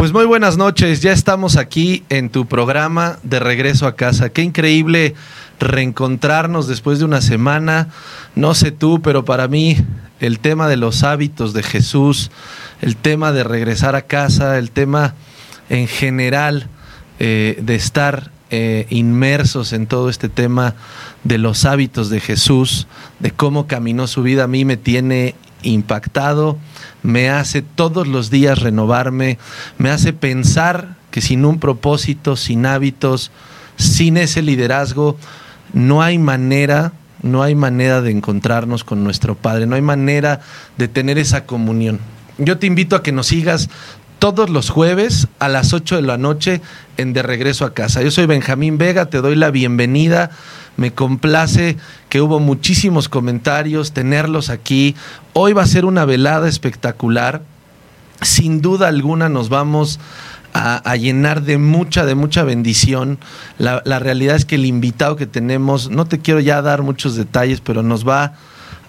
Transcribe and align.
Pues 0.00 0.14
muy 0.14 0.24
buenas 0.24 0.56
noches, 0.56 1.02
ya 1.02 1.12
estamos 1.12 1.58
aquí 1.58 2.04
en 2.08 2.30
tu 2.30 2.46
programa 2.46 3.18
de 3.22 3.38
regreso 3.38 3.86
a 3.86 3.96
casa. 3.96 4.30
Qué 4.30 4.40
increíble 4.40 5.14
reencontrarnos 5.58 6.66
después 6.66 7.00
de 7.00 7.04
una 7.04 7.20
semana. 7.20 7.88
No 8.34 8.54
sé 8.54 8.72
tú, 8.72 9.02
pero 9.02 9.26
para 9.26 9.46
mí 9.46 9.76
el 10.18 10.38
tema 10.38 10.68
de 10.68 10.78
los 10.78 11.02
hábitos 11.02 11.52
de 11.52 11.62
Jesús, 11.62 12.30
el 12.80 12.96
tema 12.96 13.32
de 13.32 13.44
regresar 13.44 13.94
a 13.94 14.00
casa, 14.00 14.56
el 14.56 14.70
tema 14.70 15.12
en 15.68 15.86
general 15.86 16.68
eh, 17.18 17.58
de 17.60 17.74
estar 17.74 18.30
eh, 18.48 18.86
inmersos 18.88 19.74
en 19.74 19.86
todo 19.86 20.08
este 20.08 20.30
tema 20.30 20.76
de 21.24 21.36
los 21.36 21.66
hábitos 21.66 22.08
de 22.08 22.20
Jesús, 22.20 22.86
de 23.18 23.32
cómo 23.32 23.66
caminó 23.66 24.06
su 24.06 24.22
vida, 24.22 24.44
a 24.44 24.48
mí 24.48 24.64
me 24.64 24.78
tiene 24.78 25.34
impactado, 25.62 26.58
me 27.02 27.30
hace 27.30 27.62
todos 27.62 28.06
los 28.06 28.30
días 28.30 28.58
renovarme, 28.58 29.38
me 29.78 29.90
hace 29.90 30.12
pensar 30.12 30.96
que 31.10 31.20
sin 31.20 31.44
un 31.44 31.58
propósito, 31.58 32.36
sin 32.36 32.66
hábitos, 32.66 33.30
sin 33.76 34.16
ese 34.16 34.42
liderazgo, 34.42 35.16
no 35.72 36.02
hay 36.02 36.18
manera, 36.18 36.92
no 37.22 37.42
hay 37.42 37.54
manera 37.54 38.00
de 38.00 38.10
encontrarnos 38.10 38.84
con 38.84 39.04
nuestro 39.04 39.34
Padre, 39.34 39.66
no 39.66 39.76
hay 39.76 39.82
manera 39.82 40.40
de 40.76 40.88
tener 40.88 41.18
esa 41.18 41.46
comunión. 41.46 42.00
Yo 42.38 42.58
te 42.58 42.66
invito 42.66 42.96
a 42.96 43.02
que 43.02 43.12
nos 43.12 43.26
sigas 43.26 43.68
todos 44.18 44.50
los 44.50 44.70
jueves 44.70 45.28
a 45.38 45.48
las 45.48 45.72
8 45.72 45.96
de 45.96 46.02
la 46.02 46.18
noche 46.18 46.60
en 46.98 47.12
De 47.12 47.22
Regreso 47.22 47.64
a 47.64 47.74
Casa. 47.74 48.02
Yo 48.02 48.10
soy 48.10 48.26
Benjamín 48.26 48.78
Vega, 48.78 49.06
te 49.06 49.20
doy 49.20 49.34
la 49.34 49.50
bienvenida. 49.50 50.30
Me 50.76 50.92
complace 50.92 51.76
que 52.08 52.20
hubo 52.20 52.40
muchísimos 52.40 53.08
comentarios, 53.08 53.92
tenerlos 53.92 54.50
aquí. 54.50 54.94
Hoy 55.32 55.52
va 55.52 55.62
a 55.62 55.66
ser 55.66 55.84
una 55.84 56.04
velada 56.04 56.48
espectacular. 56.48 57.42
Sin 58.22 58.60
duda 58.60 58.88
alguna 58.88 59.28
nos 59.28 59.48
vamos 59.48 60.00
a, 60.52 60.96
llenar 60.96 61.42
de 61.42 61.58
mucha, 61.58 62.04
de 62.04 62.14
mucha 62.14 62.42
bendición. 62.44 63.18
La, 63.58 63.80
realidad 63.98 64.36
es 64.36 64.44
que 64.44 64.56
el 64.56 64.66
invitado 64.66 65.16
que 65.16 65.26
tenemos, 65.26 65.90
no 65.90 66.06
te 66.06 66.18
quiero 66.18 66.40
ya 66.40 66.62
dar 66.62 66.82
muchos 66.82 67.16
detalles, 67.16 67.60
pero 67.60 67.82
nos 67.82 68.06
va 68.06 68.34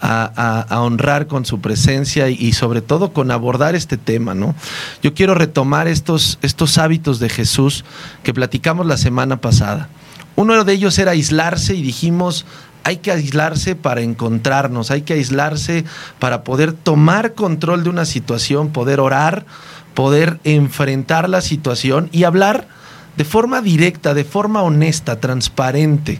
a, 0.02 0.66
honrar 0.82 1.28
con 1.28 1.46
su 1.46 1.62
presencia 1.62 2.30
y, 2.30 2.54
sobre 2.54 2.82
todo 2.82 3.14
con 3.14 3.32
abordar 3.32 3.76
este 3.76 3.98
tema, 3.98 4.34
¿no? 4.34 4.56
Yo 5.04 5.14
quiero 5.14 5.36
retomar 5.36 5.88
estos, 5.88 6.40
estos 6.42 6.78
hábitos 6.78 7.20
de 7.20 7.30
Jesús 7.30 7.86
que 8.24 8.34
platicamos 8.34 8.86
la 8.86 8.98
semana 8.98 9.38
pasada. 9.38 9.90
Uno 10.36 10.64
de 10.64 10.74
ellos 10.74 10.98
era 10.98 11.12
aislarse 11.12 11.76
y 11.76 11.82
dijimos, 11.82 12.46
hay 12.84 12.98
que 12.98 13.12
aislarse 13.12 13.76
para 13.76 14.02
encontrarnos, 14.02 14.92
hay 14.92 15.04
que 15.04 15.14
aislarse 15.14 15.86
para 16.20 16.44
poder 16.44 16.74
tomar 16.74 17.34
control 17.34 17.84
de 17.84 17.90
una 17.90 18.06
situación, 18.06 18.70
poder 18.70 19.00
orar, 19.00 19.46
poder 19.94 20.40
enfrentar 20.44 21.30
la 21.30 21.42
situación 21.42 22.10
y 22.12 22.24
hablar 22.24 22.68
de 23.18 23.26
forma 23.26 23.62
directa, 23.62 24.14
de 24.14 24.24
forma 24.24 24.64
honesta, 24.64 25.20
transparente. 25.20 26.20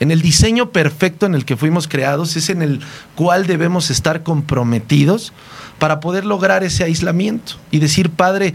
En 0.00 0.10
el 0.10 0.22
diseño 0.22 0.70
perfecto 0.70 1.26
en 1.26 1.34
el 1.34 1.44
que 1.44 1.56
fuimos 1.56 1.86
creados, 1.86 2.34
es 2.34 2.48
en 2.48 2.62
el 2.62 2.80
cual 3.14 3.46
debemos 3.46 3.90
estar 3.90 4.22
comprometidos 4.22 5.34
para 5.78 6.00
poder 6.00 6.24
lograr 6.24 6.64
ese 6.64 6.84
aislamiento 6.84 7.54
y 7.70 7.78
decir, 7.78 8.10
Padre, 8.10 8.54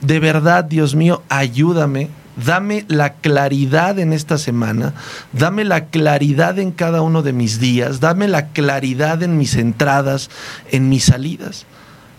de 0.00 0.20
verdad, 0.20 0.64
Dios 0.64 0.94
mío, 0.94 1.22
ayúdame, 1.28 2.08
dame 2.36 2.84
la 2.88 3.14
claridad 3.14 3.98
en 3.98 4.12
esta 4.12 4.38
semana, 4.38 4.94
dame 5.32 5.64
la 5.64 5.86
claridad 5.86 6.58
en 6.58 6.70
cada 6.70 7.02
uno 7.02 7.22
de 7.22 7.32
mis 7.32 7.58
días, 7.58 8.00
dame 8.00 8.28
la 8.28 8.48
claridad 8.48 9.22
en 9.22 9.38
mis 9.38 9.54
entradas, 9.56 10.30
en 10.70 10.88
mis 10.88 11.04
salidas. 11.04 11.66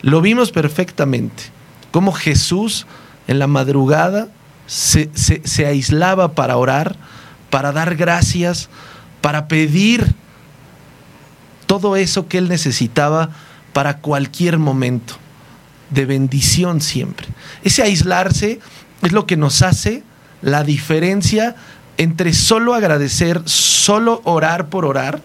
Lo 0.01 0.22
vimos 0.22 0.51
perfectamente, 0.51 1.44
como 1.91 2.11
Jesús 2.11 2.88
en 3.27 3.39
la 3.39 3.47
madrugada 3.47 4.27
se, 4.66 5.09
se 5.13 5.66
aislaba 5.66 6.33
para 6.33 6.57
orar, 6.57 6.95
para 7.50 7.72
dar 7.72 7.95
gracias, 7.95 8.69
para 9.22 9.47
pedir 9.47 10.16
todo 11.67 11.95
eso 11.95 12.27
que 12.27 12.38
él 12.38 12.50
necesitaba 12.50 13.29
para 13.73 13.97
cualquier 14.00 14.57
momento, 14.57 15.16
de 15.91 16.06
bendición 16.06 16.81
siempre. 16.81 17.27
Ese 17.63 17.83
aislarse 17.83 18.59
es 19.03 19.11
lo 19.11 19.27
que 19.27 19.38
nos 19.38 19.61
hace 19.61 20.03
la 20.42 20.64
diferencia 20.64 21.56
entre 21.98 22.34
solo 22.34 22.74
agradecer, 22.74 23.42
solo 23.46 24.22
orar 24.24 24.68
por 24.68 24.86
orar, 24.86 25.22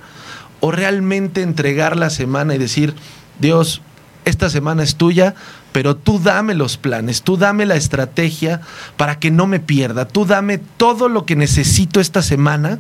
o 0.61 0.71
realmente 0.71 1.43
entregar 1.43 1.97
la 1.97 2.09
semana 2.09 2.55
y 2.55 2.59
decir, 2.59 2.95
Dios, 3.41 3.83
esta 4.25 4.49
semana 4.49 4.85
es 4.85 4.95
tuya, 4.95 5.35
pero 5.73 5.97
tú 5.97 6.21
dame 6.21 6.55
los 6.55 6.77
planes, 6.77 7.23
tú 7.23 7.37
dame 7.37 7.67
la 7.67 7.75
estrategia 7.75 8.61
para 8.97 9.19
que 9.19 9.31
no 9.31 9.47
me 9.47 9.59
pierda, 9.59 10.07
tú 10.07 10.25
dame 10.25 10.59
todo 10.59 11.09
lo 11.09 11.27
que 11.27 11.35
necesito 11.35 12.01
esta 12.01 12.23
semana 12.23 12.79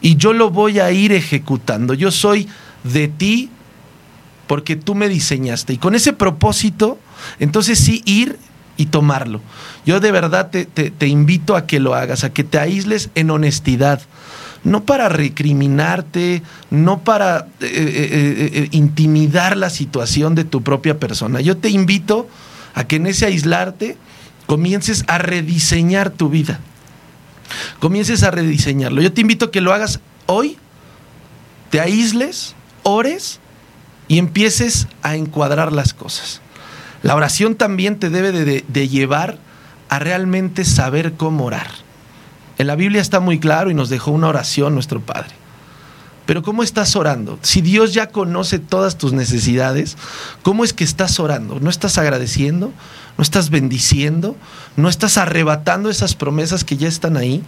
y 0.00 0.16
yo 0.16 0.32
lo 0.32 0.50
voy 0.50 0.78
a 0.78 0.92
ir 0.92 1.12
ejecutando. 1.12 1.94
Yo 1.94 2.12
soy 2.12 2.48
de 2.84 3.08
ti 3.08 3.50
porque 4.46 4.76
tú 4.76 4.94
me 4.94 5.08
diseñaste. 5.08 5.72
Y 5.72 5.78
con 5.78 5.94
ese 5.94 6.12
propósito, 6.12 6.98
entonces 7.40 7.78
sí 7.78 8.02
ir 8.06 8.38
y 8.78 8.86
tomarlo. 8.86 9.42
Yo 9.84 10.00
de 10.00 10.10
verdad 10.10 10.50
te, 10.50 11.06
invito 11.06 11.56
a 11.56 11.66
que 11.66 11.80
lo 11.80 11.94
hagas, 11.94 12.24
a 12.24 12.32
que 12.32 12.44
te 12.44 12.58
aísles 12.58 13.10
en 13.14 13.30
honestidad 13.30 14.00
no 14.64 14.84
para 14.84 15.08
recriminarte, 15.08 16.42
no 16.70 17.00
para 17.00 17.46
eh, 17.60 17.68
eh, 17.70 18.50
eh, 18.54 18.68
intimidar 18.72 19.56
la 19.56 19.70
situación 19.70 20.34
de 20.34 20.44
tu 20.44 20.62
propia 20.62 20.98
persona. 20.98 21.40
Yo 21.40 21.56
te 21.56 21.68
invito 21.68 22.28
a 22.74 22.84
que 22.84 22.96
en 22.96 23.06
ese 23.06 23.26
aislarte 23.26 23.96
comiences 24.46 25.04
a 25.06 25.18
rediseñar 25.18 26.10
tu 26.10 26.28
vida. 26.28 26.58
Comiences 27.78 28.24
a 28.24 28.30
rediseñarlo. 28.30 29.00
Yo 29.00 29.12
te 29.12 29.20
invito 29.20 29.46
a 29.46 29.50
que 29.52 29.60
lo 29.60 29.72
hagas 29.72 30.00
hoy, 30.26 30.58
te 31.70 31.80
aísles, 31.80 32.54
ores 32.82 33.38
y 34.08 34.18
empieces 34.18 34.88
a 35.02 35.14
encuadrar 35.14 35.72
las 35.72 35.94
cosas. 35.94 36.40
La 37.02 37.14
oración 37.14 37.54
también 37.54 37.98
te 37.98 38.10
debe 38.10 38.62
de 38.66 38.88
llevar 38.88 39.38
a 39.88 39.98
realmente 39.98 40.64
saber 40.64 41.14
cómo 41.14 41.44
orar. 41.44 41.70
En 42.58 42.66
la 42.66 42.76
Biblia 42.76 43.00
está 43.00 43.20
muy 43.20 43.38
claro 43.38 43.70
y 43.70 43.74
nos 43.74 43.88
dejó 43.88 44.10
una 44.10 44.28
oración 44.28 44.74
nuestro 44.74 45.00
Padre. 45.00 45.30
Pero 46.26 46.42
¿cómo 46.42 46.62
estás 46.62 46.94
orando? 46.94 47.38
Si 47.40 47.62
Dios 47.62 47.94
ya 47.94 48.08
conoce 48.10 48.58
todas 48.58 48.98
tus 48.98 49.14
necesidades, 49.14 49.96
¿cómo 50.42 50.62
es 50.62 50.74
que 50.74 50.84
estás 50.84 51.18
orando? 51.20 51.58
¿No 51.60 51.70
estás 51.70 51.96
agradeciendo? 51.96 52.70
¿No 53.16 53.22
estás 53.22 53.48
bendiciendo? 53.48 54.36
¿No 54.76 54.90
estás 54.90 55.16
arrebatando 55.16 55.88
esas 55.88 56.14
promesas 56.14 56.64
que 56.64 56.76
ya 56.76 56.88
están 56.88 57.16
ahí? 57.16 57.42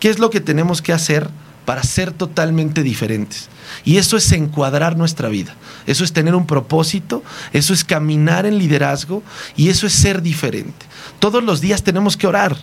¿Qué 0.00 0.10
es 0.10 0.18
lo 0.18 0.30
que 0.30 0.40
tenemos 0.40 0.82
que 0.82 0.92
hacer 0.92 1.28
para 1.68 1.82
ser 1.82 2.12
totalmente 2.12 2.82
diferentes? 2.82 3.50
Y 3.84 3.98
eso 3.98 4.16
es 4.16 4.32
encuadrar 4.32 4.96
nuestra 4.96 5.28
vida. 5.28 5.54
Eso 5.86 6.02
es 6.02 6.14
tener 6.14 6.34
un 6.34 6.46
propósito, 6.46 7.22
eso 7.52 7.74
es 7.74 7.84
caminar 7.84 8.46
en 8.46 8.56
liderazgo 8.56 9.22
y 9.54 9.68
eso 9.68 9.86
es 9.86 9.92
ser 9.92 10.22
diferente. 10.22 10.86
Todos 11.18 11.44
los 11.44 11.60
días 11.60 11.82
tenemos 11.82 12.16
que 12.16 12.26
orar. 12.26 12.56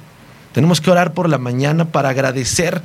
Tenemos 0.54 0.82
que 0.82 0.90
orar 0.90 1.14
por 1.14 1.30
la 1.30 1.38
mañana 1.38 1.86
para 1.86 2.10
agradecer 2.10 2.82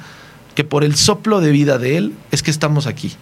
que 0.54 0.62
por 0.62 0.84
el 0.84 0.94
soplo 0.94 1.40
de 1.40 1.52
vida 1.52 1.78
de 1.78 1.96
Él 1.96 2.14
es 2.30 2.42
que 2.42 2.50
estamos 2.50 2.86
aquí. 2.86 3.14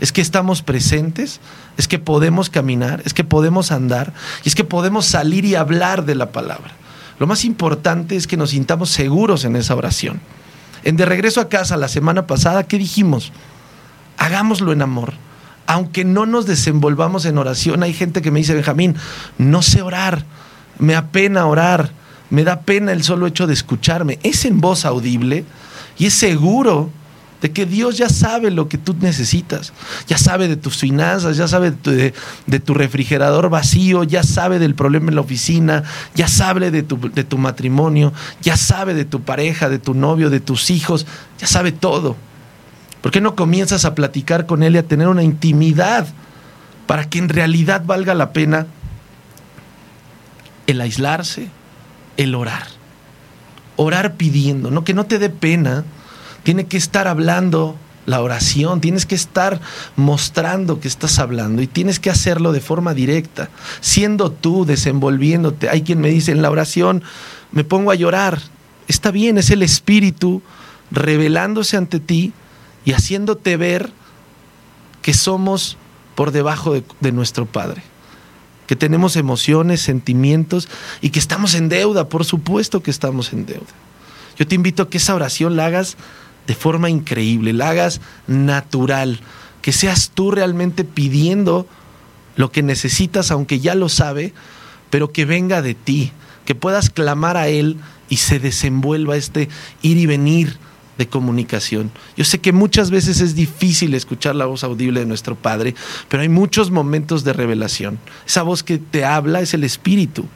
Es 0.00 0.10
que 0.10 0.20
estamos 0.20 0.62
presentes, 0.62 1.38
es 1.76 1.86
que 1.86 2.00
podemos 2.00 2.50
caminar, 2.50 3.00
es 3.04 3.14
que 3.14 3.22
podemos 3.22 3.70
andar 3.70 4.12
y 4.42 4.48
es 4.48 4.56
que 4.56 4.64
podemos 4.64 5.06
salir 5.06 5.44
y 5.44 5.54
hablar 5.54 6.04
de 6.04 6.16
la 6.16 6.32
palabra. 6.32 6.72
Lo 7.20 7.28
más 7.28 7.44
importante 7.44 8.16
es 8.16 8.26
que 8.26 8.36
nos 8.36 8.50
sintamos 8.50 8.90
seguros 8.90 9.44
en 9.44 9.54
esa 9.54 9.76
oración. 9.76 10.20
En 10.84 10.96
De 10.96 11.04
Regreso 11.04 11.40
a 11.40 11.48
Casa 11.48 11.76
la 11.76 11.88
semana 11.88 12.26
pasada, 12.26 12.64
¿qué 12.64 12.78
dijimos? 12.78 13.32
Hagámoslo 14.16 14.72
en 14.72 14.82
amor. 14.82 15.14
Aunque 15.66 16.04
no 16.04 16.26
nos 16.26 16.46
desenvolvamos 16.46 17.24
en 17.26 17.38
oración, 17.38 17.82
hay 17.82 17.92
gente 17.92 18.22
que 18.22 18.30
me 18.30 18.40
dice, 18.40 18.54
Benjamín, 18.54 18.96
no 19.38 19.62
sé 19.62 19.82
orar, 19.82 20.24
me 20.78 20.96
apena 20.96 21.46
orar, 21.46 21.92
me 22.28 22.44
da 22.44 22.62
pena 22.62 22.92
el 22.92 23.02
solo 23.02 23.26
hecho 23.26 23.46
de 23.46 23.54
escucharme. 23.54 24.18
Es 24.22 24.44
en 24.44 24.60
voz 24.60 24.84
audible 24.84 25.44
y 25.98 26.06
es 26.06 26.14
seguro 26.14 26.90
de 27.40 27.52
que 27.52 27.64
Dios 27.64 27.96
ya 27.96 28.08
sabe 28.08 28.50
lo 28.50 28.68
que 28.68 28.76
tú 28.76 28.94
necesitas, 29.00 29.72
ya 30.06 30.18
sabe 30.18 30.46
de 30.46 30.56
tus 30.56 30.76
finanzas, 30.76 31.36
ya 31.36 31.48
sabe 31.48 31.72
de 31.72 32.60
tu, 32.60 32.74
refrigerador 32.74 33.48
vacío, 33.48 34.04
ya 34.04 34.22
sabe 34.22 34.58
del 34.58 34.74
problema 34.74 35.08
en 35.08 35.14
la 35.14 35.22
oficina, 35.22 35.84
ya 36.14 36.28
sabe 36.28 36.70
de 36.70 36.82
tu, 36.82 36.98
de 36.98 37.24
tu 37.24 37.38
matrimonio, 37.38 38.12
ya 38.42 38.56
sabe 38.56 38.94
de 38.94 39.06
tu 39.06 39.22
pareja, 39.22 39.68
de 39.68 39.78
tu 39.78 39.94
novio, 39.94 40.28
de 40.28 40.40
tus 40.40 40.70
hijos, 40.70 41.06
ya 41.38 41.46
sabe 41.46 41.72
todo. 41.72 42.16
¿Por 43.00 43.10
qué 43.10 43.22
no 43.22 43.34
comienzas 43.34 43.86
a 43.86 43.94
platicar 43.94 44.44
con 44.44 44.62
Él 44.62 44.74
y 44.74 44.78
a 44.78 44.86
tener 44.86 45.08
una 45.08 45.22
intimidad 45.22 46.06
para 46.86 47.08
que 47.08 47.18
en 47.18 47.30
realidad 47.30 47.82
valga 47.86 48.14
la 48.14 48.32
pena 48.32 48.66
el 50.66 50.80
aislarse, 50.82 51.48
el 52.18 52.34
orar? 52.34 52.66
Orar 53.76 54.16
pidiendo, 54.16 54.70
no 54.70 54.84
que 54.84 54.92
no 54.92 55.06
te 55.06 55.18
dé 55.18 55.30
pena 55.30 55.84
tiene 56.42 56.66
que 56.66 56.76
estar 56.76 57.08
hablando 57.08 57.76
la 58.06 58.20
oración, 58.22 58.80
tienes 58.80 59.06
que 59.06 59.14
estar 59.14 59.60
mostrando 59.96 60.80
que 60.80 60.88
estás 60.88 61.18
hablando 61.18 61.62
y 61.62 61.66
tienes 61.66 62.00
que 62.00 62.10
hacerlo 62.10 62.52
de 62.52 62.60
forma 62.60 62.94
directa, 62.94 63.50
siendo 63.80 64.32
tú, 64.32 64.64
desenvolviéndote. 64.64 65.68
Hay 65.68 65.82
quien 65.82 66.00
me 66.00 66.10
dice 66.10 66.32
en 66.32 66.42
la 66.42 66.50
oración, 66.50 67.02
me 67.52 67.64
pongo 67.64 67.90
a 67.90 67.94
llorar. 67.94 68.40
Está 68.88 69.10
bien, 69.10 69.38
es 69.38 69.50
el 69.50 69.62
Espíritu 69.62 70.42
revelándose 70.90 71.76
ante 71.76 72.00
ti 72.00 72.32
y 72.84 72.92
haciéndote 72.92 73.56
ver 73.56 73.92
que 75.02 75.14
somos 75.14 75.76
por 76.14 76.32
debajo 76.32 76.72
de, 76.72 76.82
de 77.00 77.12
nuestro 77.12 77.46
Padre, 77.46 77.82
que 78.66 78.76
tenemos 78.76 79.16
emociones, 79.16 79.80
sentimientos 79.80 80.68
y 81.00 81.10
que 81.10 81.18
estamos 81.18 81.54
en 81.54 81.68
deuda, 81.68 82.08
por 82.08 82.24
supuesto 82.24 82.82
que 82.82 82.90
estamos 82.90 83.32
en 83.32 83.46
deuda. 83.46 83.72
Yo 84.36 84.46
te 84.46 84.54
invito 84.54 84.82
a 84.82 84.90
que 84.90 84.98
esa 84.98 85.14
oración 85.14 85.56
la 85.56 85.66
hagas 85.66 85.96
de 86.50 86.56
forma 86.56 86.90
increíble, 86.90 87.52
la 87.52 87.70
hagas 87.70 88.00
natural, 88.26 89.20
que 89.62 89.70
seas 89.70 90.10
tú 90.12 90.32
realmente 90.32 90.82
pidiendo 90.82 91.64
lo 92.34 92.50
que 92.50 92.64
necesitas, 92.64 93.30
aunque 93.30 93.60
ya 93.60 93.76
lo 93.76 93.88
sabe, 93.88 94.34
pero 94.90 95.12
que 95.12 95.24
venga 95.24 95.62
de 95.62 95.74
ti, 95.74 96.10
que 96.44 96.56
puedas 96.56 96.90
clamar 96.90 97.36
a 97.36 97.46
Él 97.46 97.76
y 98.08 98.16
se 98.16 98.40
desenvuelva 98.40 99.16
este 99.16 99.48
ir 99.82 99.96
y 99.96 100.06
venir 100.06 100.58
de 100.98 101.06
comunicación. 101.06 101.92
Yo 102.16 102.24
sé 102.24 102.40
que 102.40 102.50
muchas 102.50 102.90
veces 102.90 103.20
es 103.20 103.36
difícil 103.36 103.94
escuchar 103.94 104.34
la 104.34 104.46
voz 104.46 104.64
audible 104.64 104.98
de 104.98 105.06
nuestro 105.06 105.36
Padre, 105.36 105.76
pero 106.08 106.24
hay 106.24 106.28
muchos 106.28 106.72
momentos 106.72 107.22
de 107.22 107.32
revelación. 107.32 108.00
Esa 108.26 108.42
voz 108.42 108.64
que 108.64 108.78
te 108.78 109.04
habla 109.04 109.40
es 109.40 109.54
el 109.54 109.62
Espíritu. 109.62 110.26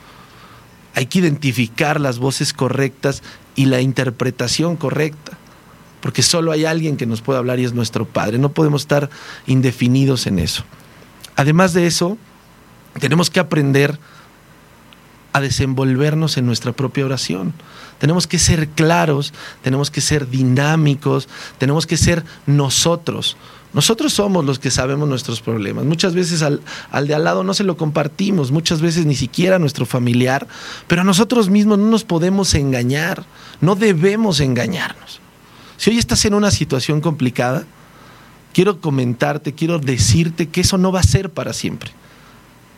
Hay 0.94 1.06
que 1.06 1.18
identificar 1.18 2.00
las 2.00 2.20
voces 2.20 2.52
correctas 2.52 3.24
y 3.56 3.64
la 3.64 3.80
interpretación 3.80 4.76
correcta 4.76 5.38
porque 6.04 6.22
solo 6.22 6.52
hay 6.52 6.66
alguien 6.66 6.98
que 6.98 7.06
nos 7.06 7.22
puede 7.22 7.38
hablar 7.38 7.60
y 7.60 7.64
es 7.64 7.72
nuestro 7.72 8.04
Padre. 8.04 8.36
No 8.36 8.50
podemos 8.50 8.82
estar 8.82 9.08
indefinidos 9.46 10.26
en 10.26 10.38
eso. 10.38 10.62
Además 11.34 11.72
de 11.72 11.86
eso, 11.86 12.18
tenemos 13.00 13.30
que 13.30 13.40
aprender 13.40 13.98
a 15.32 15.40
desenvolvernos 15.40 16.36
en 16.36 16.44
nuestra 16.44 16.72
propia 16.72 17.06
oración. 17.06 17.54
Tenemos 17.96 18.26
que 18.26 18.38
ser 18.38 18.68
claros, 18.68 19.32
tenemos 19.62 19.90
que 19.90 20.02
ser 20.02 20.28
dinámicos, 20.28 21.26
tenemos 21.56 21.86
que 21.86 21.96
ser 21.96 22.22
nosotros. 22.44 23.38
Nosotros 23.72 24.12
somos 24.12 24.44
los 24.44 24.58
que 24.58 24.70
sabemos 24.70 25.08
nuestros 25.08 25.40
problemas. 25.40 25.86
Muchas 25.86 26.14
veces 26.14 26.42
al, 26.42 26.60
al, 26.90 27.06
de 27.06 27.14
al 27.14 27.24
lado 27.24 27.44
no 27.44 27.54
se 27.54 27.64
lo 27.64 27.78
compartimos, 27.78 28.50
muchas 28.50 28.82
veces 28.82 29.06
ni 29.06 29.14
siquiera 29.14 29.56
a 29.56 29.58
nuestro 29.58 29.86
familiar, 29.86 30.46
pero 30.86 31.00
a 31.00 31.04
nosotros 31.04 31.48
mismos 31.48 31.78
no 31.78 31.86
nos 31.86 32.04
podemos 32.04 32.52
engañar, 32.52 33.24
no 33.62 33.74
debemos 33.74 34.40
engañarnos. 34.40 35.23
Si 35.76 35.90
hoy 35.90 35.98
estás 35.98 36.24
en 36.24 36.34
una 36.34 36.50
situación 36.50 37.00
complicada, 37.00 37.64
quiero 38.52 38.80
comentarte, 38.80 39.52
quiero 39.52 39.78
decirte 39.78 40.48
que 40.48 40.62
eso 40.62 40.78
no 40.78 40.92
va 40.92 41.00
a 41.00 41.04
ser 41.04 41.30
para 41.30 41.52
siempre. 41.52 41.90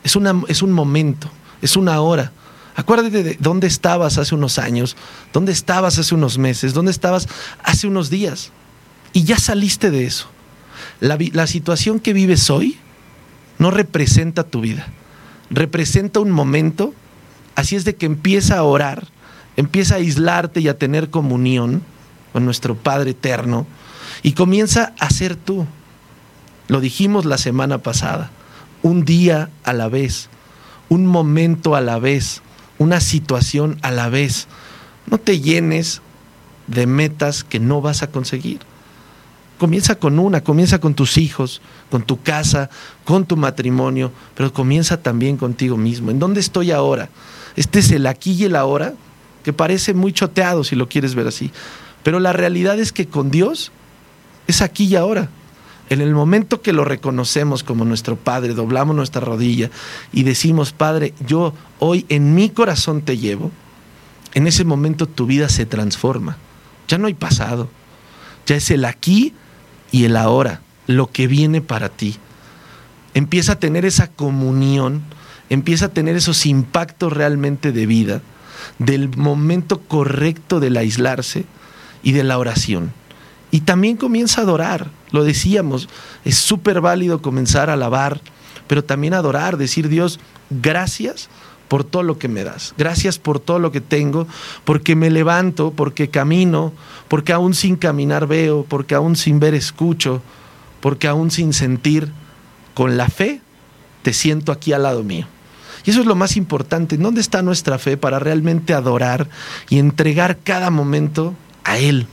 Es, 0.02 0.16
una, 0.16 0.42
es 0.48 0.62
un 0.62 0.72
momento, 0.72 1.30
es 1.62 1.76
una 1.76 2.00
hora. 2.00 2.32
Acuérdate 2.74 3.22
de 3.22 3.36
dónde 3.40 3.66
estabas 3.66 4.18
hace 4.18 4.34
unos 4.34 4.58
años, 4.58 4.96
dónde 5.32 5.52
estabas 5.52 5.98
hace 5.98 6.14
unos 6.14 6.38
meses, 6.38 6.74
dónde 6.74 6.90
estabas 6.90 7.28
hace 7.62 7.86
unos 7.86 8.10
días. 8.10 8.50
Y 9.12 9.24
ya 9.24 9.38
saliste 9.38 9.90
de 9.90 10.04
eso. 10.04 10.28
La, 11.00 11.18
la 11.32 11.46
situación 11.46 12.00
que 12.00 12.12
vives 12.12 12.50
hoy 12.50 12.78
no 13.58 13.70
representa 13.70 14.44
tu 14.44 14.60
vida, 14.60 14.86
representa 15.50 16.20
un 16.20 16.30
momento. 16.30 16.94
Así 17.54 17.76
es 17.76 17.84
de 17.84 17.96
que 17.96 18.04
empieza 18.04 18.58
a 18.58 18.62
orar, 18.62 19.06
empieza 19.56 19.94
a 19.94 19.98
aislarte 19.98 20.60
y 20.60 20.68
a 20.68 20.76
tener 20.76 21.08
comunión 21.08 21.82
con 22.36 22.44
nuestro 22.44 22.74
Padre 22.74 23.12
eterno 23.12 23.66
y 24.22 24.32
comienza 24.32 24.92
a 24.98 25.08
ser 25.08 25.36
tú. 25.36 25.64
Lo 26.68 26.82
dijimos 26.82 27.24
la 27.24 27.38
semana 27.38 27.78
pasada, 27.78 28.30
un 28.82 29.06
día 29.06 29.48
a 29.64 29.72
la 29.72 29.88
vez, 29.88 30.28
un 30.90 31.06
momento 31.06 31.76
a 31.76 31.80
la 31.80 31.98
vez, 31.98 32.42
una 32.76 33.00
situación 33.00 33.78
a 33.80 33.90
la 33.90 34.10
vez. 34.10 34.48
No 35.06 35.16
te 35.16 35.40
llenes 35.40 36.02
de 36.66 36.86
metas 36.86 37.42
que 37.42 37.58
no 37.58 37.80
vas 37.80 38.02
a 38.02 38.08
conseguir. 38.08 38.58
Comienza 39.56 39.94
con 39.94 40.18
una, 40.18 40.44
comienza 40.44 40.78
con 40.78 40.92
tus 40.92 41.16
hijos, 41.16 41.62
con 41.90 42.02
tu 42.02 42.20
casa, 42.20 42.68
con 43.06 43.24
tu 43.24 43.38
matrimonio, 43.38 44.12
pero 44.34 44.52
comienza 44.52 45.00
también 45.00 45.38
contigo 45.38 45.78
mismo. 45.78 46.10
¿En 46.10 46.18
dónde 46.18 46.40
estoy 46.40 46.70
ahora? 46.70 47.08
Este 47.56 47.78
es 47.78 47.90
el 47.92 48.06
aquí 48.06 48.32
y 48.32 48.44
el 48.44 48.56
ahora, 48.56 48.92
que 49.42 49.54
parece 49.54 49.94
muy 49.94 50.12
choteado 50.12 50.64
si 50.64 50.76
lo 50.76 50.86
quieres 50.86 51.14
ver 51.14 51.28
así. 51.28 51.50
Pero 52.06 52.20
la 52.20 52.32
realidad 52.32 52.78
es 52.78 52.92
que 52.92 53.08
con 53.08 53.32
Dios 53.32 53.72
es 54.46 54.62
aquí 54.62 54.84
y 54.84 54.94
ahora. 54.94 55.28
En 55.90 56.00
el 56.00 56.14
momento 56.14 56.62
que 56.62 56.72
lo 56.72 56.84
reconocemos 56.84 57.64
como 57.64 57.84
nuestro 57.84 58.14
Padre, 58.14 58.54
doblamos 58.54 58.94
nuestra 58.94 59.20
rodilla 59.22 59.72
y 60.12 60.22
decimos, 60.22 60.70
Padre, 60.70 61.14
yo 61.26 61.52
hoy 61.80 62.06
en 62.08 62.36
mi 62.36 62.48
corazón 62.48 63.02
te 63.02 63.18
llevo, 63.18 63.50
en 64.34 64.46
ese 64.46 64.64
momento 64.64 65.08
tu 65.08 65.26
vida 65.26 65.48
se 65.48 65.66
transforma. 65.66 66.36
Ya 66.86 66.96
no 66.96 67.08
hay 67.08 67.14
pasado, 67.14 67.68
ya 68.46 68.54
es 68.54 68.70
el 68.70 68.84
aquí 68.84 69.34
y 69.90 70.04
el 70.04 70.16
ahora, 70.16 70.60
lo 70.86 71.10
que 71.10 71.26
viene 71.26 71.60
para 71.60 71.88
ti. 71.88 72.18
Empieza 73.14 73.54
a 73.54 73.58
tener 73.58 73.84
esa 73.84 74.06
comunión, 74.06 75.02
empieza 75.50 75.86
a 75.86 75.92
tener 75.92 76.14
esos 76.14 76.46
impactos 76.46 77.12
realmente 77.12 77.72
de 77.72 77.84
vida, 77.84 78.22
del 78.78 79.08
momento 79.16 79.80
correcto 79.80 80.60
del 80.60 80.76
aislarse 80.76 81.46
y 82.06 82.12
de 82.12 82.22
la 82.22 82.38
oración. 82.38 82.92
Y 83.50 83.62
también 83.62 83.96
comienza 83.96 84.40
a 84.40 84.44
adorar, 84.44 84.90
lo 85.10 85.24
decíamos, 85.24 85.88
es 86.24 86.36
súper 86.36 86.80
válido 86.80 87.20
comenzar 87.20 87.68
a 87.68 87.72
alabar, 87.72 88.20
pero 88.68 88.84
también 88.84 89.12
adorar, 89.12 89.56
decir 89.56 89.88
Dios, 89.88 90.20
gracias 90.48 91.28
por 91.66 91.82
todo 91.82 92.04
lo 92.04 92.16
que 92.16 92.28
me 92.28 92.44
das, 92.44 92.74
gracias 92.78 93.18
por 93.18 93.40
todo 93.40 93.58
lo 93.58 93.72
que 93.72 93.80
tengo, 93.80 94.28
porque 94.64 94.94
me 94.94 95.10
levanto, 95.10 95.72
porque 95.72 96.08
camino, 96.08 96.72
porque 97.08 97.32
aún 97.32 97.54
sin 97.54 97.74
caminar 97.74 98.28
veo, 98.28 98.64
porque 98.68 98.94
aún 98.94 99.16
sin 99.16 99.40
ver 99.40 99.54
escucho, 99.54 100.22
porque 100.80 101.08
aún 101.08 101.32
sin 101.32 101.52
sentir, 101.52 102.12
con 102.72 102.96
la 102.96 103.08
fe, 103.08 103.40
te 104.02 104.12
siento 104.12 104.52
aquí 104.52 104.72
al 104.72 104.84
lado 104.84 105.02
mío. 105.02 105.26
Y 105.84 105.90
eso 105.90 106.00
es 106.00 106.06
lo 106.06 106.14
más 106.14 106.36
importante. 106.36 106.98
¿Dónde 106.98 107.20
está 107.20 107.42
nuestra 107.42 107.78
fe 107.78 107.96
para 107.96 108.20
realmente 108.20 108.74
adorar 108.74 109.28
y 109.68 109.80
entregar 109.80 110.38
cada 110.44 110.70
momento 110.70 111.34
a 111.66 111.78
Él. 111.78 112.06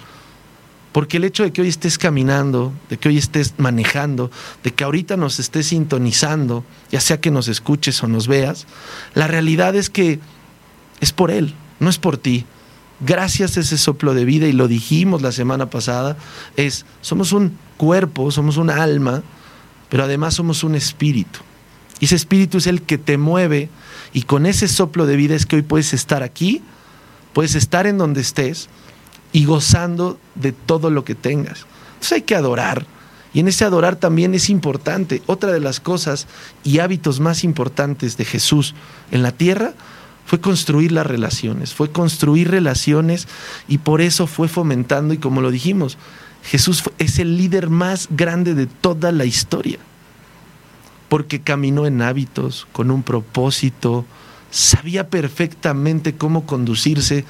Porque 0.92 1.18
el 1.18 1.24
hecho 1.24 1.44
de 1.44 1.52
que 1.52 1.62
hoy 1.62 1.70
estés 1.70 1.98
caminando, 1.98 2.72
de 2.90 2.98
que 2.98 3.10
hoy 3.10 3.18
estés 3.18 3.56
manejando, 3.58 4.30
de 4.64 4.72
que 4.72 4.84
ahorita 4.84 5.18
nos 5.18 5.40
estés 5.40 5.68
sintonizando, 5.68 6.64
ya 6.92 7.02
sea 7.02 7.20
que 7.20 7.32
nos 7.32 7.48
escuches 7.48 8.04
o 8.04 8.08
nos 8.08 8.28
veas, 8.28 8.68
la 9.16 9.28
realidad 9.28 9.76
es 9.76 9.90
que 9.90 10.20
es 11.00 11.12
por 11.12 11.32
Él, 11.32 11.56
no 11.80 11.90
es 11.90 11.98
por 11.98 12.18
ti. 12.18 12.46
Gracias 13.00 13.58
a 13.58 13.62
ese 13.62 13.78
soplo 13.78 14.14
de 14.14 14.24
vida, 14.24 14.48
y 14.48 14.52
lo 14.52 14.68
dijimos 14.68 15.24
la 15.24 15.32
semana 15.32 15.70
pasada, 15.70 16.16
es, 16.58 16.86
somos 17.02 17.32
un 17.32 17.58
cuerpo, 17.78 18.30
somos 18.30 18.58
un 18.58 18.70
alma, 18.70 19.24
pero 19.90 20.04
además 20.04 20.36
somos 20.36 20.64
un 20.64 20.76
espíritu. 20.76 21.40
Y 22.00 22.06
ese 22.06 22.16
espíritu 22.16 22.60
es 22.60 22.68
el 22.68 22.84
que 22.84 23.00
te 23.00 23.18
mueve, 23.18 23.70
y 24.14 24.24
con 24.24 24.46
ese 24.46 24.68
soplo 24.68 25.08
de 25.08 25.16
vida 25.16 25.34
es 25.34 25.48
que 25.48 25.56
hoy 25.56 25.64
puedes 25.64 25.92
estar 25.94 26.22
aquí, 26.22 26.62
puedes 27.34 27.56
estar 27.56 27.88
en 27.88 27.98
donde 27.98 28.22
estés, 28.22 28.70
y 29.34 29.46
gozando 29.46 30.20
de 30.36 30.54
todo 30.54 30.90
lo 30.90 31.04
que 31.04 31.16
tengas. 31.16 31.66
Entonces 31.96 32.12
hay 32.14 32.22
que 32.22 32.36
adorar. 32.36 32.86
Y 33.34 33.40
en 33.40 33.48
ese 33.48 33.66
adorar 33.66 33.96
también 33.96 34.36
es 34.36 34.50
importante. 34.50 35.24
Otra 35.26 35.52
de 35.52 35.60
las 35.60 35.80
cosas 35.80 36.28
y 36.64 36.80
hábitos 36.80 37.20
más 37.20 37.44
importantes 37.44 38.16
de 38.16 38.26
Jesús 38.26 38.76
en 39.12 39.24
la 39.24 39.32
tierra 39.32 39.74
fue 40.26 40.40
construir 40.40 40.92
las 40.92 41.06
relaciones, 41.06 41.74
fue 41.74 41.92
construir 41.92 42.50
relaciones 42.50 43.28
y 43.68 43.80
por 43.80 44.02
eso 44.02 44.28
fue 44.28 44.48
fomentando 44.48 45.14
y 45.14 45.18
como 45.18 45.42
lo 45.42 45.52
dijimos, 45.52 45.98
Jesús 46.44 46.84
es 46.98 47.20
el 47.20 47.38
líder 47.38 47.70
más 47.70 48.08
grande 48.12 48.54
de 48.54 48.68
toda 48.68 49.12
la 49.12 49.26
historia, 49.26 49.80
porque 51.10 51.42
caminó 51.42 51.86
en 51.86 52.02
hábitos, 52.02 52.68
con 52.72 52.92
un 52.92 53.04
propósito, 53.04 54.06
sabía 54.52 55.10
perfectamente 55.10 56.16
cómo 56.16 56.46
conducirse 56.46 57.26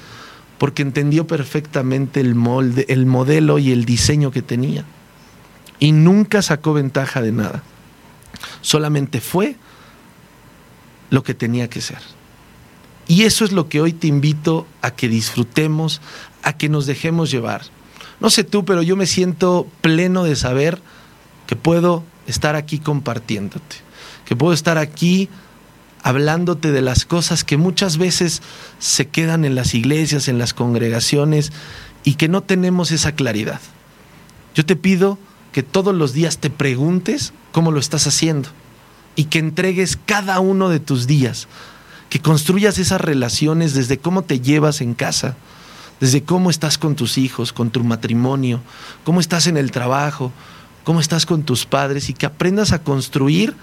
porque 0.64 0.80
entendió 0.80 1.26
perfectamente 1.26 2.20
el 2.20 2.34
molde, 2.34 2.86
el 2.88 3.04
modelo 3.04 3.58
y 3.58 3.70
el 3.70 3.84
diseño 3.84 4.30
que 4.30 4.40
tenía. 4.40 4.86
Y 5.78 5.92
nunca 5.92 6.40
sacó 6.40 6.72
ventaja 6.72 7.20
de 7.20 7.32
nada. 7.32 7.62
Solamente 8.62 9.20
fue 9.20 9.56
lo 11.10 11.22
que 11.22 11.34
tenía 11.34 11.68
que 11.68 11.82
ser. 11.82 11.98
Y 13.06 13.24
eso 13.24 13.44
es 13.44 13.52
lo 13.52 13.68
que 13.68 13.82
hoy 13.82 13.92
te 13.92 14.06
invito 14.06 14.66
a 14.80 14.92
que 14.92 15.06
disfrutemos, 15.06 16.00
a 16.42 16.56
que 16.56 16.70
nos 16.70 16.86
dejemos 16.86 17.30
llevar. 17.30 17.60
No 18.18 18.30
sé 18.30 18.42
tú, 18.42 18.64
pero 18.64 18.80
yo 18.80 18.96
me 18.96 19.04
siento 19.04 19.66
pleno 19.82 20.24
de 20.24 20.34
saber 20.34 20.80
que 21.46 21.56
puedo 21.56 22.04
estar 22.26 22.56
aquí 22.56 22.78
compartiéndote, 22.78 23.76
que 24.24 24.34
puedo 24.34 24.54
estar 24.54 24.78
aquí 24.78 25.28
hablándote 26.04 26.70
de 26.70 26.82
las 26.82 27.06
cosas 27.06 27.44
que 27.44 27.56
muchas 27.56 27.96
veces 27.96 28.42
se 28.78 29.08
quedan 29.08 29.46
en 29.46 29.54
las 29.54 29.74
iglesias, 29.74 30.28
en 30.28 30.38
las 30.38 30.52
congregaciones 30.52 31.50
y 32.04 32.14
que 32.16 32.28
no 32.28 32.42
tenemos 32.42 32.92
esa 32.92 33.12
claridad. 33.12 33.60
Yo 34.54 34.66
te 34.66 34.76
pido 34.76 35.18
que 35.50 35.62
todos 35.62 35.94
los 35.94 36.12
días 36.12 36.36
te 36.38 36.50
preguntes 36.50 37.32
cómo 37.52 37.72
lo 37.72 37.80
estás 37.80 38.06
haciendo 38.06 38.50
y 39.16 39.24
que 39.24 39.38
entregues 39.38 39.98
cada 40.04 40.40
uno 40.40 40.68
de 40.68 40.78
tus 40.78 41.06
días, 41.06 41.48
que 42.10 42.20
construyas 42.20 42.78
esas 42.78 43.00
relaciones 43.00 43.72
desde 43.72 43.96
cómo 43.96 44.22
te 44.24 44.40
llevas 44.40 44.82
en 44.82 44.92
casa, 44.92 45.36
desde 46.00 46.22
cómo 46.22 46.50
estás 46.50 46.76
con 46.76 46.96
tus 46.96 47.16
hijos, 47.16 47.54
con 47.54 47.70
tu 47.70 47.82
matrimonio, 47.82 48.60
cómo 49.04 49.20
estás 49.20 49.46
en 49.46 49.56
el 49.56 49.70
trabajo, 49.70 50.32
cómo 50.84 51.00
estás 51.00 51.24
con 51.24 51.44
tus 51.44 51.64
padres 51.64 52.10
y 52.10 52.12
que 52.12 52.26
aprendas 52.26 52.72
a 52.72 52.82
construir 52.82 53.54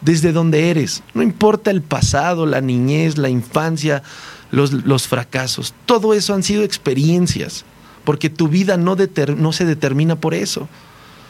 desde 0.00 0.32
donde 0.32 0.70
eres. 0.70 1.02
No 1.14 1.22
importa 1.22 1.70
el 1.70 1.82
pasado, 1.82 2.46
la 2.46 2.60
niñez, 2.60 3.18
la 3.18 3.28
infancia, 3.28 4.02
los, 4.50 5.08
fracasos. 5.08 5.74
Todo 5.86 6.14
eso 6.14 6.34
han 6.34 6.42
sido 6.42 6.62
experiencias, 6.62 7.64
porque 8.04 8.30
tu 8.30 8.48
vida 8.48 8.76
no, 8.76 8.96
no 9.36 9.52
se 9.52 9.64
determina 9.64 10.16
por 10.16 10.34
eso. 10.34 10.68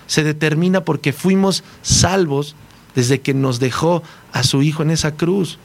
Se 0.07 0.25
determina 0.25 0.85
porque 0.85 1.13
fuimos 1.13 1.65
salvos 1.83 2.55
desde 2.95 3.21
que 3.21 3.35
nos 3.35 3.61
dejó 3.61 4.03
a 4.33 4.43
su 4.43 4.63
Hijo 4.63 4.83
en 4.83 4.91
esa 4.91 5.13
cruz. 5.13 5.59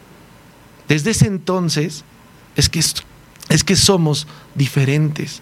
Desde 0.88 1.12
ese 1.12 1.28
entonces 1.28 2.04
es 2.56 2.70
que, 2.70 2.80
es 3.50 3.64
que 3.64 3.76
somos 3.76 4.28
diferentes. 4.56 5.42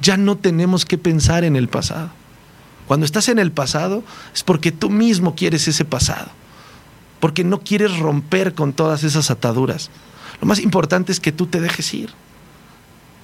Ya 0.00 0.16
no 0.16 0.36
tenemos 0.36 0.84
que 0.84 0.96
pensar 0.96 1.44
en 1.44 1.56
el 1.56 1.68
pasado. 1.68 2.10
Cuando 2.86 3.06
estás 3.06 3.28
en 3.28 3.38
el 3.38 3.52
pasado 3.52 4.02
es 4.34 4.42
porque 4.42 4.72
tú 4.72 4.90
mismo 4.90 5.34
quieres 5.36 5.68
ese 5.68 5.84
pasado, 5.84 6.30
porque 7.20 7.44
no 7.44 7.60
quieres 7.60 7.98
romper 7.98 8.54
con 8.54 8.72
todas 8.72 9.04
esas 9.04 9.30
ataduras. 9.30 9.90
Lo 10.40 10.46
más 10.46 10.58
importante 10.58 11.12
es 11.12 11.20
que 11.20 11.32
tú 11.32 11.46
te 11.46 11.60
dejes 11.60 11.92
ir, 11.94 12.10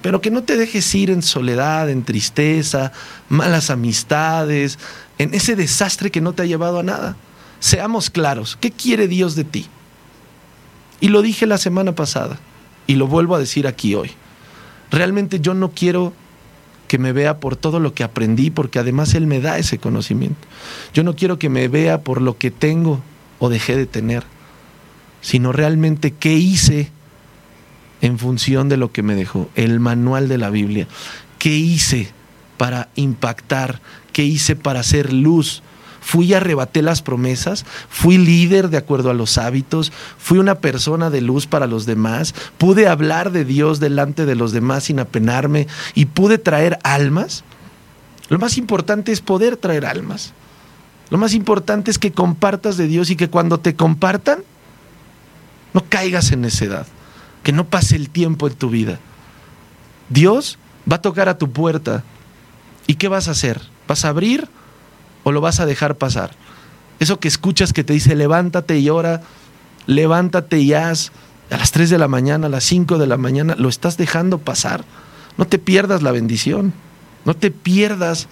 pero 0.01 0.21
que 0.21 0.31
no 0.31 0.43
te 0.43 0.55
dejes 0.55 0.93
ir 0.95 1.09
en 1.09 1.23
soledad, 1.23 1.89
en 1.89 2.03
tristeza, 2.03 2.91
malas 3.27 3.69
amistades, 3.69 4.77
en 5.17 5.33
ese 5.33 5.55
desastre 5.55 6.11
que 6.11 6.21
no 6.21 6.33
te 6.33 6.43
ha 6.43 6.45
llevado 6.45 6.79
a 6.79 6.83
nada. 6.83 7.17
Seamos 7.59 8.09
claros, 8.11 8.55
¿qué 8.61 8.71
quiere 8.71 9.07
Dios 9.07 9.35
de 9.35 9.43
ti? 9.43 9.65
Y 10.99 11.09
lo 11.09 11.21
dije 11.21 11.47
la 11.47 11.57
semana 11.57 11.93
pasada 11.93 12.37
y 12.85 12.95
lo 12.95 13.07
vuelvo 13.07 13.35
a 13.35 13.39
decir 13.39 13.67
aquí 13.67 13.95
hoy. 13.95 14.11
Realmente 14.91 15.39
yo 15.39 15.53
no 15.53 15.71
quiero 15.71 16.13
que 16.87 16.97
me 16.97 17.11
vea 17.11 17.39
por 17.39 17.55
todo 17.55 17.79
lo 17.79 17.93
que 17.93 18.03
aprendí, 18.03 18.49
porque 18.49 18.79
además 18.79 19.13
Él 19.13 19.27
me 19.27 19.41
da 19.41 19.57
ese 19.57 19.77
conocimiento. 19.77 20.47
Yo 20.93 21.03
no 21.03 21.15
quiero 21.15 21.37
que 21.37 21.49
me 21.49 21.67
vea 21.67 22.01
por 22.01 22.21
lo 22.21 22.37
que 22.37 22.49
tengo 22.51 23.01
o 23.39 23.49
dejé 23.49 23.75
de 23.75 23.85
tener, 23.85 24.23
sino 25.21 25.51
realmente 25.51 26.11
qué 26.11 26.33
hice 26.33 26.91
en 28.01 28.19
función 28.19 28.69
de 28.69 28.77
lo 28.77 28.91
que 28.91 29.03
me 29.03 29.15
dejó, 29.15 29.49
el 29.55 29.79
manual 29.79 30.27
de 30.27 30.37
la 30.37 30.49
Biblia, 30.49 30.87
qué 31.39 31.49
hice 31.49 32.11
para 32.57 32.89
impactar, 32.95 33.81
qué 34.13 34.23
hice 34.23 34.55
para 34.55 34.81
hacer 34.81 35.13
luz, 35.13 35.63
fui 36.01 36.27
y 36.27 36.33
arrebaté 36.33 36.81
las 36.81 37.01
promesas, 37.01 37.65
fui 37.89 38.17
líder 38.17 38.69
de 38.69 38.77
acuerdo 38.77 39.09
a 39.09 39.13
los 39.13 39.37
hábitos, 39.37 39.91
fui 40.17 40.37
una 40.37 40.55
persona 40.55 41.09
de 41.09 41.21
luz 41.21 41.47
para 41.47 41.67
los 41.67 41.85
demás, 41.85 42.33
pude 42.57 42.87
hablar 42.87 43.31
de 43.31 43.43
Dios 43.45 43.79
delante 43.79 44.25
de 44.25 44.35
los 44.35 44.51
demás 44.51 44.85
sin 44.85 44.99
apenarme 44.99 45.67
y 45.95 46.05
pude 46.05 46.37
traer 46.37 46.79
almas. 46.83 47.43
Lo 48.29 48.39
más 48.39 48.57
importante 48.57 49.11
es 49.11 49.21
poder 49.21 49.57
traer 49.57 49.85
almas. 49.85 50.33
Lo 51.09 51.17
más 51.17 51.33
importante 51.33 51.91
es 51.91 51.99
que 51.99 52.11
compartas 52.11 52.77
de 52.77 52.87
Dios 52.87 53.09
y 53.09 53.15
que 53.15 53.29
cuando 53.29 53.59
te 53.59 53.75
compartan, 53.75 54.39
no 55.73 55.83
caigas 55.87 56.31
en 56.31 56.41
necedad, 56.41 56.87
que 57.43 57.51
no 57.51 57.65
pase 57.65 57.95
el 57.95 58.09
tiempo 58.09 58.47
en 58.47 58.55
tu 58.55 58.69
vida. 58.69 58.99
Dios 60.09 60.57
va 60.89 60.97
a 60.97 61.01
tocar 61.01 61.29
a 61.29 61.37
tu 61.37 61.51
puerta. 61.51 62.03
¿Y 62.87 62.95
qué 62.95 63.07
vas 63.07 63.27
a 63.27 63.31
hacer? 63.31 63.61
¿Vas 63.87 64.05
a 64.05 64.09
abrir 64.09 64.47
o 65.23 65.31
lo 65.31 65.41
vas 65.41 65.59
a 65.59 65.65
dejar 65.65 65.95
pasar? 65.95 66.31
Eso 66.99 67.19
que 67.19 67.27
escuchas 67.27 67.73
que 67.73 67.83
te 67.83 67.93
dice 67.93 68.15
levántate 68.15 68.79
y 68.79 68.89
ora, 68.89 69.21
levántate 69.85 70.59
y 70.59 70.73
haz 70.73 71.11
a 71.51 71.57
las 71.57 71.71
3 71.71 71.89
de 71.89 71.97
la 71.97 72.07
mañana, 72.07 72.47
a 72.47 72.49
las 72.49 72.63
5 72.65 72.97
de 72.97 73.07
la 73.07 73.17
mañana, 73.17 73.55
lo 73.57 73.69
estás 73.69 73.97
dejando 73.97 74.39
pasar. 74.39 74.83
No 75.37 75.45
te 75.45 75.59
pierdas 75.59 76.01
la 76.01 76.11
bendición, 76.11 76.73
no 77.25 77.35
te 77.35 77.51
pierdas 77.51 78.27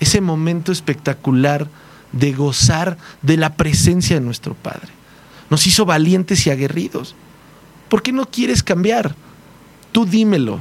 ese 0.00 0.20
momento 0.20 0.72
espectacular 0.72 1.68
de 2.12 2.32
gozar 2.32 2.98
de 3.22 3.36
la 3.36 3.54
presencia 3.54 4.16
de 4.16 4.24
nuestro 4.24 4.54
Padre. 4.54 4.88
Nos 5.50 5.66
hizo 5.66 5.84
valientes 5.84 6.46
y 6.46 6.50
aguerridos. 6.50 7.14
¿Por 7.88 8.02
qué 8.02 8.12
no 8.12 8.26
quieres 8.26 8.62
cambiar? 8.62 9.14
Tú 9.92 10.06
dímelo. 10.06 10.60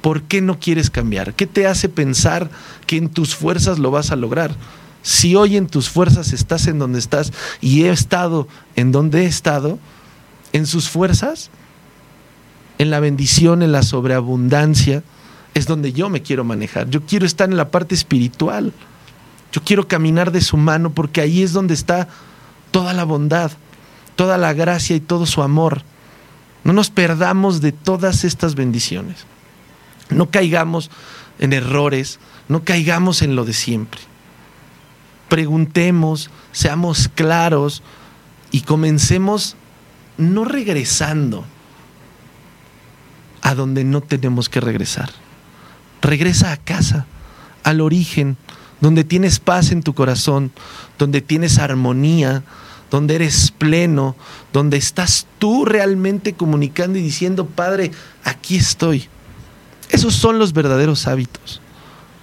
¿Por 0.00 0.22
qué 0.22 0.42
no 0.42 0.58
quieres 0.58 0.90
cambiar? 0.90 1.34
¿Qué 1.34 1.46
te 1.46 1.66
hace 1.66 1.88
pensar 1.88 2.50
que 2.86 2.96
en 2.96 3.08
tus 3.08 3.34
fuerzas 3.34 3.78
lo 3.78 3.90
vas 3.90 4.10
a 4.10 4.16
lograr? 4.16 4.54
Si 5.02 5.34
hoy 5.34 5.56
en 5.56 5.66
tus 5.66 5.88
fuerzas 5.88 6.32
estás 6.32 6.66
en 6.66 6.78
donde 6.78 6.98
estás 6.98 7.32
y 7.60 7.84
he 7.84 7.90
estado 7.90 8.48
en 8.76 8.92
donde 8.92 9.22
he 9.22 9.26
estado, 9.26 9.78
en 10.52 10.66
sus 10.66 10.88
fuerzas, 10.88 11.50
en 12.78 12.90
la 12.90 13.00
bendición, 13.00 13.62
en 13.62 13.72
la 13.72 13.82
sobreabundancia, 13.82 15.02
es 15.54 15.66
donde 15.66 15.92
yo 15.92 16.08
me 16.08 16.22
quiero 16.22 16.44
manejar. 16.44 16.90
Yo 16.90 17.02
quiero 17.02 17.26
estar 17.26 17.48
en 17.48 17.56
la 17.56 17.70
parte 17.70 17.94
espiritual. 17.94 18.72
Yo 19.54 19.62
quiero 19.62 19.86
caminar 19.86 20.32
de 20.32 20.40
su 20.40 20.56
mano 20.56 20.90
porque 20.90 21.20
ahí 21.20 21.42
es 21.42 21.52
donde 21.52 21.72
está 21.72 22.08
toda 22.72 22.92
la 22.92 23.04
bondad, 23.04 23.52
toda 24.16 24.36
la 24.36 24.52
gracia 24.52 24.96
y 24.96 25.00
todo 25.00 25.24
su 25.24 25.42
amor. 25.42 25.82
No 26.64 26.72
nos 26.72 26.90
perdamos 26.90 27.60
de 27.60 27.70
todas 27.72 28.24
estas 28.24 28.56
bendiciones. 28.56 29.26
No 30.10 30.30
caigamos 30.30 30.90
en 31.38 31.52
errores, 31.52 32.18
no 32.48 32.64
caigamos 32.64 33.22
en 33.22 33.36
lo 33.36 33.44
de 33.44 33.52
siempre 33.52 34.00
preguntemos, 35.34 36.30
seamos 36.52 37.08
claros 37.08 37.82
y 38.52 38.60
comencemos 38.60 39.56
no 40.16 40.44
regresando 40.44 41.44
a 43.42 43.56
donde 43.56 43.82
no 43.82 44.00
tenemos 44.00 44.48
que 44.48 44.60
regresar. 44.60 45.10
Regresa 46.02 46.52
a 46.52 46.56
casa, 46.56 47.06
al 47.64 47.80
origen, 47.80 48.36
donde 48.84 49.02
tienes 49.02 49.40
paz 49.40 49.72
en 49.72 49.82
tu 49.82 49.94
corazón, 49.94 50.52
donde 50.98 51.22
tienes 51.22 51.56
armonía, 51.56 52.42
donde 52.90 53.14
eres 53.14 53.50
pleno, 53.50 54.14
donde 54.52 54.76
estás 54.76 55.26
tú 55.38 55.64
realmente 55.64 56.34
comunicando 56.34 56.98
y 56.98 57.02
diciendo, 57.02 57.46
Padre, 57.46 57.92
aquí 58.24 58.56
estoy. 58.56 59.08
Esos 59.88 60.12
son 60.12 60.38
los 60.38 60.52
verdaderos 60.52 61.06
hábitos. 61.06 61.62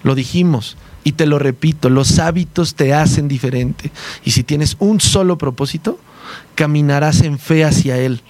Lo 0.03 0.13
dijimos, 0.13 0.77
y 1.03 1.13
te 1.13 1.25
lo 1.25 1.39
repito, 1.39 1.89
los 1.89 2.19
hábitos 2.19 2.75
te 2.75 2.93
hacen 2.93 3.27
diferente. 3.27 3.91
Y 4.23 4.29
si 4.29 4.43
tienes 4.43 4.75
un 4.77 5.01
solo 5.01 5.39
propósito, 5.39 5.99
caminarás 6.53 7.21
en 7.21 7.39
fe 7.39 7.65
hacia 7.65 7.97
Él. 7.97 8.21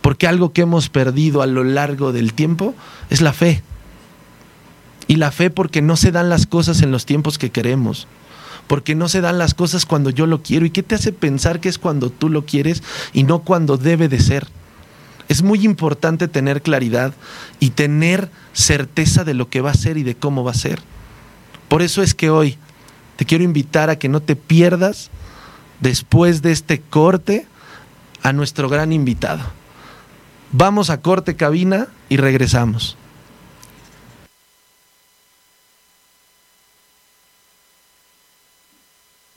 Porque 0.00 0.26
algo 0.26 0.54
que 0.54 0.62
hemos 0.62 0.88
perdido 0.88 1.42
a 1.42 1.46
lo 1.46 1.64
largo 1.64 2.12
del 2.12 2.32
tiempo 2.32 2.74
es 3.10 3.20
la 3.20 3.34
fe. 3.34 3.62
Y 5.08 5.16
la 5.16 5.32
fe 5.32 5.50
porque 5.50 5.82
no 5.82 5.96
se 5.96 6.12
dan 6.12 6.28
las 6.28 6.46
cosas 6.46 6.82
en 6.82 6.92
los 6.92 7.06
tiempos 7.06 7.38
que 7.38 7.50
queremos. 7.50 8.06
Porque 8.68 8.94
no 8.94 9.08
se 9.08 9.20
dan 9.20 9.38
las 9.38 9.54
cosas 9.54 9.86
cuando 9.86 10.10
yo 10.10 10.26
lo 10.26 10.42
quiero. 10.42 10.66
¿Y 10.66 10.70
qué 10.70 10.84
te 10.84 10.94
hace 10.94 11.12
pensar 11.12 11.58
que 11.58 11.68
es 11.68 11.78
cuando 11.78 12.10
tú 12.10 12.28
lo 12.28 12.44
quieres 12.44 12.82
y 13.12 13.24
no 13.24 13.40
cuando 13.40 13.78
debe 13.78 14.08
de 14.08 14.20
ser? 14.20 14.46
Es 15.28 15.42
muy 15.42 15.64
importante 15.64 16.28
tener 16.28 16.62
claridad 16.62 17.14
y 17.58 17.70
tener 17.70 18.30
certeza 18.52 19.24
de 19.24 19.34
lo 19.34 19.48
que 19.48 19.62
va 19.62 19.70
a 19.70 19.74
ser 19.74 19.96
y 19.96 20.02
de 20.02 20.14
cómo 20.14 20.44
va 20.44 20.52
a 20.52 20.54
ser. 20.54 20.80
Por 21.68 21.82
eso 21.82 22.02
es 22.02 22.14
que 22.14 22.30
hoy 22.30 22.58
te 23.16 23.24
quiero 23.24 23.44
invitar 23.44 23.90
a 23.90 23.98
que 23.98 24.08
no 24.08 24.20
te 24.20 24.36
pierdas 24.36 25.10
después 25.80 26.42
de 26.42 26.52
este 26.52 26.80
corte 26.80 27.46
a 28.22 28.32
nuestro 28.34 28.68
gran 28.68 28.92
invitado. 28.92 29.42
Vamos 30.52 30.90
a 30.90 31.00
corte 31.00 31.36
cabina 31.36 31.88
y 32.08 32.18
regresamos. 32.18 32.97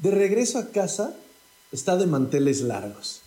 De 0.01 0.11
regreso 0.11 0.57
a 0.57 0.71
casa 0.71 1.15
está 1.71 1.95
de 1.95 2.07
manteles 2.07 2.61
largos, 2.61 3.21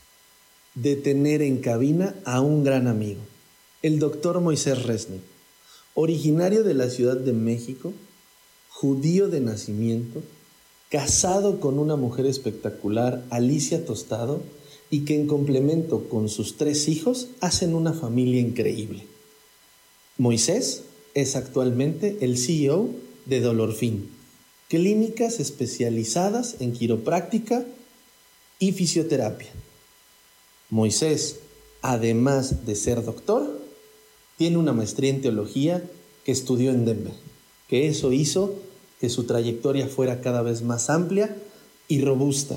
de 0.75 0.97
tener 0.97 1.41
en 1.41 1.59
cabina 1.59 2.15
a 2.25 2.41
un 2.41 2.65
gran 2.65 2.89
amigo, 2.89 3.21
el 3.83 3.99
doctor 3.99 4.41
Moisés 4.41 4.83
Resnick 4.83 5.23
originario 5.95 6.65
de 6.65 6.75
la 6.75 6.91
Ciudad 6.91 7.17
de 7.17 7.33
México, 7.33 7.93
judío 8.69 9.29
de 9.29 9.41
nacimiento, 9.41 10.23
casado 10.91 11.61
con 11.61 11.79
una 11.79 11.97
mujer 11.97 12.27
espectacular, 12.27 13.25
Alicia 13.31 13.87
Tostado, 13.87 14.43
y 14.91 15.05
que 15.05 15.15
en 15.15 15.27
complemento 15.27 16.09
con 16.09 16.29
sus 16.29 16.57
tres 16.57 16.89
hijos 16.89 17.29
hacen 17.41 17.75
una 17.75 17.93
familia 17.93 18.41
increíble. 18.41 19.07
Moisés 20.19 20.83
es 21.15 21.37
actualmente 21.37 22.19
el 22.21 22.39
CEO 22.39 22.91
de 23.27 23.41
Dolorfin, 23.41 24.11
clínicas 24.75 25.39
especializadas 25.39 26.57
en 26.59 26.73
quiropráctica 26.73 27.65
y 28.59 28.73
fisioterapia. 28.73 29.51
Moisés, 30.69 31.37
además 31.81 32.67
de 32.67 32.75
ser 32.75 33.05
doctor, 33.05 33.61
tiene 34.37 34.59
una 34.59 34.73
maestría 34.73 35.11
en 35.11 35.21
teología 35.21 35.85
que 36.25 36.33
estudió 36.33 36.73
en 36.73 36.85
Denver, 36.85 37.13
que 37.69 37.87
eso 37.87 38.11
hizo 38.11 38.57
que 39.01 39.11
su 39.11 39.25
trayectoria 39.25 39.87
fuera 39.87 40.21
cada 40.21 40.43
vez 40.43 40.63
más 40.63 40.91
amplia 40.91 41.37
y 41.87 42.01
robusta. 42.01 42.57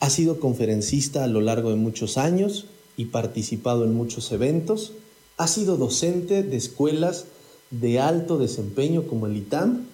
Ha 0.00 0.10
sido 0.10 0.40
conferencista 0.40 1.22
a 1.22 1.28
lo 1.28 1.40
largo 1.40 1.70
de 1.70 1.76
muchos 1.76 2.18
años 2.18 2.66
y 2.96 3.04
participado 3.04 3.84
en 3.84 3.94
muchos 3.94 4.32
eventos. 4.32 4.94
Ha 5.36 5.46
sido 5.46 5.76
docente 5.76 6.42
de 6.42 6.56
escuelas 6.56 7.26
de 7.70 8.00
alto 8.00 8.36
desempeño 8.36 9.06
como 9.06 9.28
el 9.28 9.36
ITAM 9.36 9.89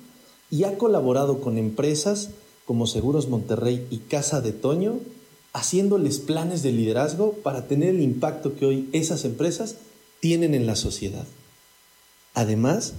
y 0.50 0.64
ha 0.64 0.78
colaborado 0.78 1.40
con 1.40 1.58
empresas 1.58 2.30
como 2.64 2.86
Seguros 2.86 3.28
Monterrey 3.28 3.86
y 3.90 3.98
Casa 3.98 4.40
de 4.40 4.52
Toño, 4.52 4.98
haciéndoles 5.52 6.18
planes 6.18 6.62
de 6.62 6.72
liderazgo 6.72 7.32
para 7.42 7.66
tener 7.66 7.90
el 7.90 8.00
impacto 8.00 8.56
que 8.56 8.66
hoy 8.66 8.88
esas 8.92 9.24
empresas 9.24 9.76
tienen 10.20 10.54
en 10.54 10.66
la 10.66 10.76
sociedad. 10.76 11.26
Además, 12.34 12.94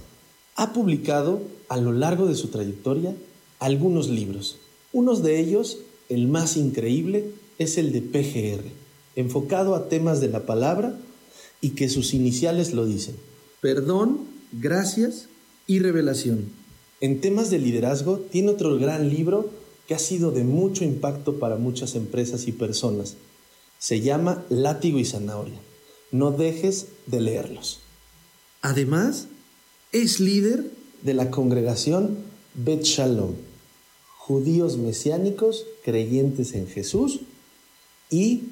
ha 0.56 0.72
publicado 0.72 1.40
a 1.68 1.76
lo 1.76 1.92
largo 1.92 2.26
de 2.26 2.34
su 2.34 2.48
trayectoria 2.48 3.14
algunos 3.60 4.08
libros. 4.08 4.58
Unos 4.92 5.22
de 5.22 5.38
ellos, 5.38 5.78
el 6.08 6.26
más 6.26 6.56
increíble, 6.56 7.32
es 7.58 7.78
el 7.78 7.92
de 7.92 8.02
PGR, 8.02 8.64
enfocado 9.14 9.74
a 9.74 9.88
temas 9.88 10.20
de 10.20 10.28
la 10.28 10.46
palabra 10.46 10.98
y 11.60 11.70
que 11.70 11.88
sus 11.88 12.14
iniciales 12.14 12.72
lo 12.72 12.86
dicen. 12.86 13.16
Perdón, 13.60 14.20
gracias 14.52 15.28
y 15.66 15.80
revelación. 15.80 16.57
En 17.00 17.20
temas 17.20 17.50
de 17.50 17.58
liderazgo 17.58 18.18
tiene 18.18 18.50
otro 18.50 18.76
gran 18.78 19.08
libro 19.08 19.50
que 19.86 19.94
ha 19.94 19.98
sido 19.98 20.32
de 20.32 20.44
mucho 20.44 20.84
impacto 20.84 21.38
para 21.38 21.56
muchas 21.56 21.94
empresas 21.94 22.48
y 22.48 22.52
personas. 22.52 23.16
Se 23.78 24.00
llama 24.00 24.44
Látigo 24.48 24.98
y 24.98 25.04
Zanahoria. 25.04 25.58
No 26.10 26.32
dejes 26.32 26.88
de 27.06 27.20
leerlos. 27.20 27.80
Además, 28.60 29.28
es 29.92 30.20
líder 30.20 30.70
de 31.02 31.14
la 31.14 31.30
congregación 31.30 32.18
Bet 32.54 32.82
Shalom, 32.82 33.34
judíos 34.16 34.76
mesiánicos 34.76 35.64
creyentes 35.84 36.54
en 36.54 36.66
Jesús 36.66 37.20
y 38.10 38.48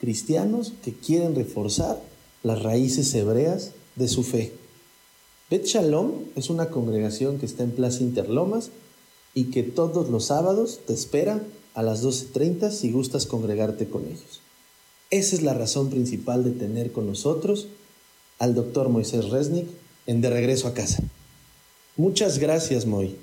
cristianos 0.00 0.72
que 0.82 0.92
quieren 0.92 1.34
reforzar 1.34 2.02
las 2.42 2.62
raíces 2.62 3.14
hebreas 3.14 3.72
de 3.94 4.08
su 4.08 4.24
fe. 4.24 4.52
Bet 5.48 5.64
Shalom 5.64 6.24
es 6.34 6.50
una 6.50 6.70
congregación 6.70 7.38
que 7.38 7.46
está 7.46 7.62
en 7.62 7.70
Plaza 7.70 8.02
Interlomas 8.02 8.70
y 9.32 9.52
que 9.52 9.62
todos 9.62 10.10
los 10.10 10.24
sábados 10.24 10.80
te 10.86 10.92
espera 10.92 11.40
a 11.74 11.82
las 11.84 12.02
12.30 12.02 12.70
si 12.72 12.90
gustas 12.90 13.26
congregarte 13.26 13.88
con 13.88 14.06
ellos. 14.06 14.40
Esa 15.10 15.36
es 15.36 15.42
la 15.42 15.54
razón 15.54 15.88
principal 15.88 16.42
de 16.42 16.50
tener 16.50 16.90
con 16.90 17.06
nosotros 17.06 17.68
al 18.40 18.56
doctor 18.56 18.88
Moisés 18.88 19.30
Resnick 19.30 19.68
en 20.06 20.20
De 20.20 20.30
Regreso 20.30 20.66
a 20.66 20.74
Casa. 20.74 21.04
Muchas 21.96 22.38
gracias, 22.38 22.84
Moy. 22.84 23.14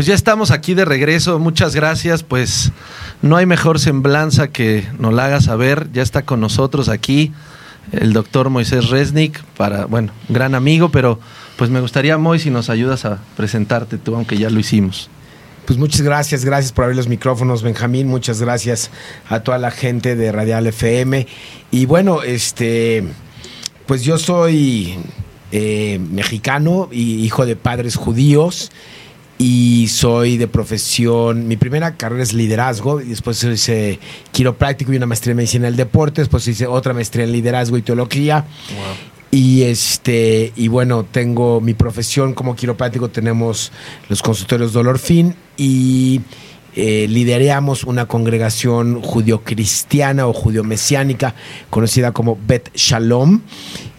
Pues 0.00 0.06
ya 0.06 0.14
estamos 0.14 0.50
aquí 0.50 0.72
de 0.72 0.86
regreso, 0.86 1.38
muchas 1.38 1.74
gracias, 1.74 2.22
pues 2.22 2.72
no 3.20 3.36
hay 3.36 3.44
mejor 3.44 3.78
semblanza 3.78 4.48
que 4.48 4.88
nos 4.98 5.12
la 5.12 5.26
haga 5.26 5.42
saber, 5.42 5.88
ya 5.92 6.00
está 6.00 6.22
con 6.22 6.40
nosotros 6.40 6.88
aquí 6.88 7.34
el 7.92 8.14
doctor 8.14 8.48
Moisés 8.48 8.88
Resnick, 8.88 9.42
para, 9.58 9.84
bueno, 9.84 10.10
gran 10.30 10.54
amigo, 10.54 10.88
pero 10.88 11.20
pues 11.58 11.68
me 11.68 11.82
gustaría, 11.82 12.16
Moy, 12.16 12.38
si 12.38 12.48
nos 12.48 12.70
ayudas 12.70 13.04
a 13.04 13.18
presentarte 13.36 13.98
tú, 13.98 14.14
aunque 14.14 14.38
ya 14.38 14.48
lo 14.48 14.58
hicimos. 14.58 15.10
Pues 15.66 15.78
muchas 15.78 16.00
gracias, 16.00 16.46
gracias 16.46 16.72
por 16.72 16.84
abrir 16.84 16.96
los 16.96 17.08
micrófonos, 17.08 17.62
Benjamín, 17.62 18.08
muchas 18.08 18.40
gracias 18.40 18.90
a 19.28 19.40
toda 19.40 19.58
la 19.58 19.70
gente 19.70 20.16
de 20.16 20.32
Radial 20.32 20.66
FM. 20.66 21.26
Y 21.72 21.84
bueno, 21.84 22.22
este, 22.22 23.04
pues 23.84 24.02
yo 24.02 24.16
soy 24.16 24.94
eh, 25.52 26.00
mexicano 26.10 26.88
y 26.90 27.22
hijo 27.22 27.44
de 27.44 27.54
padres 27.54 27.96
judíos 27.96 28.70
y 29.42 29.88
soy 29.88 30.36
de 30.36 30.48
profesión, 30.48 31.48
mi 31.48 31.56
primera 31.56 31.96
carrera 31.96 32.22
es 32.22 32.34
liderazgo, 32.34 33.00
y 33.00 33.06
después 33.06 33.42
hice 33.42 33.98
quiropráctico 34.32 34.92
y 34.92 34.98
una 34.98 35.06
maestría 35.06 35.30
en 35.30 35.38
medicina 35.38 35.64
del 35.64 35.76
deporte, 35.76 36.20
después 36.20 36.46
hice 36.46 36.66
otra 36.66 36.92
maestría 36.92 37.24
en 37.24 37.32
liderazgo 37.32 37.78
y 37.78 37.82
teología. 37.82 38.44
Y 39.30 39.62
este, 39.62 40.52
y 40.56 40.68
bueno, 40.68 41.06
tengo 41.10 41.62
mi 41.62 41.72
profesión 41.72 42.34
como 42.34 42.54
quiropráctico, 42.54 43.08
tenemos 43.08 43.72
los 44.10 44.20
consultorios 44.20 44.74
Dolor 44.74 44.98
Fin 44.98 45.34
y 45.56 46.20
eh, 46.76 47.06
lideramos 47.08 47.84
una 47.84 48.04
congregación 48.04 49.00
judio-cristiana 49.00 50.26
o 50.26 50.34
judio-mesiánica 50.34 51.34
conocida 51.70 52.12
como 52.12 52.38
Bet 52.46 52.70
Shalom. 52.74 53.40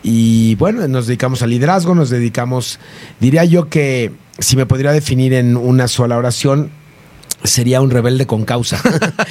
Y 0.03 0.53
bueno, 0.55 0.87
nos 0.87 1.07
dedicamos 1.07 1.41
al 1.41 1.49
liderazgo, 1.49 1.95
nos 1.95 2.11
dedicamos, 2.11 2.77
diría 3.19 3.43
yo 3.43 3.69
que 3.69 4.11
si 4.41 4.57
me 4.57 4.65
podría 4.65 4.91
definir 4.91 5.33
en 5.33 5.55
una 5.55 5.87
sola 5.87 6.17
oración, 6.17 6.71
sería 7.43 7.81
un 7.81 7.89
rebelde 7.89 8.25
con 8.27 8.45
causa. 8.45 8.81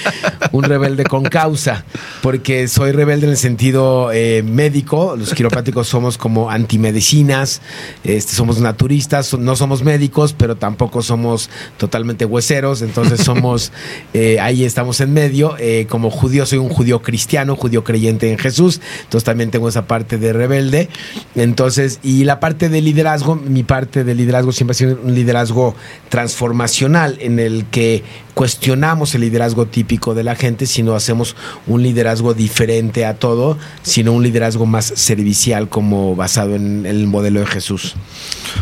un 0.52 0.64
rebelde 0.64 1.04
con 1.04 1.24
causa, 1.24 1.84
porque 2.22 2.68
soy 2.68 2.92
rebelde 2.92 3.26
en 3.26 3.32
el 3.32 3.36
sentido 3.36 4.10
eh, 4.12 4.42
médico. 4.42 5.14
Los 5.16 5.34
quiropráticos 5.34 5.88
somos 5.88 6.18
como 6.18 6.50
antimedicinas, 6.50 7.60
este, 8.04 8.34
somos 8.34 8.60
naturistas, 8.60 9.36
no 9.38 9.56
somos 9.56 9.82
médicos, 9.82 10.32
pero 10.32 10.56
tampoco 10.56 11.02
somos 11.02 11.50
totalmente 11.76 12.24
hueseros. 12.24 12.82
Entonces 12.82 13.20
somos, 13.20 13.72
eh, 14.14 14.40
ahí 14.40 14.64
estamos 14.64 15.00
en 15.00 15.12
medio. 15.12 15.56
Eh, 15.58 15.86
como 15.88 16.10
judío, 16.10 16.46
soy 16.46 16.58
un 16.58 16.68
judío 16.68 17.02
cristiano, 17.02 17.56
judío 17.56 17.84
creyente 17.84 18.30
en 18.30 18.38
Jesús. 18.38 18.80
Entonces 19.04 19.24
también 19.24 19.50
tengo 19.50 19.68
esa 19.68 19.86
parte 19.86 20.18
de 20.18 20.32
rebelde. 20.32 20.88
Entonces, 21.34 22.00
y 22.02 22.24
la 22.24 22.40
parte 22.40 22.68
de 22.68 22.80
liderazgo, 22.80 23.36
mi 23.36 23.62
parte 23.62 24.04
de 24.04 24.14
liderazgo 24.14 24.52
siempre 24.52 24.72
ha 24.72 24.74
sido 24.74 24.98
un 25.02 25.14
liderazgo 25.14 25.74
transformacional 26.08 27.18
en 27.20 27.38
el 27.38 27.66
que 27.66 27.99
cuestionamos 28.34 29.14
el 29.14 29.22
liderazgo 29.22 29.66
típico 29.66 30.14
de 30.14 30.24
la 30.24 30.34
gente, 30.34 30.66
sino 30.66 30.94
hacemos 30.94 31.36
un 31.66 31.82
liderazgo 31.82 32.34
diferente 32.34 33.04
a 33.04 33.14
todo, 33.14 33.58
sino 33.82 34.12
un 34.12 34.22
liderazgo 34.22 34.66
más 34.66 34.86
servicial 34.86 35.68
como 35.68 36.16
basado 36.16 36.54
en 36.54 36.86
el 36.86 37.06
modelo 37.06 37.40
de 37.40 37.46
Jesús. 37.46 37.94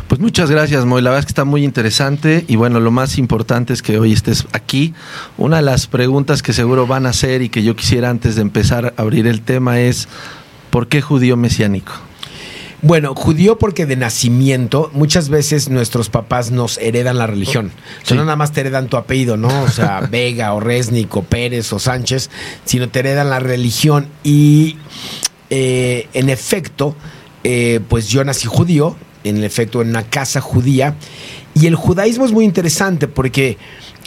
Pues 0.06 0.20
muchas 0.20 0.50
gracias, 0.50 0.84
Moy. 0.84 1.02
La 1.02 1.10
verdad 1.10 1.20
es 1.20 1.26
que 1.26 1.30
está 1.30 1.44
muy 1.44 1.64
interesante 1.64 2.44
y 2.48 2.56
bueno, 2.56 2.80
lo 2.80 2.90
más 2.90 3.18
importante 3.18 3.72
es 3.72 3.82
que 3.82 3.98
hoy 3.98 4.12
estés 4.12 4.46
aquí. 4.52 4.94
Una 5.36 5.56
de 5.56 5.62
las 5.62 5.86
preguntas 5.86 6.42
que 6.42 6.52
seguro 6.52 6.86
van 6.86 7.06
a 7.06 7.10
hacer 7.10 7.42
y 7.42 7.48
que 7.48 7.62
yo 7.62 7.76
quisiera 7.76 8.10
antes 8.10 8.36
de 8.36 8.42
empezar 8.42 8.94
a 8.96 9.00
abrir 9.00 9.26
el 9.26 9.40
tema 9.40 9.80
es, 9.80 10.08
¿por 10.70 10.88
qué 10.88 11.00
judío 11.00 11.36
mesiánico? 11.36 12.07
Bueno, 12.80 13.14
judío 13.16 13.58
porque 13.58 13.86
de 13.86 13.96
nacimiento 13.96 14.90
muchas 14.92 15.28
veces 15.28 15.68
nuestros 15.68 16.10
papás 16.10 16.52
nos 16.52 16.78
heredan 16.78 17.18
la 17.18 17.26
religión. 17.26 17.72
O 18.02 18.06
sea, 18.06 18.16
no 18.16 18.24
nada 18.24 18.36
más 18.36 18.52
te 18.52 18.60
heredan 18.60 18.86
tu 18.86 18.96
apellido, 18.96 19.36
¿no? 19.36 19.62
O 19.62 19.68
sea, 19.68 20.00
Vega 20.10 20.54
o 20.54 20.60
Resnick 20.60 21.14
o 21.16 21.22
Pérez 21.22 21.72
o 21.72 21.80
Sánchez, 21.80 22.30
sino 22.64 22.88
te 22.88 23.00
heredan 23.00 23.30
la 23.30 23.40
religión. 23.40 24.06
Y 24.22 24.76
eh, 25.50 26.08
en 26.14 26.30
efecto, 26.30 26.94
eh, 27.42 27.80
pues 27.88 28.08
yo 28.08 28.22
nací 28.22 28.46
judío, 28.46 28.96
en 29.24 29.42
efecto 29.42 29.82
en 29.82 29.88
una 29.88 30.04
casa 30.04 30.40
judía. 30.40 30.94
Y 31.54 31.66
el 31.66 31.74
judaísmo 31.74 32.24
es 32.24 32.32
muy 32.32 32.44
interesante 32.44 33.08
porque 33.08 33.58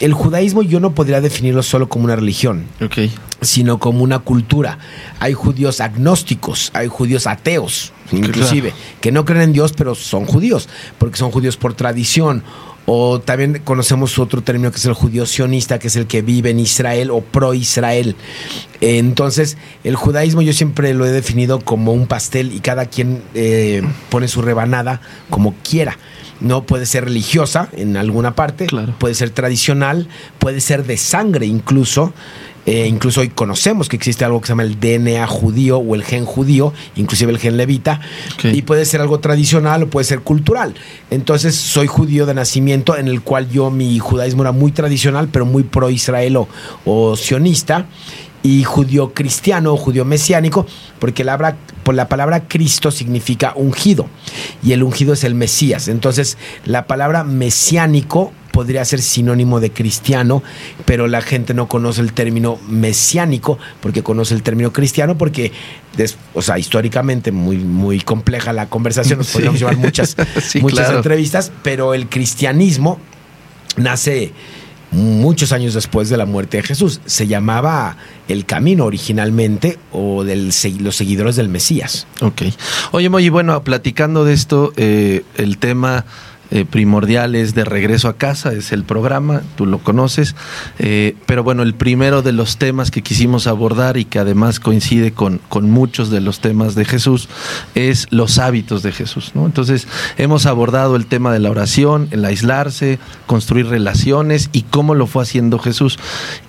el 0.02 0.14
judaísmo 0.14 0.62
yo 0.62 0.80
no 0.80 0.96
podría 0.96 1.20
definirlo 1.20 1.62
solo 1.62 1.88
como 1.88 2.06
una 2.06 2.16
religión, 2.16 2.64
sino 3.40 3.78
como 3.78 4.02
una 4.02 4.18
cultura. 4.18 4.78
Hay 5.20 5.32
judíos 5.32 5.80
agnósticos, 5.80 6.72
hay 6.74 6.88
judíos 6.88 7.28
ateos, 7.28 7.92
inclusive, 8.10 8.72
que 9.00 9.12
no 9.12 9.24
creen 9.24 9.42
en 9.42 9.52
Dios, 9.52 9.72
pero 9.74 9.94
son 9.94 10.26
judíos, 10.26 10.68
porque 10.98 11.16
son 11.16 11.30
judíos 11.30 11.56
por 11.56 11.74
tradición. 11.74 12.42
O 12.84 13.20
también 13.20 13.60
conocemos 13.62 14.18
otro 14.18 14.42
término 14.42 14.72
que 14.72 14.78
es 14.78 14.86
el 14.86 14.92
judío 14.92 15.24
sionista, 15.24 15.78
que 15.78 15.86
es 15.86 15.94
el 15.94 16.08
que 16.08 16.20
vive 16.20 16.50
en 16.50 16.58
Israel 16.58 17.12
o 17.12 17.20
pro-Israel. 17.20 18.16
Entonces, 18.80 19.56
el 19.84 19.94
judaísmo 19.94 20.42
yo 20.42 20.52
siempre 20.52 20.92
lo 20.94 21.06
he 21.06 21.12
definido 21.12 21.60
como 21.60 21.92
un 21.92 22.08
pastel 22.08 22.52
y 22.52 22.58
cada 22.58 22.86
quien 22.86 23.22
eh, 23.34 23.82
pone 24.10 24.26
su 24.26 24.42
rebanada 24.42 25.00
como 25.30 25.54
quiera. 25.62 25.96
No 26.42 26.64
puede 26.64 26.86
ser 26.86 27.04
religiosa 27.04 27.68
en 27.72 27.96
alguna 27.96 28.34
parte, 28.34 28.66
puede 28.98 29.14
ser 29.14 29.30
tradicional, 29.30 30.08
puede 30.38 30.60
ser 30.60 30.84
de 30.84 30.96
sangre 30.96 31.46
incluso. 31.46 32.12
Eh, 32.64 32.86
incluso 32.86 33.22
hoy 33.22 33.28
conocemos 33.28 33.88
que 33.88 33.96
existe 33.96 34.24
algo 34.24 34.40
que 34.40 34.46
se 34.46 34.52
llama 34.52 34.62
el 34.62 34.78
DNA 34.78 35.26
judío 35.26 35.78
o 35.78 35.96
el 35.96 36.04
gen 36.04 36.24
judío, 36.24 36.72
inclusive 36.94 37.32
el 37.32 37.38
gen 37.38 37.56
levita, 37.56 38.00
y 38.44 38.62
puede 38.62 38.84
ser 38.84 39.00
algo 39.00 39.18
tradicional 39.18 39.82
o 39.82 39.90
puede 39.90 40.04
ser 40.04 40.20
cultural. 40.20 40.74
Entonces 41.10 41.56
soy 41.56 41.88
judío 41.88 42.24
de 42.24 42.34
nacimiento 42.34 42.96
en 42.96 43.08
el 43.08 43.22
cual 43.22 43.48
yo 43.48 43.70
mi 43.70 43.98
judaísmo 43.98 44.42
era 44.42 44.52
muy 44.52 44.70
tradicional, 44.70 45.28
pero 45.32 45.44
muy 45.44 45.64
pro 45.64 45.90
Israel 45.90 46.36
o, 46.36 46.48
o 46.84 47.16
sionista 47.16 47.86
y 48.42 48.64
judío 48.64 49.12
cristiano 49.14 49.72
o 49.72 49.76
judío 49.76 50.04
mesiánico, 50.04 50.66
porque 50.98 51.22
la, 51.24 51.56
por 51.84 51.94
la 51.94 52.08
palabra 52.08 52.48
Cristo 52.48 52.90
significa 52.90 53.52
ungido 53.54 54.08
y 54.62 54.72
el 54.72 54.82
ungido 54.82 55.12
es 55.12 55.24
el 55.24 55.34
Mesías. 55.34 55.88
Entonces, 55.88 56.38
la 56.64 56.86
palabra 56.86 57.22
mesiánico 57.24 58.32
podría 58.52 58.84
ser 58.84 59.00
sinónimo 59.00 59.60
de 59.60 59.70
cristiano, 59.70 60.42
pero 60.84 61.06
la 61.06 61.22
gente 61.22 61.54
no 61.54 61.68
conoce 61.68 62.02
el 62.02 62.12
término 62.12 62.58
mesiánico 62.68 63.58
porque 63.80 64.02
conoce 64.02 64.34
el 64.34 64.42
término 64.42 64.72
cristiano 64.72 65.16
porque, 65.16 65.52
o 66.34 66.42
sea, 66.42 66.58
históricamente 66.58 67.32
muy, 67.32 67.56
muy 67.56 68.00
compleja 68.00 68.52
la 68.52 68.68
conversación, 68.68 69.18
nos 69.18 69.26
Sí. 69.32 69.32
podríamos 69.34 69.60
llevar 69.60 69.76
muchas, 69.78 70.16
Sí, 70.42 70.60
muchas 70.60 70.80
claro. 70.80 70.96
entrevistas, 70.98 71.50
pero 71.62 71.94
el 71.94 72.08
cristianismo 72.08 72.98
nace 73.76 74.32
muchos 74.92 75.52
años 75.52 75.74
después 75.74 76.08
de 76.08 76.16
la 76.16 76.26
muerte 76.26 76.58
de 76.58 76.62
Jesús. 76.62 77.00
Se 77.06 77.26
llamaba 77.26 77.96
el 78.28 78.44
camino 78.44 78.84
originalmente 78.84 79.78
o 79.90 80.22
del, 80.22 80.52
los 80.78 80.96
seguidores 80.96 81.36
del 81.36 81.48
Mesías. 81.48 82.06
Ok. 82.20 82.42
Oye, 82.92 83.08
Moy, 83.08 83.28
bueno, 83.28 83.64
platicando 83.64 84.24
de 84.24 84.34
esto, 84.34 84.72
eh, 84.76 85.24
el 85.36 85.58
tema 85.58 86.04
eh, 86.52 86.66
primordial 86.66 87.34
es 87.34 87.54
de 87.54 87.64
regreso 87.64 88.08
a 88.08 88.18
casa, 88.18 88.52
es 88.52 88.72
el 88.72 88.84
programa, 88.84 89.40
tú 89.56 89.64
lo 89.64 89.78
conoces, 89.78 90.36
eh, 90.78 91.16
pero 91.24 91.42
bueno, 91.42 91.62
el 91.62 91.74
primero 91.74 92.20
de 92.20 92.32
los 92.32 92.58
temas 92.58 92.90
que 92.90 93.00
quisimos 93.00 93.46
abordar 93.46 93.96
y 93.96 94.04
que 94.04 94.18
además 94.18 94.60
coincide 94.60 95.12
con, 95.12 95.40
con 95.48 95.70
muchos 95.70 96.10
de 96.10 96.20
los 96.20 96.40
temas 96.40 96.74
de 96.74 96.84
Jesús 96.84 97.30
es 97.74 98.06
los 98.10 98.38
hábitos 98.38 98.82
de 98.82 98.92
Jesús, 98.92 99.32
¿no? 99.34 99.46
Entonces, 99.46 99.88
hemos 100.18 100.44
abordado 100.44 100.96
el 100.96 101.06
tema 101.06 101.32
de 101.32 101.38
la 101.38 101.50
oración, 101.50 102.08
el 102.10 102.22
aislarse, 102.22 102.98
construir 103.26 103.68
relaciones 103.68 104.50
y 104.52 104.62
cómo 104.62 104.94
lo 104.94 105.06
fue 105.06 105.22
haciendo 105.22 105.58
Jesús. 105.58 105.98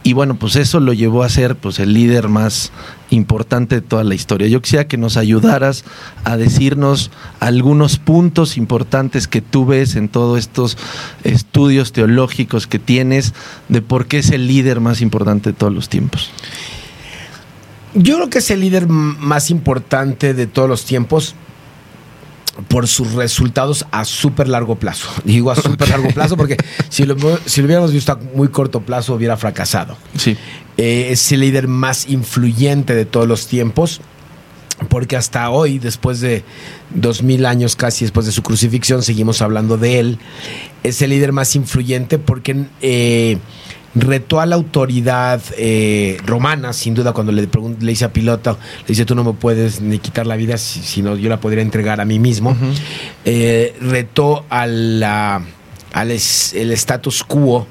Y 0.04 0.12
bueno, 0.12 0.36
pues 0.36 0.58
eso 0.58 0.82
lo 0.82 0.92
llevó 0.92 1.24
a 1.24 1.30
ser 1.30 1.56
pues 1.56 1.80
el 1.80 1.94
líder 1.94 2.28
más 2.28 2.74
importante 3.14 3.76
de 3.76 3.82
toda 3.82 4.04
la 4.04 4.16
historia. 4.16 4.48
Yo 4.48 4.62
quisiera 4.62 4.88
que 4.88 4.98
nos 4.98 5.18
ayudaras 5.18 5.84
a 6.24 6.38
decirnos 6.38 7.12
algunos 7.40 7.98
puntos 7.98 8.58
importantes 8.58 9.28
que 9.28 9.42
tú 9.42 9.66
ves 9.66 9.96
en 9.96 10.10
todos 10.10 10.40
estos 10.40 10.78
estudios 11.24 11.94
teológicos 11.94 12.68
que 12.68 12.80
tienes 12.80 13.34
de 13.70 13.82
por 13.82 14.08
qué 14.08 14.20
es 14.20 14.32
el 14.32 14.48
líder 14.48 14.80
más 14.80 15.02
importante 15.02 15.52
de 15.52 15.54
todos 15.54 15.74
los 15.74 15.90
tiempos. 15.90 16.32
Yo 17.94 18.16
creo 18.16 18.30
que 18.30 18.40
es 18.40 18.50
el 18.50 18.62
líder 18.62 18.88
más 18.88 19.52
importante 19.52 20.34
de 20.34 20.48
todos 20.48 20.68
los 20.68 20.84
tiempos 20.86 21.36
por 22.68 22.88
sus 22.88 23.14
resultados 23.14 23.86
a 23.92 24.06
súper 24.06 24.48
largo 24.48 24.76
plazo. 24.76 25.10
Digo 25.24 25.52
a 25.52 25.56
súper 25.56 25.90
largo 25.90 26.10
plazo 26.10 26.38
porque 26.38 26.58
si 26.90 27.06
lo, 27.06 27.16
si 27.46 27.62
lo 27.62 27.66
hubiéramos 27.66 27.92
visto 27.92 28.12
a 28.12 28.20
muy 28.36 28.48
corto 28.48 28.82
plazo 28.82 29.16
hubiera 29.16 29.38
fracasado. 29.38 29.98
Sí. 30.18 30.38
Eh, 30.78 31.08
es 31.12 31.32
el 31.32 31.42
líder 31.42 31.68
más 31.68 32.08
influyente 32.10 32.96
de 32.96 33.06
todos 33.06 33.28
los 33.28 33.48
tiempos, 33.48 34.02
porque 34.90 35.16
hasta 35.16 35.50
hoy, 35.50 35.78
después 35.80 36.20
de 36.20 36.44
dos 36.90 37.22
mil 37.24 37.46
años 37.46 37.76
casi 37.76 38.06
después 38.06 38.26
de 38.26 38.32
su 38.32 38.42
crucifixión, 38.42 39.04
seguimos 39.04 39.42
hablando 39.42 39.78
de 39.78 40.00
él. 40.00 40.18
Es 40.84 41.02
el 41.02 41.12
líder 41.12 41.32
más 41.32 41.56
influyente 41.56 42.18
porque 42.18 42.66
eh, 42.82 43.38
retó 43.96 44.40
a 44.42 44.48
la 44.48 44.56
autoridad 44.56 45.40
eh, 45.58 46.18
romana, 46.26 46.74
sin 46.74 46.96
duda, 46.96 47.14
cuando 47.14 47.32
le, 47.32 47.44
le 47.44 47.88
dice 47.92 48.06
a 48.06 48.12
Piloto, 48.12 48.58
le 48.82 48.88
dice, 48.88 49.06
tú 49.06 49.14
no 49.14 49.24
me 49.24 49.34
puedes 49.34 49.80
ni 49.80 50.00
quitar 50.00 50.26
la 50.26 50.36
vida, 50.36 50.58
si, 50.58 50.82
si 50.82 51.04
no, 51.04 51.16
yo 51.16 51.30
la 51.30 51.40
podría 51.40 51.62
entregar 51.62 52.02
a 52.02 52.06
mí 52.06 52.18
mismo. 52.18 52.58
Eh, 53.26 53.76
retó 53.80 54.44
a 54.50 54.66
la, 54.66 55.44
al 55.94 56.10
es- 56.12 56.54
el 56.56 56.72
status 56.72 57.24
quo 57.24 57.68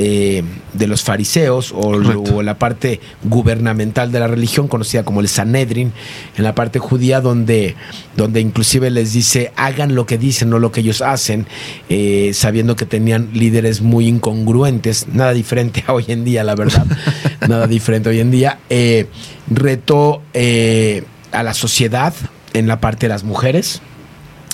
eh, 0.00 0.44
de 0.74 0.86
los 0.86 1.02
fariseos 1.02 1.72
o, 1.74 1.98
la 2.40 2.56
parte 2.56 3.00
gubernamental 3.24 4.12
de 4.12 4.20
la 4.20 4.28
religión 4.28 4.68
conocida 4.68 5.02
como 5.02 5.20
el 5.20 5.26
Sanedrin 5.26 5.92
en 6.36 6.44
la 6.44 6.54
parte 6.54 6.78
judía 6.78 7.20
donde, 7.20 7.74
donde 8.16 8.40
inclusive 8.40 8.90
les 8.90 9.12
dice 9.12 9.52
hagan 9.56 9.96
lo 9.96 10.06
que 10.06 10.16
dicen 10.16 10.50
no 10.50 10.60
lo 10.60 10.70
que 10.70 10.82
ellos 10.82 11.02
hacen 11.02 11.46
eh, 11.88 12.30
sabiendo 12.32 12.76
que 12.76 12.86
tenían 12.86 13.30
líderes 13.32 13.80
muy 13.80 14.06
incongruentes 14.06 15.08
nada 15.12 15.32
diferente 15.32 15.82
a 15.88 15.92
hoy 15.94 16.04
en 16.06 16.24
día 16.24 16.44
la 16.44 16.54
verdad 16.54 16.86
nada 17.48 17.66
diferente 17.66 18.08
hoy 18.08 18.20
en 18.20 18.30
día 18.30 18.60
eh, 18.70 19.08
retó 19.50 20.22
eh, 20.32 21.02
a 21.32 21.42
la 21.42 21.54
sociedad 21.54 22.14
en 22.54 22.68
la 22.68 22.80
parte 22.80 23.06
de 23.06 23.08
las 23.08 23.24
mujeres 23.24 23.82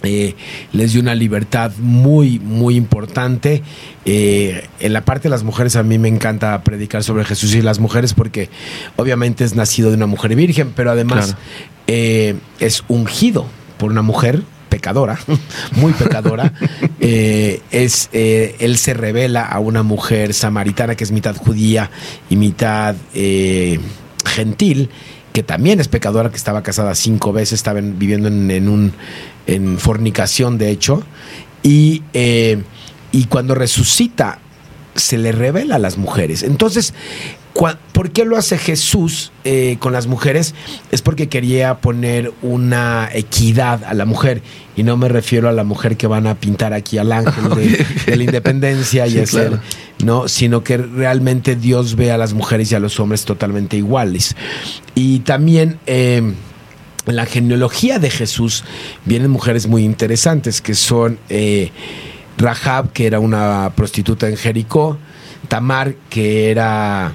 eh, 0.05 0.35
les 0.73 0.93
dio 0.93 1.01
una 1.03 1.15
libertad 1.15 1.73
muy, 1.79 2.39
muy 2.39 2.77
importante. 2.77 3.63
Eh, 4.05 4.67
en 4.81 4.93
la 4.93 5.05
parte 5.05 5.25
de 5.25 5.31
las 5.31 5.43
mujeres 5.45 5.77
a 5.77 5.83
mí 5.83 5.99
me 5.99 6.09
encanta 6.09 6.63
predicar 6.63 7.03
sobre 7.03 7.25
Jesús 7.25 7.55
y 7.55 7.63
las 7.63 7.79
mujeres 7.81 8.15
porque 8.15 8.51
obviamente 8.97 9.45
es 9.45 9.55
nacido 9.55 9.91
de 9.91 9.97
una 9.97 10.07
mujer 10.07 10.35
virgen, 10.37 10.73
pero 10.75 10.91
además 10.91 11.27
Claro. 11.27 11.39
eh, 11.87 12.35
es 12.61 12.85
ungido 12.89 13.47
por 13.79 13.91
una 13.91 14.03
mujer 14.03 14.43
pecadora, 14.69 15.19
muy 15.77 15.93
pecadora. 15.93 16.53
Eh, 17.07 17.61
es, 17.71 18.09
eh, 18.15 18.57
él 18.61 18.79
se 18.79 18.95
revela 18.95 19.43
a 19.45 19.59
una 19.59 19.83
mujer 19.83 20.33
samaritana 20.33 20.95
que 20.95 21.05
es 21.05 21.13
mitad 21.13 21.37
judía 21.37 21.91
y 22.31 22.37
mitad 22.37 22.95
eh, 23.15 23.79
gentil, 24.25 24.89
que 25.35 25.43
también 25.43 25.81
es 25.81 25.89
pecadora, 25.89 26.31
que 26.31 26.37
estaba 26.37 26.63
casada 26.63 26.95
cinco 26.95 27.35
veces, 27.35 27.55
estaba 27.55 27.79
en- 27.81 27.99
viviendo 27.99 28.29
en, 28.29 28.51
en 28.51 28.69
un 28.71 28.93
en 29.47 29.79
fornicación, 29.79 30.59
de 30.59 30.71
hecho, 30.71 31.03
y, 31.63 32.03
eh, 32.13 32.63
y 33.13 33.25
cuando 33.25 33.55
resucita 33.55 34.39
se 34.95 35.19
le 35.19 35.33
revela 35.33 35.77
a 35.77 35.79
las 35.79 35.99
mujeres. 35.99 36.43
Entonces, 36.43 36.95
¿por 37.93 38.11
qué 38.11 38.25
lo 38.25 38.37
hace 38.37 38.59
Jesús 38.59 39.33
eh, 39.45 39.77
con 39.79 39.93
las 39.93 40.07
mujeres? 40.07 40.55
Es 40.91 41.03
porque 41.03 41.29
quería 41.29 41.77
poner 41.81 42.33
una 42.43 43.09
equidad 43.13 43.85
a 43.85 43.95
la 43.95 44.05
mujer. 44.05 44.43
Y 44.77 44.83
no 44.83 44.97
me 44.97 45.09
refiero 45.09 45.49
a 45.49 45.53
la 45.53 45.65
mujer 45.65 45.97
que 45.97 46.07
van 46.07 46.27
a 46.27 46.35
pintar 46.35 46.73
aquí 46.73 46.99
al 46.99 47.13
ángel 47.13 47.49
de, 47.55 47.87
de 48.07 48.17
la 48.17 48.25
independencia 48.25 49.07
y 49.07 49.13
Sí, 49.13 49.19
hacer, 49.21 49.49
claro. 49.49 49.63
no, 50.05 50.29
sino 50.29 50.65
que 50.65 50.77
realmente 50.79 51.55
Dios 51.55 51.95
ve 51.95 52.11
a 52.11 52.19
las 52.19 52.35
mujeres 52.35 52.73
y 52.73 52.75
a 52.75 52.81
los 52.81 52.99
hombres 52.99 53.25
totalmente 53.25 53.77
iguales. 53.77 54.37
Y 54.97 55.21
también 55.21 55.79
eh, 55.87 56.35
en 57.07 57.17
la 57.17 57.27
genealogía 57.27 57.99
de 57.99 58.11
Jesús 58.11 58.65
vienen 59.05 59.31
mujeres 59.31 59.67
muy 59.67 59.85
interesantes 59.85 60.61
que 60.61 60.75
son 60.75 61.19
eh, 61.29 61.71
Rahab, 62.39 62.93
que 62.93 63.07
era 63.07 63.21
una 63.21 63.73
prostituta 63.77 64.29
en 64.29 64.37
Jericó, 64.37 64.99
Tamar, 65.49 65.95
que 66.09 66.51
era 66.51 67.13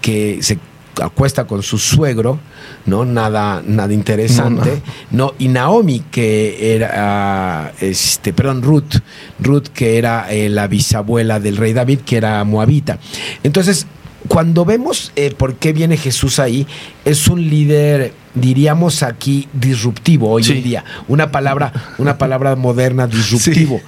que 0.00 0.42
se 0.42 0.58
acuesta 1.00 1.46
con 1.46 1.62
su 1.62 1.78
suegro, 1.78 2.38
¿no? 2.86 3.04
Nada, 3.04 3.62
nada 3.64 3.92
interesante. 3.92 4.82
No, 5.10 5.34
y 5.38 5.48
Naomi, 5.48 6.00
que 6.10 6.74
era 6.74 6.90
ah, 6.94 7.72
este, 7.80 8.32
perdón, 8.32 8.62
Ruth, 8.62 8.96
Ruth, 9.38 9.68
que 9.72 9.98
era 9.98 10.30
eh, 10.30 10.48
la 10.48 10.66
bisabuela 10.66 11.40
del 11.40 11.56
rey 11.56 11.72
David, 11.72 12.00
que 12.00 12.16
era 12.16 12.42
moabita. 12.44 12.98
Entonces, 13.42 13.86
cuando 14.28 14.64
vemos 14.64 15.12
eh, 15.16 15.34
por 15.36 15.54
qué 15.54 15.72
viene 15.72 15.96
Jesús 15.96 16.38
ahí, 16.38 16.66
es 17.04 17.26
un 17.28 17.40
líder, 17.48 18.12
diríamos 18.34 19.02
aquí, 19.02 19.48
disruptivo 19.52 20.30
hoy 20.30 20.44
Sí. 20.44 20.52
en 20.52 20.62
día. 20.62 20.84
Una 21.08 21.30
palabra, 21.32 21.72
una 21.98 22.18
palabra 22.18 22.54
moderna, 22.56 23.06
disruptivo. 23.06 23.80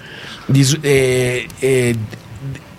Dis- 0.49 0.79
eh, 0.83 1.47
eh, 1.61 1.95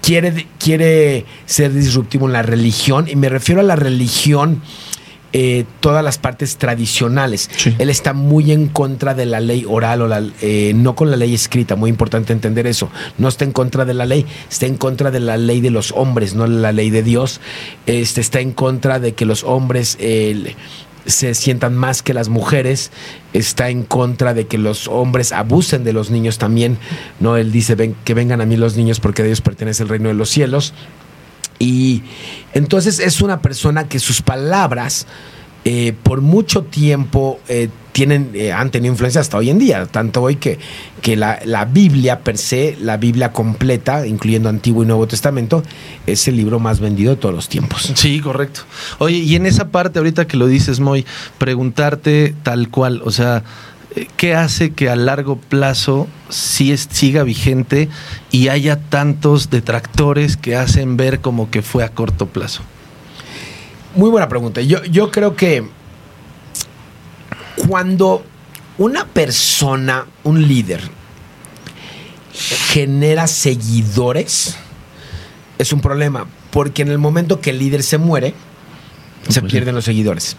quiere, 0.01 0.47
quiere 0.59 1.25
ser 1.45 1.71
disruptivo 1.73 2.25
en 2.27 2.33
la 2.33 2.41
religión, 2.41 3.07
y 3.07 3.15
me 3.15 3.29
refiero 3.29 3.61
a 3.61 3.63
la 3.63 3.75
religión. 3.75 4.61
Eh, 5.33 5.65
todas 5.79 6.03
las 6.03 6.19
partes 6.19 6.57
tradicionales. 6.57 7.49
Sí. 7.57 7.75
Él 7.79 7.89
está 7.89 8.13
muy 8.13 8.51
en 8.51 8.67
contra 8.67 9.15
de 9.15 9.25
la 9.25 9.39
ley 9.39 9.65
oral 9.67 10.03
o 10.03 10.07
la, 10.07 10.23
eh, 10.41 10.73
no 10.75 10.95
con 10.95 11.09
la 11.09 11.17
ley 11.17 11.33
escrita, 11.33 11.75
muy 11.75 11.89
importante 11.89 12.33
entender 12.33 12.67
eso. 12.67 12.89
No 13.17 13.27
está 13.27 13.43
en 13.43 13.51
contra 13.51 13.83
de 13.83 13.95
la 13.95 14.05
ley, 14.05 14.25
está 14.49 14.67
en 14.67 14.77
contra 14.77 15.09
de 15.09 15.19
la 15.19 15.37
ley 15.37 15.59
de 15.59 15.71
los 15.71 15.91
hombres, 15.91 16.35
no 16.35 16.45
la 16.45 16.71
ley 16.71 16.91
de 16.91 17.01
Dios. 17.01 17.41
Este, 17.87 18.21
está 18.21 18.41
en 18.41 18.51
contra 18.51 18.99
de 18.99 19.13
que 19.13 19.25
los 19.25 19.43
hombres 19.43 19.97
eh, 19.99 20.55
se 21.05 21.33
sientan 21.33 21.75
más 21.75 22.01
que 22.01 22.13
las 22.13 22.29
mujeres, 22.29 22.91
está 23.33 23.69
en 23.69 23.83
contra 23.83 24.33
de 24.33 24.47
que 24.47 24.57
los 24.57 24.87
hombres 24.87 25.31
abusen 25.31 25.83
de 25.83 25.93
los 25.93 26.11
niños 26.11 26.37
también. 26.37 26.77
No, 27.19 27.37
él 27.37 27.51
dice 27.51 27.75
ven, 27.75 27.95
que 28.03 28.13
vengan 28.13 28.41
a 28.41 28.45
mí 28.45 28.55
los 28.55 28.77
niños 28.77 28.99
porque 28.99 29.23
de 29.23 29.29
ellos 29.29 29.41
pertenece 29.41 29.83
el 29.83 29.89
reino 29.89 30.09
de 30.09 30.15
los 30.15 30.29
cielos. 30.29 30.73
Y 31.63 32.03
entonces 32.53 32.99
es 32.99 33.21
una 33.21 33.41
persona 33.41 33.87
que 33.87 33.99
sus 33.99 34.21
palabras 34.21 35.07
eh, 35.63 35.93
por 36.03 36.19
mucho 36.19 36.63
tiempo 36.63 37.39
eh, 37.47 37.69
tienen, 37.93 38.31
eh, 38.33 38.51
han 38.51 38.69
tenido 38.69 38.91
influencia 38.91 39.21
hasta 39.21 39.37
hoy 39.37 39.49
en 39.49 39.59
día, 39.59 39.85
tanto 39.85 40.21
hoy 40.21 40.35
que, 40.35 40.59
que 41.01 41.15
la, 41.15 41.39
la 41.45 41.63
Biblia 41.63 42.19
per 42.19 42.37
se, 42.37 42.75
la 42.81 42.97
Biblia 42.97 43.31
completa, 43.31 44.05
incluyendo 44.05 44.49
Antiguo 44.49 44.83
y 44.83 44.87
Nuevo 44.87 45.07
Testamento, 45.07 45.63
es 46.05 46.27
el 46.27 46.35
libro 46.35 46.59
más 46.59 46.81
vendido 46.81 47.11
de 47.11 47.21
todos 47.21 47.33
los 47.33 47.47
tiempos. 47.47 47.93
Sí, 47.95 48.19
correcto. 48.19 48.61
Oye, 48.97 49.19
y 49.19 49.35
en 49.37 49.45
esa 49.45 49.69
parte, 49.69 49.99
ahorita 49.99 50.27
que 50.27 50.35
lo 50.35 50.47
dices, 50.47 50.81
Moy, 50.81 51.05
preguntarte 51.37 52.35
tal 52.43 52.67
cual, 52.67 53.01
o 53.05 53.11
sea, 53.11 53.43
¿qué 54.17 54.35
hace 54.35 54.71
que 54.71 54.89
a 54.89 54.95
largo 54.95 55.37
plazo 55.37 56.07
sí 56.29 56.71
es- 56.71 56.87
siga 56.91 57.23
vigente 57.23 57.89
y 58.31 58.47
haya 58.49 58.77
tantos 58.79 59.49
detractores 59.49 60.37
que 60.37 60.55
hacen 60.55 60.97
ver 60.97 61.19
como 61.21 61.49
que 61.51 61.61
fue 61.61 61.83
a 61.83 61.89
corto 61.89 62.27
plazo? 62.27 62.61
Muy 63.95 64.09
buena 64.09 64.27
pregunta. 64.29 64.61
Yo, 64.61 64.83
yo 64.85 65.11
creo 65.11 65.35
que 65.35 65.63
cuando 67.67 68.25
una 68.77 69.05
persona, 69.05 70.05
un 70.23 70.47
líder, 70.47 70.81
genera 72.71 73.27
seguidores, 73.27 74.57
es 75.59 75.71
un 75.73 75.81
problema. 75.81 76.25
Porque 76.51 76.81
en 76.81 76.89
el 76.89 76.97
momento 76.97 77.39
que 77.41 77.51
el 77.51 77.59
líder 77.59 77.83
se 77.83 77.97
muere, 77.97 78.33
se 79.29 79.41
Pues 79.41 79.51
pierden 79.51 79.75
los 79.75 79.85
seguidores. 79.85 80.35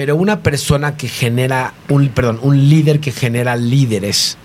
Pero 0.00 0.16
una 0.16 0.42
persona 0.42 0.96
que 0.96 1.08
genera, 1.08 1.74
un, 1.90 2.08
perdón, 2.08 2.38
un 2.40 2.70
líder 2.70 3.00
que 3.00 3.12
genera 3.12 3.54
líderes, 3.54 4.38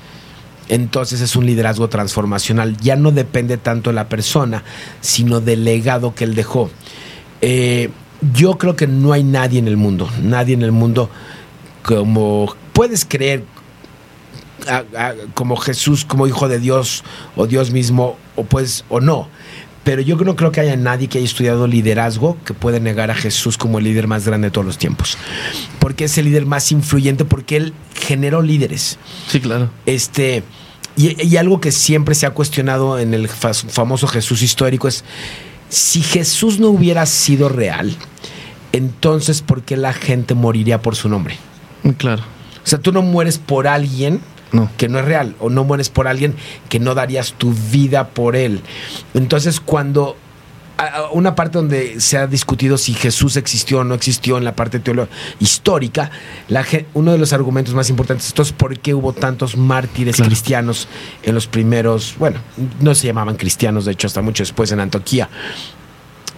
entonces 0.68 1.22
es 1.22 1.38
un 1.38 1.46
liderazgo 1.46 1.88
transformacional. 1.88 2.76
Ya 2.76 2.98
no 2.98 3.12
depende 3.12 3.56
tanto 3.56 3.89
de 3.89 3.94
la 3.94 4.10
persona, 4.10 4.65
sino 5.00 5.39
del 5.39 5.63
legado 5.63 6.13
que 6.13 6.26
él 6.26 6.36
dejó. 6.36 6.70
Eh, 7.39 7.89
yo 8.34 8.58
creo 8.58 8.76
que 8.76 8.86
no 8.86 9.13
hay 9.13 9.24
nadie 9.24 9.58
en 9.60 9.70
el 9.70 9.78
mundo, 9.78 10.10
nadie 10.22 10.56
en 10.56 10.62
el 10.62 10.74
mundo 10.74 11.10
como 11.84 12.54
puedes 12.74 13.06
creer 13.06 13.46
como 15.36 15.56
Jesús, 15.56 16.04
como 16.04 16.28
hijo 16.28 16.50
de 16.50 16.60
Dios 16.60 17.06
o 17.38 17.48
Dios 17.48 17.72
mismo, 17.72 18.18
o 18.36 18.44
pues 18.44 18.84
o 18.89 19.00
no. 19.00 19.30
Pero 19.86 20.02
yo 20.02 20.17
no 20.17 20.36
creo 20.36 20.52
que 20.52 20.60
haya 20.60 20.76
nadie 20.76 21.08
que 21.08 21.19
haya 21.19 21.26
estudiado 21.26 21.67
liderazgo 21.67 22.38
que 22.43 22.54
pueda 22.54 22.80
negar 22.80 23.12
a 23.12 23.15
Jesús 23.15 23.58
como 23.58 23.78
el 23.78 23.86
líder 23.86 24.08
más 24.08 24.26
grande 24.26 24.48
de 24.48 24.52
todos 24.52 24.65
los 24.65 24.78
tiempos. 24.78 25.17
Porque 25.80 26.06
es 26.06 26.17
el 26.17 26.26
líder 26.26 26.45
más 26.45 26.71
influyente, 26.74 27.24
porque 27.24 27.56
él 27.56 27.74
generó 27.93 28.41
líderes. 28.41 28.98
Sí, 29.30 29.39
claro. 29.39 29.69
Este, 29.86 30.43
y, 30.98 31.24
y 31.24 31.38
algo 31.38 31.62
que 31.62 31.71
siempre 31.71 32.15
se 32.15 32.26
ha 32.26 32.32
cuestionado 32.32 32.98
en 33.00 33.13
el 33.13 33.30
fa- 33.30 33.54
famoso 33.54 34.08
Jesús 34.08 34.41
histórico 34.41 34.88
es, 34.88 35.04
si 35.69 36.02
Jesús 36.02 36.60
no 36.60 36.69
hubiera 36.69 37.06
sido 37.06 37.48
real, 37.48 37.95
entonces 38.71 39.41
¿por 39.43 39.62
qué 39.62 39.78
la 39.78 39.93
gente 39.93 40.34
moriría 40.34 40.82
por 40.82 40.95
su 40.95 41.10
nombre? 41.10 41.38
Claro. 41.98 42.24
O 42.63 42.67
sea, 42.67 42.80
tú 42.80 42.91
no 42.91 43.04
mueres 43.04 43.38
por 43.38 43.67
alguien 43.67 44.19
No. 44.56 44.70
que 44.78 44.88
no 44.89 45.00
es 45.00 45.06
real, 45.06 45.36
o 45.39 45.50
no 45.50 45.63
mueres 45.63 45.89
por 45.89 46.08
alguien 46.08 46.36
que 46.70 46.80
no 46.80 46.96
darías 46.96 47.34
tu 47.34 47.54
vida 47.72 48.10
por 48.10 48.36
él. 48.36 48.62
Entonces, 49.13 49.60
cuando 49.60 50.18
una 51.13 51.36
parte 51.36 51.58
donde 51.58 52.02
se 52.02 52.18
ha 52.18 52.28
discutido 52.28 52.78
si 52.78 52.94
Jesús 52.94 53.38
existió 53.38 53.80
o 53.80 53.84
no 53.84 53.94
existió 53.96 54.38
en 54.38 54.44
la 54.44 54.56
parte 54.56 54.82
histórica, 55.39 56.12
la 56.50 56.65
uno 56.94 57.12
de 57.13 57.18
los 57.18 57.32
argumentos 57.32 57.74
más 57.74 57.89
importantes 57.89 58.34
es 58.38 58.52
por 58.52 58.78
qué 58.80 58.94
hubo 58.94 59.13
tantos 59.13 59.56
mártires 59.56 60.15
Claro. 60.18 60.30
cristianos 60.30 60.88
en 61.24 61.34
los 61.34 61.48
primeros, 61.48 62.15
bueno, 62.20 62.39
no 62.82 62.94
se 62.94 63.08
llamaban 63.08 63.36
cristianos, 63.38 63.86
de 63.86 63.94
hecho, 63.94 64.08
hasta 64.08 64.22
mucho 64.22 64.44
después 64.44 64.72
en 64.72 64.82
Antioquía. 64.82 65.30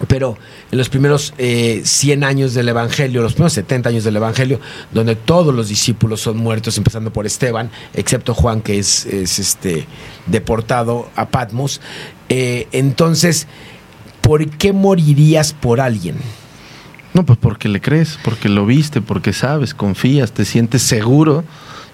Pero 0.06 0.38
en 0.70 0.78
los 0.78 0.88
primeros 0.88 1.34
eh, 1.38 1.82
100 1.84 2.24
años 2.24 2.54
del 2.54 2.68
Evangelio, 2.68 3.22
los 3.22 3.32
primeros 3.32 3.54
70 3.54 3.88
años 3.88 4.04
del 4.04 4.16
Evangelio, 4.16 4.60
donde 4.92 5.16
todos 5.16 5.54
los 5.54 5.68
discípulos 5.68 6.20
son 6.20 6.36
muertos, 6.36 6.78
empezando 6.78 7.12
por 7.12 7.26
Esteban, 7.26 7.70
excepto 7.94 8.34
Juan, 8.34 8.60
que 8.60 8.78
es, 8.78 9.06
es, 9.06 9.38
este, 9.38 9.86
deportado 10.26 11.10
a 11.16 11.28
Patmos, 11.28 11.80
eh, 12.28 12.68
entonces, 12.72 13.48
¿por 14.20 14.48
qué 14.50 14.72
morirías 14.72 15.52
por 15.52 15.80
alguien? 15.80 16.16
No, 17.14 17.24
pues 17.24 17.38
porque 17.38 17.68
le 17.68 17.80
crees, 17.80 18.18
porque 18.22 18.48
lo 18.48 18.66
viste, 18.66 19.00
porque 19.00 19.32
sabes, 19.32 19.74
confías, 19.74 20.32
te 20.32 20.44
sientes 20.44 20.82
seguro 20.82 21.44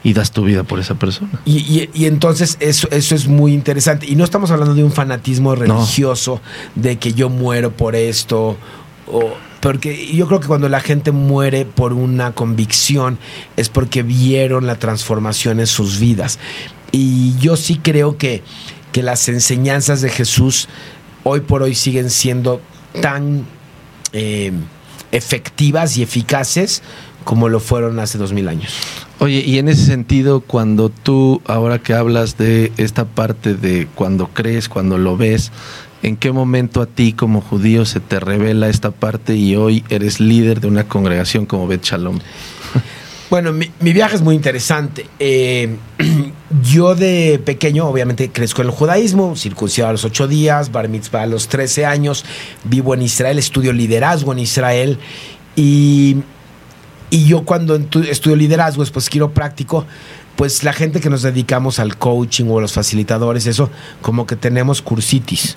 y 0.04 0.12
das 0.12 0.30
tu 0.30 0.44
vida 0.44 0.62
por 0.62 0.78
esa 0.78 0.94
persona. 0.94 1.40
Y, 1.44 1.56
y- 1.58 1.90
y 1.92 2.04
entonces 2.06 2.56
eso, 2.60 2.86
eso 2.92 3.14
es 3.16 3.26
muy 3.26 3.52
interesante. 3.52 4.06
Y 4.06 4.14
no 4.14 4.22
estamos 4.22 4.52
hablando 4.52 4.74
de 4.74 4.84
un 4.84 4.92
fanatismo 4.92 5.54
religioso, 5.56 6.40
de 6.76 6.96
que 6.98 7.12
yo 7.14 7.28
muero 7.30 7.72
por 7.72 7.96
esto. 7.96 8.56
O, 9.10 9.32
porque 9.60 10.14
yo 10.14 10.26
creo 10.28 10.40
que 10.40 10.46
cuando 10.46 10.68
la 10.68 10.80
gente 10.80 11.10
muere 11.10 11.64
por 11.64 11.94
una 11.94 12.32
convicción 12.32 13.18
es 13.56 13.70
porque 13.70 14.02
vieron 14.02 14.66
la 14.66 14.76
transformación 14.76 15.58
en 15.58 15.66
sus 15.66 15.98
vidas. 15.98 16.38
Y 16.92 17.34
yo 17.38 17.56
sí 17.56 17.80
creo 17.82 18.18
que, 18.18 18.42
que 18.92 19.02
las 19.02 19.26
enseñanzas 19.28 20.02
de 20.02 20.10
Jesús 20.10 20.68
hoy 21.22 21.40
por 21.40 21.62
hoy 21.62 21.74
siguen 21.74 22.10
siendo 22.10 22.60
tan 23.00 23.46
eh, 24.12 24.52
efectivas 25.12 25.96
y 25.96 26.02
eficaces 26.02 26.82
como 27.24 27.48
lo 27.48 27.58
fueron 27.58 27.98
hace 28.00 28.18
dos 28.18 28.32
mil 28.34 28.48
años. 28.48 28.74
Oye, 29.20 29.42
y 29.46 29.58
en 29.58 29.68
ese 29.68 29.86
sentido, 29.86 30.40
cuando 30.40 30.88
tú, 30.88 31.40
ahora 31.46 31.78
que 31.78 31.94
hablas 31.94 32.36
de 32.36 32.72
esta 32.76 33.04
parte 33.04 33.54
de 33.54 33.86
cuando 33.94 34.28
crees, 34.28 34.68
cuando 34.68 34.98
lo 34.98 35.16
ves, 35.16 35.52
¿en 36.02 36.16
qué 36.16 36.32
momento 36.32 36.82
a 36.82 36.86
ti 36.86 37.12
como 37.12 37.40
judío 37.40 37.84
se 37.84 38.00
te 38.00 38.18
revela 38.20 38.68
esta 38.68 38.90
parte 38.90 39.36
y 39.36 39.56
hoy 39.56 39.84
eres 39.88 40.20
líder 40.20 40.60
de 40.60 40.66
una 40.66 40.88
congregación 40.88 41.46
como 41.46 41.66
Bet 41.66 41.84
Shalom? 41.84 42.18
Bueno, 43.30 43.52
mi, 43.52 43.68
viaje 43.80 44.14
es 44.14 44.22
muy 44.22 44.36
interesante. 44.36 45.06
Eh, 45.18 45.76
yo 46.62 46.94
de 46.94 47.40
pequeño, 47.44 47.86
obviamente, 47.88 48.30
crezco 48.30 48.62
en 48.62 48.68
el 48.68 48.74
judaísmo, 48.74 49.34
circuncidado 49.34 49.88
a 49.88 49.92
los 49.92 50.04
ocho 50.04 50.28
días, 50.28 50.70
bar 50.70 50.88
mitzvah 50.88 51.22
a 51.22 51.26
los 51.26 51.48
13 51.48 51.84
años, 51.84 52.24
vivo 52.62 52.94
en 52.94 53.02
Israel, 53.02 53.38
estudio 53.38 53.72
liderazgo 53.72 54.32
en 54.32 54.38
Israel 54.38 54.98
y, 55.56 56.18
y 57.10 57.26
yo 57.26 57.44
cuando 57.44 57.76
estudio 57.76 58.36
liderazgo, 58.36 58.82
después 58.82 59.08
quiropráctico, 59.08 59.86
pues 60.36 60.64
la 60.64 60.72
gente 60.72 61.00
que 61.00 61.08
nos 61.10 61.22
dedicamos 61.22 61.78
al 61.78 61.96
coaching 61.96 62.46
o 62.48 62.58
a 62.58 62.60
los 62.60 62.72
facilitadores, 62.72 63.46
eso, 63.46 63.70
como 64.02 64.26
que 64.26 64.34
tenemos 64.34 64.82
cursitis, 64.82 65.54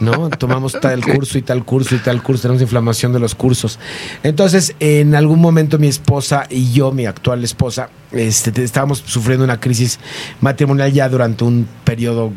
¿no? 0.00 0.30
Tomamos 0.38 0.72
tal 0.80 1.04
curso 1.04 1.36
y 1.36 1.42
tal 1.42 1.62
curso 1.62 1.94
y 1.94 1.98
tal 1.98 2.22
curso, 2.22 2.42
tenemos 2.42 2.62
inflamación 2.62 3.12
de 3.12 3.18
los 3.18 3.34
cursos. 3.34 3.78
Entonces, 4.22 4.74
en 4.80 5.14
algún 5.14 5.40
momento 5.40 5.78
mi 5.78 5.88
esposa 5.88 6.46
y 6.48 6.72
yo, 6.72 6.90
mi 6.90 7.04
actual 7.04 7.44
esposa, 7.44 7.90
este, 8.12 8.50
te- 8.50 8.64
estábamos 8.64 9.02
sufriendo 9.04 9.44
una 9.44 9.60
crisis 9.60 9.98
matrimonial 10.40 10.90
ya 10.90 11.06
durante 11.10 11.44
un 11.44 11.68
periodo 11.84 12.32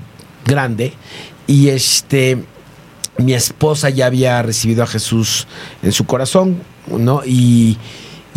grande 0.45 0.91
y 1.47 1.69
este 1.69 2.43
mi 3.17 3.33
esposa 3.33 3.89
ya 3.89 4.07
había 4.07 4.41
recibido 4.43 4.83
a 4.83 4.87
Jesús 4.87 5.47
en 5.81 5.91
su 5.93 6.05
corazón, 6.05 6.57
¿no? 6.87 7.21
Y, 7.25 7.77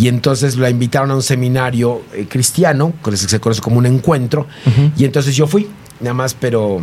y 0.01 0.09
entonces 0.09 0.57
la 0.57 0.71
invitaron 0.71 1.11
a 1.11 1.15
un 1.15 1.23
seminario 1.23 2.01
eh, 2.15 2.25
cristiano, 2.27 2.95
que 3.05 3.15
se 3.19 3.39
conoce 3.39 3.61
como 3.61 3.77
un 3.77 3.85
encuentro, 3.85 4.47
y 4.97 5.05
entonces 5.05 5.37
yo 5.37 5.47
fui, 5.47 5.69
nada 6.01 6.15
más, 6.15 6.33
pero 6.33 6.81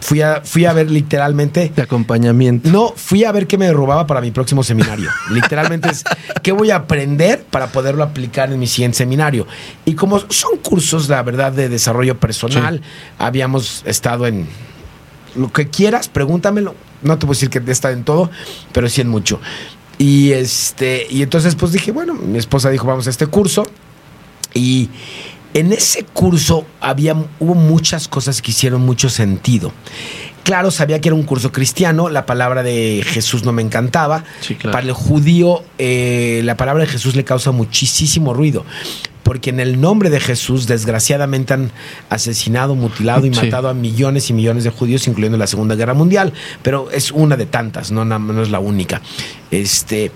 fui 0.00 0.22
a, 0.22 0.40
fui 0.42 0.64
a 0.64 0.72
ver 0.72 0.90
literalmente 0.90 1.70
De 1.76 1.82
acompañamiento. 1.82 2.70
no, 2.70 2.94
fui 2.96 3.24
a 3.24 3.32
ver 3.32 3.46
qué 3.46 3.58
me 3.58 3.70
robaba 3.74 4.06
para 4.06 4.22
mi 4.22 4.30
próximo 4.30 4.64
seminario. 4.64 5.10
Literalmente 5.32 5.90
es 5.90 6.02
qué 6.42 6.52
voy 6.52 6.70
a 6.70 6.76
aprender 6.76 7.44
para 7.50 7.66
poderlo 7.66 8.02
aplicar 8.02 8.50
en 8.50 8.58
mi 8.58 8.68
siguiente 8.68 8.96
seminario. 8.96 9.46
Y 9.84 9.92
como 9.92 10.18
son 10.30 10.56
cursos, 10.62 11.10
la 11.10 11.22
verdad, 11.22 11.52
de 11.52 11.68
desarrollo 11.68 12.18
personal, 12.18 12.80
habíamos 13.18 13.82
estado 13.84 14.26
en 14.26 14.46
lo 15.36 15.52
que 15.52 15.68
quieras, 15.68 16.08
pregúntamelo. 16.08 16.74
No 17.02 17.18
te 17.18 17.26
puedo 17.26 17.38
decir 17.38 17.50
que 17.50 17.60
estado 17.70 17.92
en 17.92 18.04
todo, 18.04 18.30
pero 18.72 18.88
sí 18.88 19.02
en 19.02 19.08
mucho. 19.08 19.40
Y 19.98 20.32
este, 20.32 21.06
y 21.08 21.22
entonces 21.22 21.54
pues 21.54 21.72
dije, 21.72 21.92
bueno, 21.92 22.14
mi 22.14 22.38
esposa 22.38 22.70
dijo, 22.70 22.86
vamos 22.86 23.06
a 23.06 23.10
este 23.10 23.26
curso. 23.26 23.64
Y 24.52 24.88
en 25.52 25.72
ese 25.72 26.04
curso 26.04 26.66
había, 26.80 27.14
hubo 27.38 27.54
muchas 27.54 28.08
cosas 28.08 28.42
que 28.42 28.50
hicieron 28.50 28.82
mucho 28.82 29.08
sentido. 29.08 29.72
Claro, 30.44 30.70
sabía 30.70 31.00
que 31.00 31.08
era 31.08 31.14
un 31.16 31.24
curso 31.24 31.50
cristiano, 31.52 32.08
la 32.08 32.26
palabra 32.26 32.62
de 32.62 33.02
Jesús 33.04 33.44
no 33.44 33.52
me 33.52 33.62
encantaba. 33.62 34.24
Sí, 34.40 34.54
claro. 34.54 34.72
Para 34.72 34.86
el 34.86 34.92
judío, 34.92 35.62
eh, 35.78 36.42
la 36.44 36.56
palabra 36.56 36.84
de 36.84 36.90
Jesús 36.90 37.16
le 37.16 37.24
causa 37.24 37.50
muchísimo 37.50 38.34
ruido. 38.34 38.64
Porque 39.22 39.48
en 39.48 39.58
el 39.58 39.80
nombre 39.80 40.10
de 40.10 40.20
Jesús, 40.20 40.66
desgraciadamente, 40.66 41.54
han 41.54 41.70
asesinado, 42.10 42.74
mutilado 42.74 43.24
y 43.26 43.32
Sí. 43.32 43.40
matado 43.42 43.70
a 43.70 43.74
millones 43.74 44.28
y 44.28 44.34
millones 44.34 44.64
de 44.64 44.70
judíos, 44.70 45.08
incluyendo 45.08 45.38
la 45.38 45.46
Segunda 45.46 45.76
Guerra 45.76 45.94
Mundial. 45.94 46.34
Pero 46.62 46.90
es 46.90 47.10
una 47.10 47.36
de 47.38 47.46
tantas, 47.46 47.90
no, 47.90 48.04
no 48.04 48.42
es 48.42 48.50
la 48.50 48.60
única. 48.60 49.00
Este, 49.50 50.12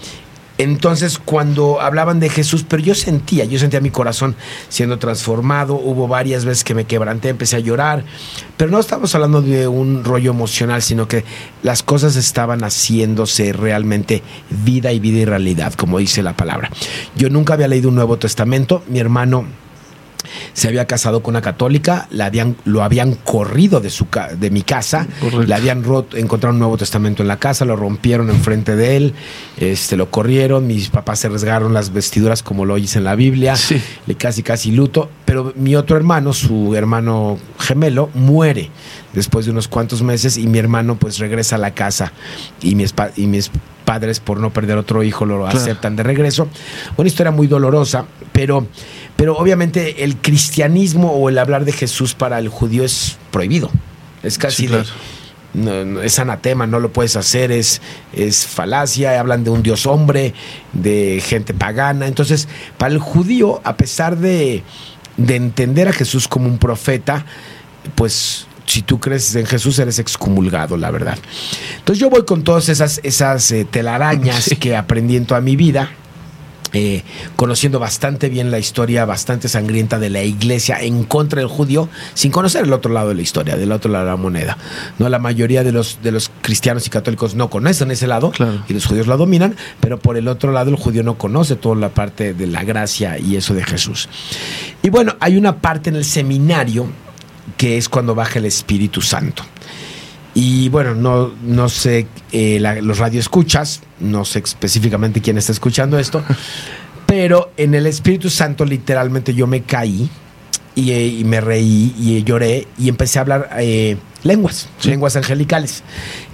Entonces, 0.59 1.19
cuando 1.19 1.81
hablaban 1.81 2.19
de 2.19 2.29
Jesús, 2.29 2.65
pero 2.69 2.83
yo 2.83 2.95
sentía, 2.95 3.45
yo 3.45 3.61
sentía 3.61 3.81
mi 3.81 3.91
corazón 3.91 4.35
siendo 4.69 4.99
transformado, 4.99 5.75
hubo 5.75 6.09
varias 6.09 6.45
veces 6.45 6.65
que 6.65 6.75
me 6.75 6.85
quebranté, 6.85 7.29
empecé 7.29 7.57
a 7.57 7.61
llorar, 7.61 8.05
pero 8.57 8.71
no 8.71 8.81
estamos 8.81 9.15
hablando 9.15 9.41
de 9.41 9.69
un 9.69 10.03
rollo 10.03 10.33
emocional, 10.33 10.83
sino 10.83 11.07
que 11.07 11.25
las 11.63 11.85
cosas 11.85 12.17
estaban 12.17 12.61
haciéndose 12.61 13.53
realmente 13.53 14.23
vida 14.51 14.93
y 14.93 14.99
vida 14.99 15.19
y 15.19 15.25
realidad, 15.25 15.75
como 15.75 15.99
dice 15.99 16.25
la 16.25 16.37
palabra. 16.37 16.71
Yo 17.17 17.31
nunca 17.31 17.55
había 17.55 17.69
leído 17.69 17.89
un 17.89 17.95
Nuevo 17.95 18.19
Testamento, 18.19 18.83
mi 18.89 18.99
hermano 18.99 19.47
se 20.59 20.67
había 20.67 20.87
casado 20.87 21.23
con 21.23 21.35
una 21.35 21.41
católica, 21.41 22.09
la 22.11 22.27
habían, 22.27 22.57
lo 22.65 22.83
habían 22.83 23.15
corrido 23.15 23.79
de, 23.79 23.91
su, 23.91 24.09
de 24.37 24.51
mi 24.51 24.63
casa, 24.63 25.07
le 25.47 25.55
habían 25.55 25.85
roto, 25.85 26.17
encontrado 26.17 26.53
un 26.53 26.59
Nuevo 26.59 26.77
Testamento 26.77 27.23
en 27.23 27.29
la 27.29 27.39
casa, 27.39 27.65
lo 27.65 27.77
rompieron 27.77 28.29
enfrente 28.29 28.75
de 28.75 28.97
él, 28.97 29.15
este, 29.57 29.97
lo 29.97 30.11
corrieron, 30.11 30.67
mis 30.67 30.89
papás 30.89 31.21
se 31.21 31.29
resgaron 31.29 31.73
las 31.73 31.93
vestiduras 31.93 32.43
como 32.43 32.65
lo 32.65 32.75
dice 32.75 32.99
en 32.99 33.05
la 33.05 33.15
Biblia, 33.15 33.55
le 34.07 34.15
casi 34.17 34.43
casi 34.43 34.73
luto, 34.73 35.09
pero 35.25 35.53
mi 35.55 35.77
otro 35.77 35.97
hermano, 35.97 36.33
su 36.33 36.75
hermano 36.75 37.39
gemelo, 37.61 38.11
muere 38.15 38.71
después 39.13 39.47
de 39.47 39.53
unos 39.53 39.69
cuantos 39.69 40.03
meses 40.03 40.37
y 40.37 40.49
mi 40.49 40.59
hermano 40.59 40.97
pues 40.97 41.19
regresa 41.19 41.55
a 41.55 41.59
la 41.59 41.73
casa 41.73 42.13
y 42.63 42.75
mis, 42.75 42.93
y 43.17 43.29
mis 43.29 43.53
padres 43.89 44.21
por 44.21 44.39
no 44.39 44.51
perder 44.51 44.77
otro 44.77 45.03
hijo 45.03 45.25
lo 45.25 45.47
aceptan 45.47 45.97
de 45.97 46.03
regreso. 46.03 46.47
Una 46.99 47.09
historia 47.09 47.31
muy 47.31 47.47
dolorosa, 47.47 48.05
pero 48.35 48.67
pero 49.17 49.35
obviamente 49.35 50.05
el 50.05 50.19
cristianismo 50.19 51.13
o 51.13 51.31
el 51.31 51.39
hablar 51.39 51.65
de 51.65 51.73
Jesús 51.73 52.13
para 52.13 52.39
el 52.39 52.51
judío 52.51 52.85
es 52.85 53.17
prohibido. 53.31 53.71
Es 54.23 54.37
casi 54.37 54.69
es 56.05 56.19
anatema, 56.19 56.67
no 56.67 56.81
lo 56.81 56.93
puedes 56.93 57.17
hacer, 57.17 57.51
es, 57.51 57.81
es 58.13 58.47
falacia, 58.47 59.19
hablan 59.19 59.43
de 59.43 59.49
un 59.49 59.63
dios 59.63 59.87
hombre, 59.87 60.35
de 60.75 61.23
gente 61.25 61.55
pagana. 61.55 62.07
Entonces, 62.07 62.47
para 62.77 62.93
el 62.93 62.99
judío, 62.99 63.63
a 63.65 63.79
pesar 63.79 64.19
de, 64.19 64.63
entender 65.17 65.89
a 65.89 65.95
Jesús 65.95 66.29
como 66.29 66.47
un 66.47 66.59
profeta, 66.59 67.25
pues 67.95 68.48
si 68.69 68.83
tú 68.83 69.01
crees 69.01 69.35
en 69.35 69.47
Jesús 69.47 69.79
eres 69.79 69.99
excomulgado, 69.99 70.77
la 70.77 70.91
verdad. 70.91 71.19
Entonces 71.79 72.01
yo 72.01 72.11
voy 72.11 72.25
con 72.25 72.45
todas 72.45 72.69
esas, 72.69 73.01
esas 73.03 73.51
eh, 73.51 73.65
telarañas 73.65 74.51
que 74.61 74.77
aprendí 74.77 75.17
en 75.17 75.27
toda 75.27 75.41
mi 75.41 75.57
vida 75.57 75.91
eh, 76.75 77.03
conociendo 77.37 77.79
bastante 77.79 78.29
bien 78.29 78.51
la 78.51 78.59
historia 78.59 79.07
bastante 79.07 79.49
sangrienta 79.49 79.99
de 79.99 80.11
la 80.11 80.23
iglesia 80.23 80.79
en 80.81 81.05
contra 81.05 81.41
del 81.41 81.49
judío, 81.49 81.89
sin 82.13 82.31
conocer 82.31 82.65
el 82.65 82.73
otro 82.75 82.93
lado 82.93 83.09
de 83.09 83.15
la 83.15 83.23
historia, 83.23 83.57
del 83.57 83.73
otro 83.73 83.91
lado 83.91 84.05
de 84.05 84.11
la 84.11 84.17
moneda. 84.19 84.59
No, 84.99 85.09
la 85.09 85.19
mayoría 85.19 85.65
de 85.65 85.73
los, 85.73 86.01
de 86.03 86.13
los 86.13 86.31
cristianos 86.43 86.87
y 86.87 86.91
católicos 86.91 87.35
no 87.35 87.49
conocen 87.49 87.91
ese 87.91 88.07
lado 88.07 88.33
y 88.69 88.75
los 88.75 88.85
judíos 88.85 89.07
la 89.07 89.17
dominan, 89.17 89.57
pero 89.81 89.99
por 89.99 90.19
el 90.19 90.29
otro 90.29 90.53
lado 90.53 90.69
el 90.69 90.77
judío 90.77 91.03
no 91.03 91.17
conoce 91.17 91.57
toda 91.57 91.75
la 91.77 91.89
parte 91.89 92.35
de 92.35 92.47
la 92.47 92.65
gracia 92.65 93.19
y 93.19 93.37
eso 93.37 93.55
de 93.55 93.65
Jesús. 93.65 94.11
Y 94.83 94.91
bueno, 94.91 95.17
hay 95.21 95.39
una 95.39 95.57
parte 95.57 95.89
en 95.89 95.97
el 95.97 96.05
seminario 96.05 96.87
que 97.59 97.77
es 97.77 97.91
cuando 97.91 98.15
baja 98.15 98.39
el 98.39 98.47
Espíritu 98.47 99.03
Santo. 99.03 99.43
Y 100.33 100.69
bueno, 100.69 100.95
no, 100.95 101.33
no 101.43 101.69
sé, 101.69 102.07
eh, 102.33 102.61
los 102.81 102.99
radioescuchas, 102.99 103.83
no 103.99 104.25
sé 104.25 104.39
específicamente 104.39 105.21
quién 105.21 105.37
está 105.37 105.53
escuchando 105.53 105.99
esto, 105.99 106.23
pero 107.07 107.51
en 107.57 107.75
el 107.75 107.87
Espíritu 107.87 108.31
Santo 108.31 108.65
literalmente 108.65 109.35
yo 109.35 109.47
me 109.47 109.63
caí 109.63 110.09
y, 110.77 110.93
eh, 110.93 111.23
me 111.25 111.41
reí 111.41 111.93
y 111.99 112.23
lloré 112.23 112.69
y 112.79 112.89
empecé 112.89 113.19
a 113.19 113.23
hablar 113.23 113.51
eh, 113.59 113.97
lenguas, 114.23 114.69
lenguas 114.85 115.17
angelicales, 115.17 115.83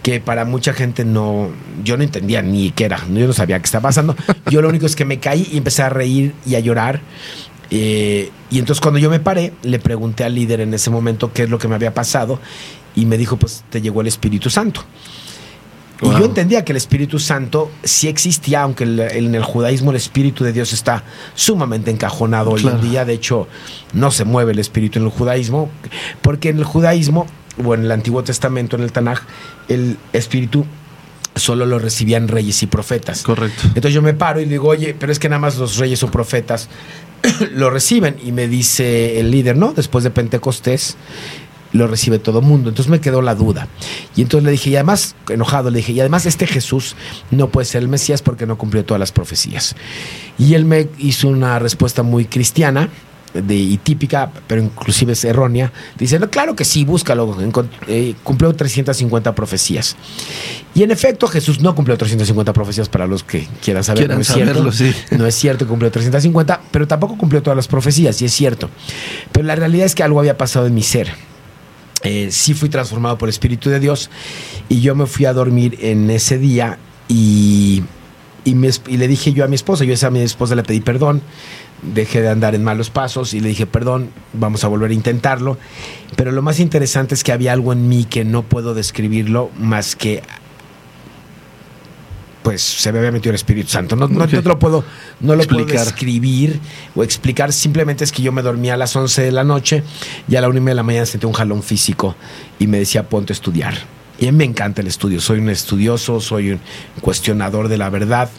que 0.03 0.21
para 0.21 0.45
mucha 0.45 0.75
gente 0.75 1.07
no, 1.07 1.49
yo 1.83 1.97
no 1.97 2.03
entendía 2.03 2.43
ni 2.43 2.73
qué 2.73 2.85
era, 2.85 2.99
yo 3.09 3.27
no 3.27 3.33
sabía 3.33 3.59
qué 3.59 3.65
estaba 3.65 3.85
pasando. 3.85 4.15
Yo 4.51 4.61
lo 4.61 4.69
único 4.69 4.85
es 4.85 4.97
que 4.97 5.07
me 5.07 5.19
caí 5.19 5.49
y 5.51 5.57
empecé 5.57 5.83
a 5.83 5.89
reír 5.89 6.35
y 6.45 6.57
a 6.57 6.61
llorar. 6.61 7.01
Y 7.77 8.59
entonces 8.59 8.81
cuando 8.81 8.99
yo 9.01 9.11
me 9.11 9.21
paré, 9.21 9.53
le 9.63 9.79
pregunté 9.79 10.25
al 10.25 10.35
líder 10.35 10.61
en 10.61 10.75
ese 10.75 10.91
momento 10.91 11.33
qué 11.33 11.45
es 11.45 11.51
lo 11.51 11.59
que 11.59 11.69
me 11.69 11.75
había 11.75 11.93
pasado 11.93 12.39
y 12.95 13.07
me 13.07 13.19
dijo, 13.19 13.37
pues 13.37 13.65
te 13.71 13.81
llegó 13.81 14.01
el 14.01 14.07
Espíritu 14.07 14.51
Santo. 14.51 14.83
Y 16.03 16.07
yo 16.19 16.25
entendía 16.25 16.65
que 16.65 16.73
el 16.73 16.77
Espíritu 16.77 17.19
Santo 17.19 17.71
sí 17.83 18.09
existía, 18.09 18.63
aunque 18.63 18.85
en 18.85 19.35
el 19.35 19.43
judaísmo 19.43 19.91
el 19.91 19.97
Espíritu 19.97 20.45
de 20.45 20.53
Dios 20.53 20.73
está 20.73 21.05
sumamente 21.35 21.91
encajonado 21.91 22.51
hoy 22.51 22.67
en 22.67 22.81
día. 22.81 23.05
De 23.05 23.15
hecho, 23.15 23.49
no 23.93 24.11
se 24.11 24.25
mueve 24.25 24.53
el 24.53 24.59
Espíritu 24.59 24.99
en 24.99 25.07
el 25.07 25.11
judaísmo, 25.11 25.71
porque 26.21 26.51
en 26.51 26.59
el 26.59 26.65
judaísmo, 26.65 27.27
o 27.65 27.75
en 27.75 27.85
el 27.85 27.93
Antiguo 27.93 28.23
Testamento, 28.23 28.77
en 28.77 28.83
el 28.83 28.93
Tanaj, 28.93 29.21
el 29.69 29.97
Espíritu 30.13 30.67
solo 31.37 31.65
lo 31.65 31.79
recibían 31.79 32.29
reyes 32.29 32.63
y 32.63 32.67
profetas. 32.67 33.23
Correcto. 33.23 33.63
Entonces 33.69 33.95
yo 33.95 34.03
me 34.03 34.15
paro 34.15 34.41
y 34.41 34.45
digo, 34.45 34.69
oye, 34.69 34.95
pero 34.99 35.11
es 35.11 35.19
que 35.19 35.29
nada 35.29 35.41
más 35.41 35.57
los 35.57 35.79
reyes 35.79 36.03
o 36.03 36.11
profetas 36.11 36.69
lo 37.53 37.71
reciben. 37.71 38.17
Y 38.25 38.33
me 38.33 38.49
dice 38.49 39.21
el 39.21 39.31
líder, 39.31 39.57
¿no? 39.57 39.73
Después 39.73 40.05
de 40.05 40.11
Pentecostés, 40.11 40.97
lo 41.73 41.87
recibe 41.89 42.19
todo 42.19 42.39
el 42.39 42.47
mundo. 42.47 42.71
Entonces 42.71 42.91
me 42.91 43.01
quedó 43.01 43.21
la 43.21 43.35
duda. 43.35 43.69
Y 44.17 44.23
entonces 44.23 44.45
le 44.45 44.53
dije, 44.53 44.71
y 44.71 44.77
además, 44.77 45.17
enojado, 45.29 45.71
le 45.71 45.79
dije, 45.79 45.93
y 45.93 46.01
además 46.01 46.25
este 46.25 46.47
Jesús 46.47 46.97
no 47.31 47.49
puede 47.49 47.67
ser 47.67 47.83
el 47.83 47.89
Mesías 47.89 48.23
porque 48.23 48.47
no 48.47 48.57
cumplió 48.57 48.85
todas 48.85 49.01
las 49.01 49.13
profecías. 49.13 49.75
Y 50.39 50.55
él 50.55 50.65
me 50.65 50.89
hizo 50.99 51.29
una 51.29 51.59
respuesta 51.59 52.03
muy 52.03 52.25
cristiana. 52.25 52.89
De, 53.35 53.55
y 53.57 53.79
típica, 53.79 54.31
pero 54.47 54.63
inclusive 54.63 55.13
es 55.13 55.25
errónea, 55.25 55.73
dice, 55.99 56.21
no, 56.21 56.31
claro 56.31 56.55
que 56.55 56.65
sí, 56.65 56.85
búscalo, 56.85 57.37
eh, 57.89 58.15
cumplió 58.23 58.55
350 58.55 59.35
profecías. 59.35 59.97
Y 60.73 60.85
en 60.85 60.93
efecto, 60.93 61.27
Jesús 61.27 61.61
no 61.61 61.75
cumplió 61.75 61.99
350 61.99 62.53
profecías 62.53 62.89
para 62.89 63.09
los 63.09 63.25
que 63.25 63.49
quieran 63.61 63.83
saber. 63.83 64.09
no 64.09 64.21
es 64.21 64.29
cierto, 64.29 64.63
no 65.19 65.27
es 65.27 65.35
cierto, 65.35 65.67
cumplió 65.67 65.91
350, 65.91 66.61
pero 66.71 66.87
tampoco 66.87 67.19
cumplió 67.19 67.43
todas 67.43 67.57
las 67.57 67.67
profecías, 67.67 68.23
y 68.23 68.27
es 68.27 68.33
cierto. 68.33 68.71
Pero 69.33 69.47
la 69.47 69.57
realidad 69.57 69.87
es 69.87 69.97
que 69.97 70.05
algo 70.05 70.21
había 70.21 70.39
pasado 70.39 70.67
en 70.67 70.75
mi 70.75 70.83
ser 70.83 71.09
eh, 72.05 72.29
sí 72.31 72.53
fui 72.53 72.69
transformado 72.69 73.17
por 73.17 73.29
el 73.29 73.31
Espíritu 73.31 73.71
de 73.71 73.81
Dios 73.81 74.11
y 74.69 74.83
yo 74.83 74.95
me 74.95 75.07
fui 75.07 75.25
a 75.25 75.33
dormir 75.33 75.79
en 75.81 76.11
ese 76.11 76.39
día 76.39 76.79
y, 77.09 77.83
y, 78.45 78.55
le 78.55 79.09
dije 79.09 79.33
yo 79.33 79.45
a 79.45 79.49
mi 79.49 79.55
esposa, 79.55 79.85
yo 79.85 79.95
a 80.07 80.11
mi 80.11 80.21
esposa 80.21 80.55
le 80.55 80.63
pedí 80.63 80.81
perdón, 80.81 81.23
dejé 81.83 82.21
de 82.21 82.29
andar 82.29 82.55
en 82.55 82.63
malos 82.63 82.91
pasos 82.91 83.35
y 83.35 83.41
le 83.41 83.49
dije 83.49 83.67
perdón, 83.67 84.11
vamos 84.33 84.65
a 84.65 84.69
volver 84.69 84.91
a 84.91 84.95
intentarlo, 84.95 85.59
pero 86.17 86.33
lo 86.33 86.43
más 86.43 86.61
interesante 86.61 87.15
es 87.15 87.25
que 87.25 87.33
había 87.33 87.53
algo 87.53 87.73
en 87.73 87.89
mí 87.89 88.05
que 88.05 88.25
no 88.25 88.43
puedo 88.43 88.75
describirlo 88.75 89.51
más 89.59 89.97
que 89.97 90.23
pues 92.45 92.61
se 92.61 92.93
me 92.93 92.99
había 92.99 93.11
metido 93.11 93.31
el 93.31 93.37
Espíritu 93.37 93.71
Santo. 93.71 93.97
No, 93.97 94.07
no, 94.07 94.27
lo 94.27 94.59
puedo, 94.59 94.85
no 95.21 95.35
lo 95.35 95.43
explicar. 95.43 95.77
puedo 95.77 95.89
escribir 95.89 96.61
o 96.95 97.03
explicar. 97.03 97.55
Simplemente 97.55 98.05
es 98.05 98.13
que 98.13 98.21
yo 98.21 98.33
me 98.33 98.43
dormía 98.43 98.75
a 98.75 98.77
las 98.77 98.95
11 98.95 99.23
de 99.23 99.33
la 99.33 99.45
noche 99.45 99.83
y 100.29 100.37
a 100.37 100.43
la 100.43 100.51
una 100.51 100.59
y 100.59 100.61
media 100.61 100.73
de 100.73 100.77
la 100.77 100.83
mañana 100.83 101.07
sentí 101.07 101.25
un 101.27 101.33
jalón 101.33 101.63
físico 101.63 102.15
y 102.59 102.67
me 102.67 102.79
decía, 102.79 103.09
ponte 103.09 103.33
a 103.33 103.35
estudiar. 103.35 103.75
Y 104.19 104.29
a 104.29 104.33
mí 104.33 104.39
me 104.39 104.45
encanta 104.45 104.81
el 104.81 104.87
estudio. 104.87 105.21
Soy 105.21 105.39
un 105.39 105.49
estudioso, 105.49 106.21
soy 106.21 106.53
un 106.53 106.61
cuestionador 107.01 107.69
de 107.69 107.79
la 107.79 107.91
verdad. 107.91 108.31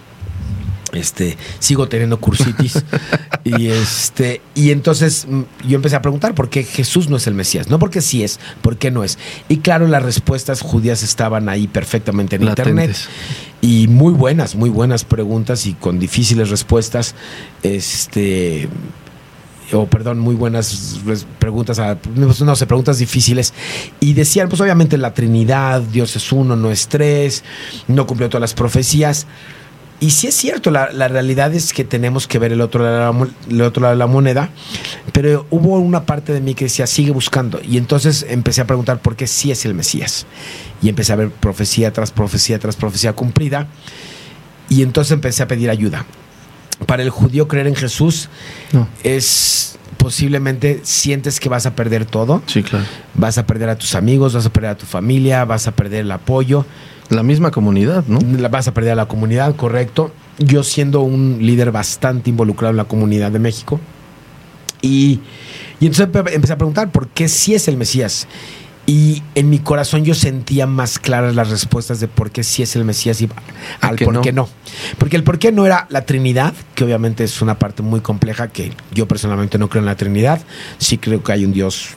Este, 0.93 1.37
sigo 1.59 1.89
teniendo 1.89 2.19
cursitis. 2.19 2.83
y 3.43 3.67
este, 3.67 4.41
y 4.55 4.71
entonces 4.71 5.27
mm, 5.27 5.41
yo 5.67 5.75
empecé 5.75 5.97
a 5.97 6.01
preguntar 6.01 6.33
por 6.33 6.49
qué 6.49 6.63
Jesús 6.63 7.09
no 7.09 7.17
es 7.17 7.27
el 7.27 7.33
Mesías. 7.33 7.69
No 7.69 7.79
porque 7.79 8.01
sí 8.01 8.23
es, 8.23 8.39
por 8.61 8.77
qué 8.77 8.91
no 8.91 9.03
es. 9.03 9.17
Y 9.49 9.57
claro, 9.57 9.87
las 9.87 10.03
respuestas 10.03 10.61
judías 10.61 11.03
estaban 11.03 11.49
ahí 11.49 11.67
perfectamente 11.67 12.37
en 12.37 12.43
internet. 12.43 12.95
Y 13.61 13.87
muy 13.87 14.13
buenas, 14.13 14.55
muy 14.55 14.69
buenas 14.69 15.03
preguntas 15.03 15.65
y 15.65 15.73
con 15.73 15.99
difíciles 15.99 16.49
respuestas. 16.49 17.15
Este 17.63 18.69
o 19.73 19.85
perdón, 19.87 20.19
muy 20.19 20.35
buenas 20.35 20.99
preguntas, 21.39 21.79
a, 21.79 21.97
no 22.15 22.55
sé, 22.55 22.65
preguntas 22.65 22.99
difíciles. 22.99 23.53
Y 23.99 24.13
decían, 24.13 24.49
pues 24.49 24.61
obviamente 24.61 24.97
la 24.97 25.13
Trinidad, 25.13 25.81
Dios 25.81 26.15
es 26.15 26.31
uno, 26.31 26.55
no 26.55 26.71
es 26.71 26.87
tres, 26.87 27.43
no 27.87 28.05
cumplió 28.05 28.29
todas 28.29 28.41
las 28.41 28.53
profecías. 28.53 29.27
Y 29.99 30.11
sí 30.11 30.27
es 30.27 30.35
cierto, 30.35 30.71
la, 30.71 30.87
realidad 31.07 31.53
es 31.53 31.71
que 31.71 31.85
tenemos 31.85 32.27
que 32.27 32.37
ver 32.37 32.51
el 32.51 32.59
otro, 32.59 32.83
lado 32.83 33.13
de 33.13 33.19
la, 33.19 33.27
el 33.49 33.61
otro 33.61 33.81
lado 33.81 33.93
de 33.93 33.99
la 33.99 34.07
moneda, 34.07 34.49
pero 35.13 35.47
hubo 35.51 35.79
una 35.79 36.05
parte 36.05 36.33
de 36.33 36.41
mí 36.41 36.53
que 36.53 36.65
decía, 36.65 36.85
sigue 36.85 37.11
buscando. 37.11 37.61
Y 37.63 37.77
entonces 37.77 38.25
empecé 38.27 38.61
a 38.61 38.67
preguntar 38.67 38.99
por 38.99 39.15
qué 39.15 39.25
sí 39.25 39.51
es 39.51 39.65
el 39.65 39.73
Mesías. 39.73 40.25
Y 40.81 40.89
empecé 40.89 41.13
a 41.13 41.15
ver 41.15 41.31
profecía 41.31 41.93
tras 41.93 42.11
profecía 42.11 42.59
tras 42.59 42.75
profecía 42.75 43.13
cumplida. 43.13 43.67
Y 44.67 44.81
entonces 44.81 45.13
empecé 45.13 45.43
a 45.43 45.47
pedir 45.47 45.69
ayuda. 45.69 46.05
Para 46.85 47.03
el 47.03 47.09
judío 47.09 47.47
creer 47.47 47.67
en 47.67 47.75
Jesús 47.75 48.29
es 49.03 49.77
posiblemente 49.97 50.81
sientes 50.83 51.39
que 51.39 51.49
vas 51.49 51.65
a 51.65 51.75
perder 51.75 52.05
todo. 52.05 52.41
Sí, 52.47 52.63
claro. 52.63 52.85
Vas 53.13 53.37
a 53.37 53.45
perder 53.45 53.69
a 53.69 53.77
tus 53.77 53.95
amigos, 53.95 54.33
vas 54.33 54.45
a 54.45 54.51
perder 54.51 54.71
a 54.71 54.77
tu 54.77 54.85
familia, 54.85 55.45
vas 55.45 55.67
a 55.67 55.71
perder 55.71 56.01
el 56.01 56.11
apoyo 56.11 56.65
la 57.09 57.23
misma 57.23 57.51
comunidad, 57.51 58.03
¿no? 58.07 58.19
La 58.37 58.49
vas 58.49 58.67
a 58.67 58.73
perder 58.73 58.93
a 58.93 58.95
la 58.95 59.07
comunidad, 59.07 59.55
correcto. 59.55 60.11
Yo 60.39 60.63
siendo 60.63 61.01
un 61.01 61.37
líder 61.41 61.71
bastante 61.71 62.29
involucrado 62.29 62.71
en 62.71 62.77
la 62.77 62.85
comunidad 62.85 63.31
de 63.31 63.39
México. 63.39 63.79
Y, 64.81 65.19
y 65.79 65.87
entonces 65.87 66.09
empecé 66.33 66.53
a 66.53 66.57
preguntar 66.57 66.91
por 66.91 67.07
qué 67.07 67.27
sí 67.27 67.53
es 67.53 67.67
el 67.67 67.77
Mesías. 67.77 68.27
Y 68.87 69.23
en 69.33 69.49
mi 69.49 69.59
corazón 69.59 70.05
yo 70.05 70.13
sentía 70.13 70.67
más 70.67 70.99
claras 70.99 71.33
las 71.35 71.49
respuestas 71.49 71.99
de 71.99 72.07
por 72.07 72.29
qué 72.29 72.43
sí 72.43 72.61
es 72.61 72.75
el 72.75 72.85
Mesías 72.85 73.19
y 73.21 73.29
al 73.81 73.95
por 73.95 74.13
no? 74.13 74.21
qué 74.21 74.31
no. 74.31 74.47
Porque 74.99 75.15
el 75.15 75.23
por 75.23 75.39
qué 75.39 75.51
no 75.51 75.65
era 75.65 75.87
la 75.89 76.05
Trinidad, 76.05 76.53
que 76.75 76.83
obviamente 76.83 77.23
es 77.23 77.41
una 77.41 77.57
parte 77.57 77.81
muy 77.81 78.01
compleja, 78.01 78.49
que 78.49 78.73
yo 78.93 79.07
personalmente 79.07 79.57
no 79.57 79.69
creo 79.69 79.81
en 79.81 79.87
la 79.87 79.95
Trinidad. 79.95 80.41
Sí 80.77 80.99
creo 80.99 81.23
que 81.23 81.31
hay 81.31 81.45
un 81.45 81.53
Dios 81.53 81.95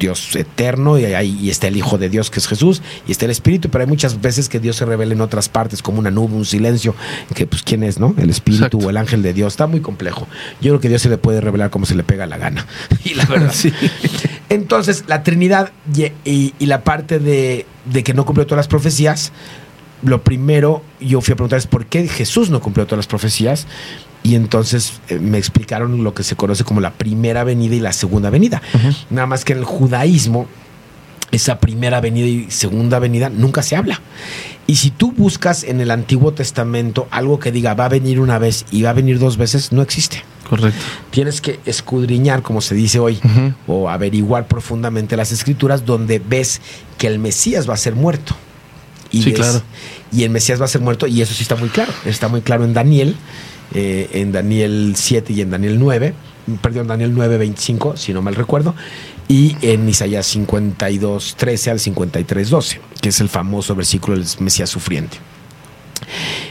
Dios 0.00 0.34
eterno 0.34 0.98
y, 0.98 1.04
hay- 1.04 1.38
y 1.40 1.50
está 1.50 1.68
el 1.68 1.76
Hijo 1.76 1.96
de 1.98 2.08
Dios 2.08 2.30
que 2.30 2.40
es 2.40 2.48
Jesús 2.48 2.82
y 3.06 3.12
está 3.12 3.26
el 3.26 3.30
Espíritu, 3.30 3.68
pero 3.70 3.84
hay 3.84 3.88
muchas 3.88 4.20
veces 4.20 4.48
que 4.48 4.58
Dios 4.58 4.74
se 4.74 4.84
revela 4.84 5.12
en 5.14 5.20
otras 5.20 5.48
partes, 5.48 5.80
como 5.82 6.00
una 6.00 6.10
nube, 6.10 6.34
un 6.34 6.44
silencio, 6.44 6.94
que 7.36 7.46
pues 7.46 7.62
quién 7.62 7.84
es, 7.84 8.00
¿no? 8.00 8.14
El 8.18 8.30
Espíritu 8.30 8.64
Exacto. 8.64 8.78
o 8.86 8.90
el 8.90 8.96
ángel 8.96 9.22
de 9.22 9.32
Dios. 9.32 9.52
Está 9.52 9.68
muy 9.68 9.80
complejo. 9.80 10.26
Yo 10.60 10.70
creo 10.72 10.80
que 10.80 10.88
Dios 10.88 11.02
se 11.02 11.08
le 11.08 11.18
puede 11.18 11.40
revelar 11.40 11.70
como 11.70 11.86
se 11.86 11.94
le 11.94 12.02
pega 12.02 12.26
la 12.26 12.38
gana. 12.38 12.66
Y 13.04 13.14
la 13.14 13.24
verdad. 13.26 13.52
Sí. 13.54 13.72
Entonces, 14.48 15.04
la 15.06 15.22
Trinidad 15.22 15.70
y, 15.94 16.06
y- 16.28 16.54
y 16.58 16.66
la 16.66 16.82
parte 16.82 17.18
de, 17.18 17.66
de 17.84 18.02
que 18.02 18.14
no 18.14 18.24
cumplió 18.24 18.46
todas 18.46 18.58
las 18.58 18.68
profecías, 18.68 19.32
lo 20.02 20.22
primero 20.22 20.82
yo 20.98 21.20
fui 21.20 21.32
a 21.32 21.36
preguntar 21.36 21.58
es 21.58 21.66
por 21.66 21.86
qué 21.86 22.08
Jesús 22.08 22.48
no 22.50 22.60
cumplió 22.60 22.86
todas 22.86 22.98
las 23.00 23.06
profecías. 23.06 23.66
Y 24.22 24.34
entonces 24.34 25.00
eh, 25.08 25.18
me 25.18 25.38
explicaron 25.38 26.04
lo 26.04 26.12
que 26.14 26.22
se 26.22 26.36
conoce 26.36 26.62
como 26.64 26.80
la 26.80 26.92
primera 26.92 27.42
venida 27.44 27.74
y 27.74 27.80
la 27.80 27.92
segunda 27.92 28.28
venida. 28.30 28.60
Nada 29.08 29.26
más 29.26 29.44
que 29.44 29.52
en 29.54 29.60
el 29.60 29.64
judaísmo, 29.64 30.46
esa 31.32 31.58
primera 31.60 32.00
venida 32.00 32.26
y 32.26 32.50
segunda 32.50 32.98
venida 32.98 33.30
nunca 33.30 33.62
se 33.62 33.76
habla. 33.76 34.00
Y 34.66 34.76
si 34.76 34.90
tú 34.90 35.12
buscas 35.12 35.64
en 35.64 35.80
el 35.80 35.90
Antiguo 35.90 36.32
Testamento 36.32 37.08
algo 37.10 37.38
que 37.38 37.50
diga 37.50 37.74
va 37.74 37.86
a 37.86 37.88
venir 37.88 38.20
una 38.20 38.38
vez 38.38 38.66
y 38.70 38.82
va 38.82 38.90
a 38.90 38.92
venir 38.94 39.18
dos 39.18 39.36
veces, 39.36 39.72
no 39.72 39.80
existe. 39.82 40.22
Correcto. 40.48 40.80
Tienes 41.10 41.40
que 41.40 41.60
escudriñar, 41.64 42.42
como 42.42 42.60
se 42.60 42.74
dice 42.74 42.98
hoy, 42.98 43.18
o 43.68 43.88
averiguar 43.88 44.48
profundamente 44.48 45.16
las 45.16 45.30
escrituras 45.32 45.86
donde 45.86 46.18
ves 46.18 46.60
que 46.98 47.06
el 47.06 47.18
Mesías 47.20 47.68
va 47.70 47.74
a 47.74 47.76
ser 47.78 47.94
muerto. 47.94 48.34
Y 49.12 49.22
Sí, 49.22 49.30
ves- 49.30 49.38
claro. 49.40 49.62
Y 50.12 50.24
el 50.24 50.30
Mesías 50.30 50.60
va 50.60 50.64
a 50.64 50.68
ser 50.68 50.80
muerto, 50.80 51.06
y 51.06 51.22
eso 51.22 51.32
sí 51.34 51.42
está 51.42 51.54
muy 51.56 51.68
claro. 51.68 51.92
Está 52.04 52.26
muy 52.28 52.40
claro 52.42 52.64
en 52.64 52.74
Daniel, 52.74 53.14
eh, 53.74 54.08
en 54.12 54.32
Daniel 54.32 54.94
7 54.96 55.32
y 55.32 55.40
en 55.42 55.50
Daniel 55.50 55.78
9, 55.78 56.14
perdón, 56.62 56.86
Daniel 56.88 57.12
9, 57.14 57.38
25, 57.38 57.96
si 57.96 58.12
no 58.12 58.22
mal 58.22 58.34
recuerdo, 58.34 58.74
y 59.28 59.56
en 59.62 59.88
Isaías 59.88 60.26
52, 60.26 61.36
13 61.36 61.70
al 61.70 61.80
53, 61.80 62.50
12, 62.50 62.80
que 63.00 63.08
es 63.10 63.20
el 63.20 63.28
famoso 63.28 63.74
versículo 63.76 64.16
del 64.16 64.26
Mesías 64.40 64.68
sufriente. 64.70 65.18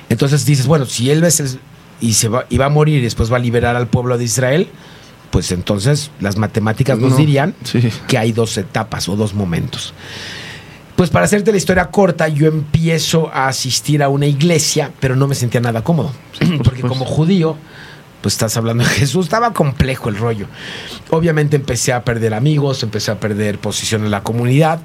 Entonces 0.10 0.46
dices, 0.46 0.66
bueno, 0.68 0.86
si 0.86 1.10
él 1.12 1.24
es 1.24 1.40
el- 1.40 1.60
y, 2.02 2.14
se 2.14 2.30
va, 2.30 2.46
y 2.50 2.58
va 2.58 2.66
a 2.68 2.70
morir 2.70 3.00
y 3.00 3.02
después 3.02 3.32
va 3.32 3.36
a 3.38 3.40
liberar 3.40 3.76
al 3.76 3.88
pueblo 3.88 4.18
de 4.18 4.24
Israel, 4.24 4.68
pues 5.32 5.52
entonces 5.52 6.12
las 6.20 6.38
matemáticas 6.38 6.98
nos 6.98 7.12
No, 7.12 7.18
dirían 7.18 7.54
sí. 7.64 7.82
que 8.08 8.18
hay 8.18 8.32
dos 8.32 8.58
etapas 8.58 9.10
o 9.10 9.16
dos 9.16 9.34
momentos. 9.34 9.94
Pues 11.00 11.12
para 11.12 11.24
hacerte 11.24 11.52
la 11.54 11.58
historia 11.58 11.86
corta, 11.86 12.28
yo 12.28 12.46
empiezo 12.48 13.30
a 13.34 13.48
asistir 13.48 14.04
a 14.04 14.10
una 14.10 14.26
iglesia, 14.26 14.92
pero 15.00 15.16
no 15.16 15.28
me 15.28 15.36
sentía 15.36 15.62
nada 15.62 15.82
cómodo. 15.82 16.12
por 16.38 16.58
porque 16.64 16.82
como 16.82 17.06
judío, 17.06 17.56
pues 18.22 18.34
estás 18.34 18.58
hablando 18.58 18.84
de 18.84 18.90
Jesús, 18.90 19.28
estaba 19.28 19.54
complejo 19.54 20.10
el 20.10 20.18
rollo. 20.18 20.48
Obviamente 21.10 21.56
empecé 21.56 21.94
a 21.94 22.04
perder 22.04 22.34
amigos, 22.34 22.84
empecé 22.84 23.12
a 23.12 23.20
perder 23.22 23.60
posición 23.60 24.04
en 24.04 24.12
la 24.12 24.24
comunidad, 24.24 24.82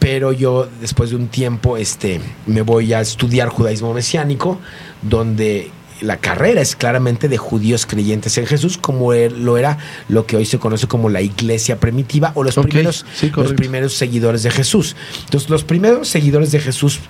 pero 0.00 0.32
yo 0.32 0.68
después 0.80 1.10
de 1.10 1.16
un 1.16 1.28
tiempo 1.28 1.76
este, 1.76 2.20
me 2.46 2.62
voy 2.62 2.92
a 2.92 3.00
estudiar 3.00 3.48
judaísmo 3.48 3.94
mesiánico, 3.94 4.58
donde 5.00 5.70
la 6.00 6.18
carrera 6.18 6.60
es 6.60 6.76
claramente 6.76 7.28
de 7.28 7.38
judíos 7.38 7.86
creyentes 7.86 8.36
en 8.38 8.46
Jesús, 8.46 8.78
como 8.78 9.12
lo 9.12 9.56
era 9.56 9.78
lo 10.08 10.26
que 10.26 10.36
hoy 10.36 10.44
se 10.44 10.58
conoce 10.58 10.86
como 10.86 11.08
la 11.08 11.22
iglesia 11.22 11.78
primitiva 11.78 12.32
o 12.34 12.44
los, 12.44 12.54
primeros, 12.56 13.06
sí, 13.14 13.32
los 13.34 13.52
primeros 13.54 13.94
seguidores 13.94 14.42
de 14.42 14.50
Jesús. 14.50 14.96
Entonces, 15.24 15.48
los 15.50 15.64
primeros 15.64 16.08
seguidores 16.08 16.52
de 16.52 16.60
Jesús, 16.60 17.00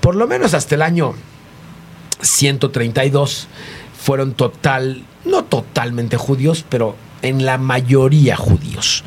por 0.00 0.14
lo 0.14 0.26
menos 0.26 0.54
hasta 0.54 0.74
el 0.74 0.82
año 0.82 1.14
132 2.20 3.48
fueron 3.98 4.34
total, 4.34 5.04
no 5.24 5.44
totalmente 5.44 6.16
judíos, 6.16 6.64
pero 6.68 6.96
en 7.22 7.46
la 7.46 7.58
mayoría 7.58 8.36
judíos. 8.36 9.04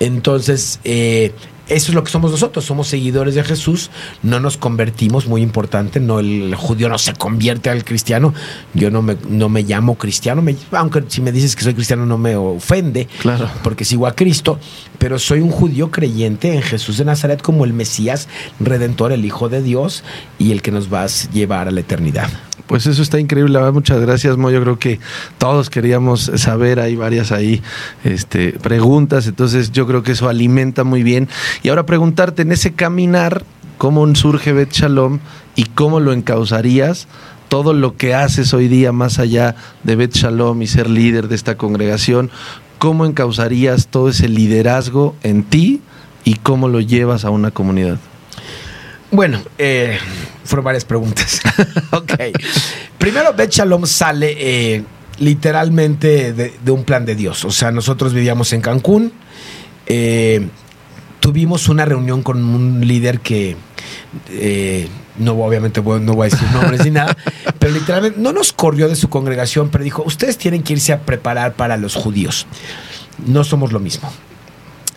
Entonces, 0.00 0.80
eh, 0.82 1.32
eso 1.74 1.90
es 1.90 1.94
lo 1.94 2.04
que 2.04 2.10
somos 2.10 2.30
nosotros, 2.30 2.64
somos 2.64 2.88
seguidores 2.88 3.34
de 3.34 3.42
Jesús, 3.44 3.90
no 4.22 4.40
nos 4.40 4.56
convertimos, 4.56 5.26
muy 5.26 5.42
importante, 5.42 6.00
no 6.00 6.20
el 6.20 6.54
judío 6.54 6.88
no 6.88 6.98
se 6.98 7.14
convierte 7.14 7.70
al 7.70 7.84
cristiano, 7.84 8.34
yo 8.74 8.90
no 8.90 9.02
me, 9.02 9.16
no 9.28 9.48
me 9.48 9.62
llamo 9.62 9.96
cristiano, 9.96 10.42
me- 10.42 10.56
aunque 10.72 11.04
si 11.08 11.20
me 11.20 11.32
dices 11.32 11.56
que 11.56 11.64
soy 11.64 11.74
cristiano 11.74 12.06
no 12.06 12.18
me 12.18 12.36
ofende, 12.36 13.08
Claro. 13.20 13.48
porque 13.62 13.84
sigo 13.84 14.06
a 14.06 14.14
Cristo, 14.14 14.58
pero 14.98 15.18
soy 15.18 15.40
un 15.40 15.50
judío 15.50 15.90
creyente 15.90 16.54
en 16.54 16.62
Jesús 16.62 16.98
de 16.98 17.04
Nazaret 17.04 17.42
como 17.42 17.64
el 17.64 17.72
Mesías 17.72 18.28
redentor, 18.60 19.12
el 19.12 19.24
Hijo 19.24 19.48
de 19.48 19.62
Dios 19.62 20.04
y 20.38 20.52
el 20.52 20.62
que 20.62 20.70
nos 20.70 20.92
va 20.92 21.02
a 21.04 21.06
llevar 21.32 21.68
a 21.68 21.70
la 21.70 21.80
eternidad. 21.80 22.28
Pues 22.66 22.86
eso 22.86 23.02
está 23.02 23.18
increíble, 23.18 23.58
muchas 23.72 24.00
gracias, 24.00 24.36
Mo. 24.36 24.50
Yo 24.50 24.60
creo 24.62 24.78
que 24.78 25.00
todos 25.38 25.68
queríamos 25.68 26.30
saber, 26.36 26.80
hay 26.80 26.96
varias 26.96 27.32
ahí 27.32 27.62
este, 28.04 28.52
preguntas, 28.52 29.26
entonces 29.26 29.72
yo 29.72 29.86
creo 29.86 30.02
que 30.02 30.12
eso 30.12 30.28
alimenta 30.28 30.84
muy 30.84 31.02
bien. 31.02 31.28
Y 31.62 31.68
ahora 31.68 31.86
preguntarte, 31.86 32.42
en 32.42 32.52
ese 32.52 32.72
caminar, 32.72 33.44
¿cómo 33.78 34.12
surge 34.14 34.52
Bet 34.52 34.72
Shalom 34.72 35.18
y 35.56 35.64
cómo 35.64 36.00
lo 36.00 36.12
encauzarías? 36.12 37.08
Todo 37.48 37.74
lo 37.74 37.96
que 37.96 38.14
haces 38.14 38.54
hoy 38.54 38.68
día, 38.68 38.92
más 38.92 39.18
allá 39.18 39.56
de 39.82 39.96
Bet 39.96 40.14
Shalom 40.14 40.62
y 40.62 40.66
ser 40.66 40.88
líder 40.88 41.28
de 41.28 41.34
esta 41.34 41.56
congregación, 41.56 42.30
¿cómo 42.78 43.04
encauzarías 43.04 43.88
todo 43.88 44.08
ese 44.08 44.28
liderazgo 44.28 45.14
en 45.22 45.42
ti 45.42 45.82
y 46.24 46.36
cómo 46.36 46.68
lo 46.68 46.80
llevas 46.80 47.24
a 47.24 47.30
una 47.30 47.50
comunidad? 47.50 47.98
Bueno, 49.12 49.42
eh, 49.58 49.98
fueron 50.44 50.64
varias 50.64 50.84
preguntas. 50.84 51.40
ok. 51.92 52.12
Primero, 52.98 53.34
Bet 53.34 53.50
Shalom 53.50 53.86
sale 53.86 54.34
eh, 54.38 54.84
literalmente 55.18 56.32
de, 56.32 56.54
de 56.64 56.70
un 56.72 56.84
plan 56.84 57.04
de 57.04 57.14
Dios. 57.14 57.44
O 57.44 57.50
sea, 57.50 57.70
nosotros 57.70 58.12
vivíamos 58.14 58.52
en 58.52 58.60
Cancún. 58.62 59.12
eh, 59.86 60.48
tuvimos 61.20 61.68
una 61.68 61.84
reunión 61.84 62.22
con 62.24 62.44
un 62.44 62.80
líder 62.86 63.20
que 63.20 63.56
eh, 64.30 64.88
no 65.18 65.32
obviamente 65.34 65.80
no 65.80 66.14
voy 66.14 66.26
a 66.26 66.30
decir 66.30 66.48
nombres 66.52 66.84
ni 66.84 66.90
nada, 66.90 67.16
pero 67.60 67.72
literalmente 67.72 68.18
no 68.18 68.32
nos 68.32 68.52
corrió 68.52 68.88
de 68.88 68.96
su 68.96 69.08
congregación, 69.08 69.68
pero 69.70 69.84
dijo, 69.84 70.02
ustedes 70.04 70.36
tienen 70.36 70.64
que 70.64 70.72
irse 70.72 70.92
a 70.92 71.00
preparar 71.02 71.52
para 71.54 71.76
los 71.76 71.94
judíos. 71.94 72.46
No 73.24 73.44
somos 73.44 73.72
lo 73.72 73.78
mismo. 73.78 74.10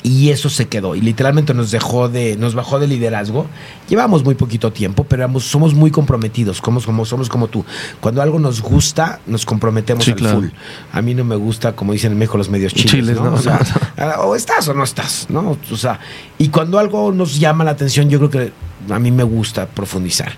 Y 0.07 0.29
eso 0.29 0.51
se 0.51 0.67
quedó. 0.67 0.93
Y 0.95 1.01
literalmente 1.01 1.55
nos 1.55 1.71
dejó 1.71 2.09
de, 2.09 2.37
nos 2.37 2.53
bajó 2.53 2.77
de 2.77 2.85
liderazgo. 2.85 3.47
Llevamos 3.89 4.23
muy 4.23 4.35
poquito 4.35 4.71
tiempo, 4.71 5.03
pero 5.03 5.23
éramos- 5.23 5.45
somos 5.45 5.73
muy 5.73 5.89
comprometidos. 5.89 6.61
Como, 6.61 6.79
como, 6.79 7.05
somos 7.05 7.27
como 7.27 7.47
tú. 7.47 7.65
Cuando 8.01 8.21
algo 8.21 8.37
nos 8.37 8.61
gusta, 8.61 9.19
nos 9.25 9.47
comprometemos 9.47 10.05
Sí, 10.05 10.11
al 10.11 10.17
claro. 10.17 10.35
full. 10.41 10.49
A 10.93 11.01
mí 11.01 11.15
no 11.15 11.23
me 11.25 11.35
gusta, 11.35 11.75
como 11.75 11.91
dicen 11.91 12.11
en 12.11 12.19
México, 12.19 12.37
los 12.37 12.49
medios 12.49 12.71
chiles. 12.75 12.91
Chiles, 12.91 13.15
¿no? 13.17 13.31
¿no? 13.31 13.33
O, 13.33 13.39
sea, 13.39 13.59
No, 13.97 14.05
o 14.25 14.35
estás 14.35 14.67
o 14.67 14.75
no 14.75 14.83
estás, 14.83 15.25
¿no? 15.29 15.57
O 15.71 15.75
sea, 15.75 15.99
y 16.37 16.49
cuando 16.49 16.77
algo 16.77 17.11
nos 17.11 17.39
llama 17.39 17.63
la 17.63 17.71
atención, 17.71 18.07
yo 18.07 18.19
creo 18.19 18.29
que 18.29 18.51
a 18.93 18.99
mí 18.99 19.09
me 19.09 19.23
gusta 19.23 19.65
profundizar. 19.65 20.33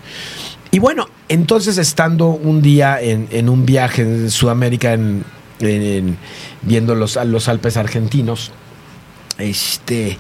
Y 0.71 0.79
bueno, 0.79 1.09
entonces 1.27 1.77
estando 1.77 2.27
un 2.27 2.61
día 2.61 3.01
en, 3.01 3.27
en 3.31 3.49
un 3.49 3.65
viaje 3.65 4.03
en 4.03 4.31
Sudamérica, 4.31 4.93
en- 4.93 5.25
viendo 6.61 6.95
los, 6.95 7.17
los 7.25 7.47
Alpes 7.49 7.75
argentinos, 7.77 8.51
este, 9.37 10.11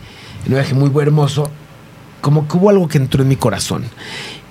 en 0.45 0.47
un 0.47 0.53
viaje 0.53 0.73
muy 0.73 0.91
hermoso, 1.01 1.49
como 2.21 2.47
que 2.47 2.57
hubo 2.57 2.69
algo 2.69 2.87
que 2.87 2.97
entró 2.97 3.21
en 3.21 3.29
mi 3.29 3.35
corazón. 3.35 3.85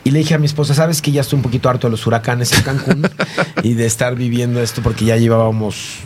Y 0.04 0.12
le 0.12 0.20
dije 0.20 0.34
a 0.34 0.38
mi 0.38 0.46
esposa, 0.46 0.72
sabes 0.72 1.02
que 1.02 1.10
ya 1.10 1.22
estoy 1.22 1.36
un 1.36 1.42
poquito 1.42 1.68
harto 1.68 1.88
de 1.88 1.90
los 1.90 2.06
huracanes 2.06 2.52
en 2.52 2.62
Cancún 2.62 3.08
y 3.62 3.74
de 3.74 3.86
estar 3.86 4.14
viviendo 4.14 4.60
esto 4.60 4.80
porque 4.80 5.04
ya 5.04 5.16
llevábamos, 5.16 5.96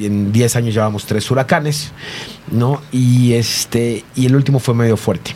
en 0.00 0.32
10 0.32 0.56
años 0.56 0.74
llevábamos 0.74 1.06
tres 1.06 1.30
huracanes, 1.30 1.92
¿no? 2.50 2.82
Y, 2.92 3.32
este, 3.32 4.04
y 4.14 4.26
el 4.26 4.36
último 4.36 4.58
fue 4.58 4.74
medio 4.74 4.98
fuerte. 4.98 5.34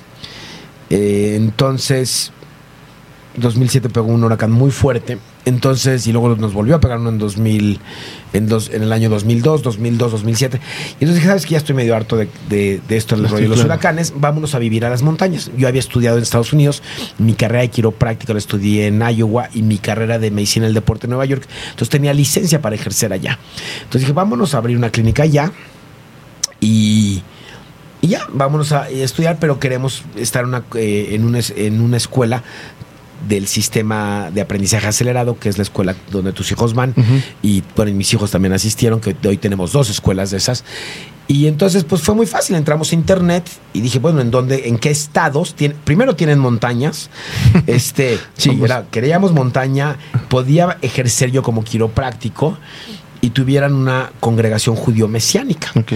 Eh, 0.90 1.36
entonces, 1.36 2.32
2007 3.36 3.88
pegó 3.88 4.08
un 4.08 4.22
huracán 4.24 4.52
muy 4.52 4.70
fuerte. 4.70 5.18
Entonces, 5.46 6.04
y 6.08 6.12
luego 6.12 6.34
nos 6.34 6.52
volvió 6.52 6.74
a 6.74 6.80
pegar 6.80 6.98
uno 6.98 7.08
en 7.08 7.18
2000, 7.18 7.78
en, 8.32 8.48
dos, 8.48 8.68
en 8.68 8.82
el 8.82 8.92
año 8.92 9.08
2002, 9.08 9.62
2002, 9.62 10.10
2007. 10.10 10.60
Y 10.60 10.92
entonces 10.94 11.14
dije, 11.14 11.26
sabes 11.28 11.46
que 11.46 11.52
ya 11.52 11.58
estoy 11.58 11.76
medio 11.76 11.94
harto 11.94 12.16
de, 12.16 12.28
de, 12.48 12.80
de 12.88 12.96
esto, 12.96 13.14
del 13.14 13.26
Sí, 13.26 13.30
rollo 13.30 13.42
de 13.44 13.48
los 13.50 13.58
claro. 13.58 13.68
huracanes, 13.68 14.12
vámonos 14.16 14.56
a 14.56 14.58
vivir 14.58 14.84
a 14.84 14.90
las 14.90 15.02
montañas. 15.02 15.52
Yo 15.56 15.68
había 15.68 15.78
estudiado 15.78 16.16
en 16.16 16.24
Estados 16.24 16.52
Unidos, 16.52 16.82
mi 17.18 17.34
carrera 17.34 17.60
de 17.62 17.68
quiropráctica 17.70 18.32
la 18.32 18.40
estudié 18.40 18.88
en 18.88 19.00
Iowa 19.00 19.48
y 19.54 19.62
mi 19.62 19.78
carrera 19.78 20.18
de 20.18 20.32
medicina 20.32 20.66
del 20.66 20.74
deporte 20.74 21.06
en 21.06 21.10
Nueva 21.10 21.26
York. 21.26 21.46
Entonces 21.66 21.90
tenía 21.90 22.12
licencia 22.12 22.60
para 22.60 22.74
ejercer 22.74 23.12
allá. 23.12 23.38
Entonces 23.78 24.00
dije, 24.00 24.12
vámonos 24.12 24.52
a 24.54 24.58
abrir 24.58 24.76
una 24.76 24.90
clínica 24.90 25.22
allá 25.22 25.52
y... 26.60 27.22
Y 28.02 28.08
ya, 28.08 28.20
vámonos 28.30 28.72
a 28.72 28.90
estudiar, 28.90 29.38
pero 29.40 29.58
queremos 29.58 30.04
estar 30.16 30.44
una, 30.44 30.62
eh, 30.74 31.08
en, 31.12 31.24
una, 31.24 31.40
en 31.56 31.80
una 31.80 31.96
escuela 31.96 32.42
del 33.28 33.46
sistema 33.46 34.30
de 34.32 34.40
aprendizaje 34.40 34.86
acelerado, 34.86 35.38
que 35.38 35.48
es 35.48 35.58
la 35.58 35.62
escuela 35.62 35.94
donde 36.10 36.32
tus 36.32 36.50
hijos 36.52 36.74
van. 36.74 36.94
Y 37.42 37.62
bueno, 37.74 37.92
mis 37.92 38.12
hijos 38.12 38.30
también 38.30 38.52
asistieron, 38.52 39.00
que 39.00 39.16
hoy 39.26 39.36
tenemos 39.36 39.72
dos 39.72 39.90
escuelas 39.90 40.30
de 40.30 40.38
esas. 40.38 40.64
Y 41.28 41.46
entonces, 41.46 41.84
pues 41.84 42.02
fue 42.02 42.14
muy 42.14 42.26
fácil. 42.26 42.54
Entramos 42.56 42.92
a 42.92 42.94
internet 42.94 43.48
y 43.72 43.80
dije, 43.80 43.98
bueno, 43.98 44.20
¿en 44.20 44.30
dónde, 44.30 44.68
en 44.68 44.78
qué 44.78 44.90
estados? 44.90 45.54
Tiene, 45.54 45.74
primero 45.84 46.14
tienen 46.14 46.38
montañas. 46.38 47.10
este, 47.66 48.18
sí, 48.36 48.58
era, 48.62 48.86
queríamos 48.90 49.32
montaña. 49.32 49.96
Podía 50.28 50.78
ejercer 50.82 51.32
yo 51.32 51.42
como 51.42 51.64
quiropráctico 51.64 52.56
y 53.20 53.30
tuvieran 53.30 53.74
una 53.74 54.12
congregación 54.20 54.76
judío-mesiánica. 54.76 55.72
Ok. 55.74 55.94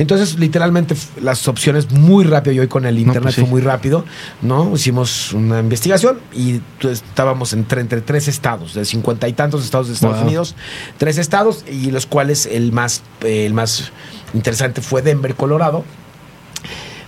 Entonces, 0.00 0.38
literalmente, 0.38 0.96
las 1.20 1.46
opciones 1.46 1.90
muy 1.92 2.24
rápido, 2.24 2.54
y 2.54 2.60
hoy 2.60 2.68
con 2.68 2.86
el 2.86 2.98
internet 2.98 3.22
pues 3.22 3.34
sí. 3.34 3.40
fue 3.42 3.50
muy 3.50 3.60
rápido, 3.60 4.06
¿no? 4.40 4.74
Hicimos 4.74 5.34
una 5.34 5.60
investigación 5.60 6.18
y 6.32 6.60
pues, 6.80 7.02
estábamos 7.06 7.52
entre, 7.52 7.82
entre 7.82 8.00
tres 8.00 8.26
estados, 8.26 8.72
de 8.72 8.86
cincuenta 8.86 9.28
y 9.28 9.34
tantos 9.34 9.62
estados 9.62 9.88
de 9.88 9.94
Estados 9.94 10.16
Wow. 10.16 10.26
Unidos, 10.26 10.54
tres 10.96 11.18
estados, 11.18 11.66
y 11.70 11.90
los 11.90 12.06
cuales 12.06 12.46
el 12.46 12.72
más, 12.72 13.02
eh, 13.22 13.44
el 13.44 13.52
más 13.52 13.92
interesante 14.32 14.80
fue 14.80 15.02
Denver, 15.02 15.34
Colorado. 15.34 15.84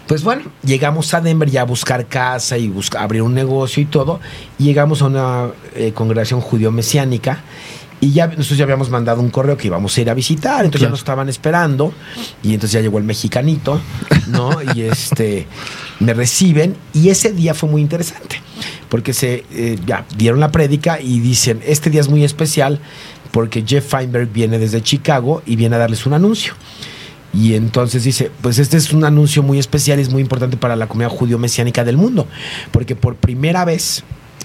Pues 0.06 0.22
bueno, 0.22 0.42
llegamos 0.62 1.14
a 1.14 1.22
Denver 1.22 1.48
ya 1.50 1.62
a 1.62 1.64
buscar 1.64 2.06
casa 2.06 2.58
y 2.58 2.68
busca- 2.68 3.00
abrir 3.02 3.22
un 3.22 3.32
negocio 3.32 3.82
y 3.82 3.86
todo, 3.86 4.20
y 4.58 4.64
llegamos 4.64 5.00
a 5.00 5.06
una 5.06 5.46
eh, 5.74 5.92
congregación 5.94 6.42
judío-mesiánica. 6.42 7.40
Y 8.02 8.10
ya 8.10 8.26
nosotros 8.26 8.58
ya 8.58 8.64
habíamos 8.64 8.90
mandado 8.90 9.20
un 9.22 9.30
correo 9.30 9.56
que 9.56 9.68
íbamos 9.68 9.96
a 9.96 10.00
ir 10.00 10.10
a 10.10 10.14
visitar, 10.14 10.64
entonces 10.64 10.80
ya 10.86 10.90
nos 10.90 10.98
estaban 10.98 11.28
esperando 11.28 11.94
y 12.42 12.48
entonces 12.52 12.72
ya 12.72 12.80
llegó 12.80 12.98
el 12.98 13.04
mexicanito, 13.04 13.80
¿no? 14.26 14.50
y 14.74 14.82
este 14.82 15.46
me 16.00 16.12
reciben 16.12 16.74
y 16.92 17.10
ese 17.10 17.32
día 17.32 17.54
fue 17.54 17.68
muy 17.70 17.80
interesante 17.80 18.42
porque 18.88 19.14
se 19.14 19.44
eh, 19.52 19.78
ya 19.86 20.04
dieron 20.16 20.40
la 20.40 20.50
prédica 20.50 21.00
y 21.00 21.20
dicen, 21.20 21.60
"Este 21.64 21.90
día 21.90 22.00
es 22.00 22.08
muy 22.08 22.24
especial 22.24 22.80
porque 23.30 23.62
Jeff 23.64 23.86
Feinberg 23.88 24.32
viene 24.32 24.58
desde 24.58 24.82
Chicago 24.82 25.40
y 25.46 25.54
viene 25.54 25.76
a 25.76 25.78
darles 25.78 26.04
un 26.04 26.14
anuncio." 26.14 26.54
Y 27.32 27.54
entonces 27.54 28.02
dice, 28.02 28.32
pues 28.42 28.58
este 28.58 28.78
es 28.78 28.92
un 28.92 29.04
anuncio 29.04 29.44
muy 29.44 29.60
especial 29.60 30.00
y 30.00 30.02
es 30.02 30.10
muy 30.10 30.22
importante 30.22 30.56
para 30.56 30.74
la 30.74 30.88
comunidad 30.88 31.10
judío-mesiánica 31.16 31.84
del 31.84 31.96
mundo, 31.96 32.26
porque 32.72 32.96
por 32.96 33.14
primera 33.14 33.64
vez 33.64 34.02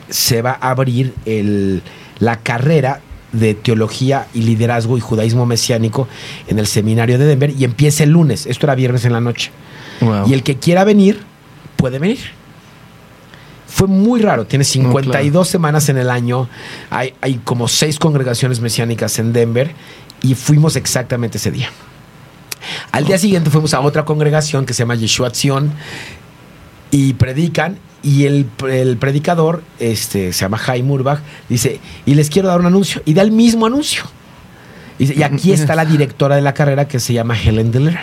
se 0.09 0.43
va 0.43 0.51
a 0.61 0.69
abrir 0.69 1.15
el- 1.25 1.81
la 2.19 2.37
carrera 2.37 3.01
de 3.31 3.53
teología 3.53 4.27
y 4.33 4.41
liderazgo 4.41 4.97
y 4.97 5.01
judaísmo 5.01 5.45
mesiánico 5.45 6.07
en 6.47 6.59
el 6.59 6.67
seminario 6.67 7.17
de 7.17 7.25
Denver 7.25 7.53
y 7.57 7.63
empieza 7.63 8.03
el 8.03 8.11
lunes, 8.11 8.45
esto 8.45 8.65
era 8.65 8.75
viernes 8.75 9.05
en 9.05 9.13
la 9.13 9.21
noche. 9.21 9.51
Wow. 10.01 10.27
Y 10.27 10.33
el 10.33 10.43
que 10.43 10.57
quiera 10.57 10.83
venir, 10.83 11.19
puede 11.75 11.99
venir. 11.99 12.19
Fue 13.67 13.87
muy 13.87 14.21
raro, 14.21 14.45
tiene 14.45 14.63
52 14.63 15.47
semanas 15.47 15.89
en 15.89 15.97
el 15.97 16.09
año, 16.09 16.49
hay, 16.89 17.13
hay 17.21 17.35
como 17.43 17.67
seis 17.67 17.99
congregaciones 17.99 18.59
mesiánicas 18.59 19.19
en 19.19 19.33
Denver 19.33 19.71
y 20.21 20.35
fuimos 20.35 20.75
exactamente 20.75 21.37
ese 21.37 21.51
día. 21.51 21.69
Al 22.91 23.05
día 23.05 23.17
siguiente 23.17 23.49
fuimos 23.49 23.73
a 23.73 23.81
otra 23.81 24.05
congregación 24.05 24.65
que 24.65 24.73
se 24.73 24.79
llama 24.79 24.95
Yeshua 24.95 25.29
Tzion 25.31 25.71
y 26.91 27.13
predican 27.13 27.77
y 28.03 28.25
el, 28.25 28.45
el 28.69 28.97
predicador, 28.97 29.63
este, 29.79 30.31
se 30.31 30.41
llama 30.41 30.57
Jaime 30.57 30.91
Urbach, 30.91 31.19
dice, 31.49 31.79
y 32.05 32.13
les 32.15 32.29
quiero 32.29 32.47
dar 32.47 32.59
un 32.59 32.65
anuncio, 32.67 33.01
y 33.05 33.13
da 33.13 33.21
el 33.21 33.31
mismo 33.31 33.65
anuncio. 33.65 34.03
Y, 34.99 35.21
aquí 35.23 35.51
está 35.51 35.75
la 35.75 35.85
directora 35.85 36.35
de 36.35 36.41
la 36.41 36.53
carrera 36.53 36.87
que 36.87 36.99
se 36.99 37.13
llama 37.13 37.37
Helen 37.39 37.71
Diller. 37.71 37.97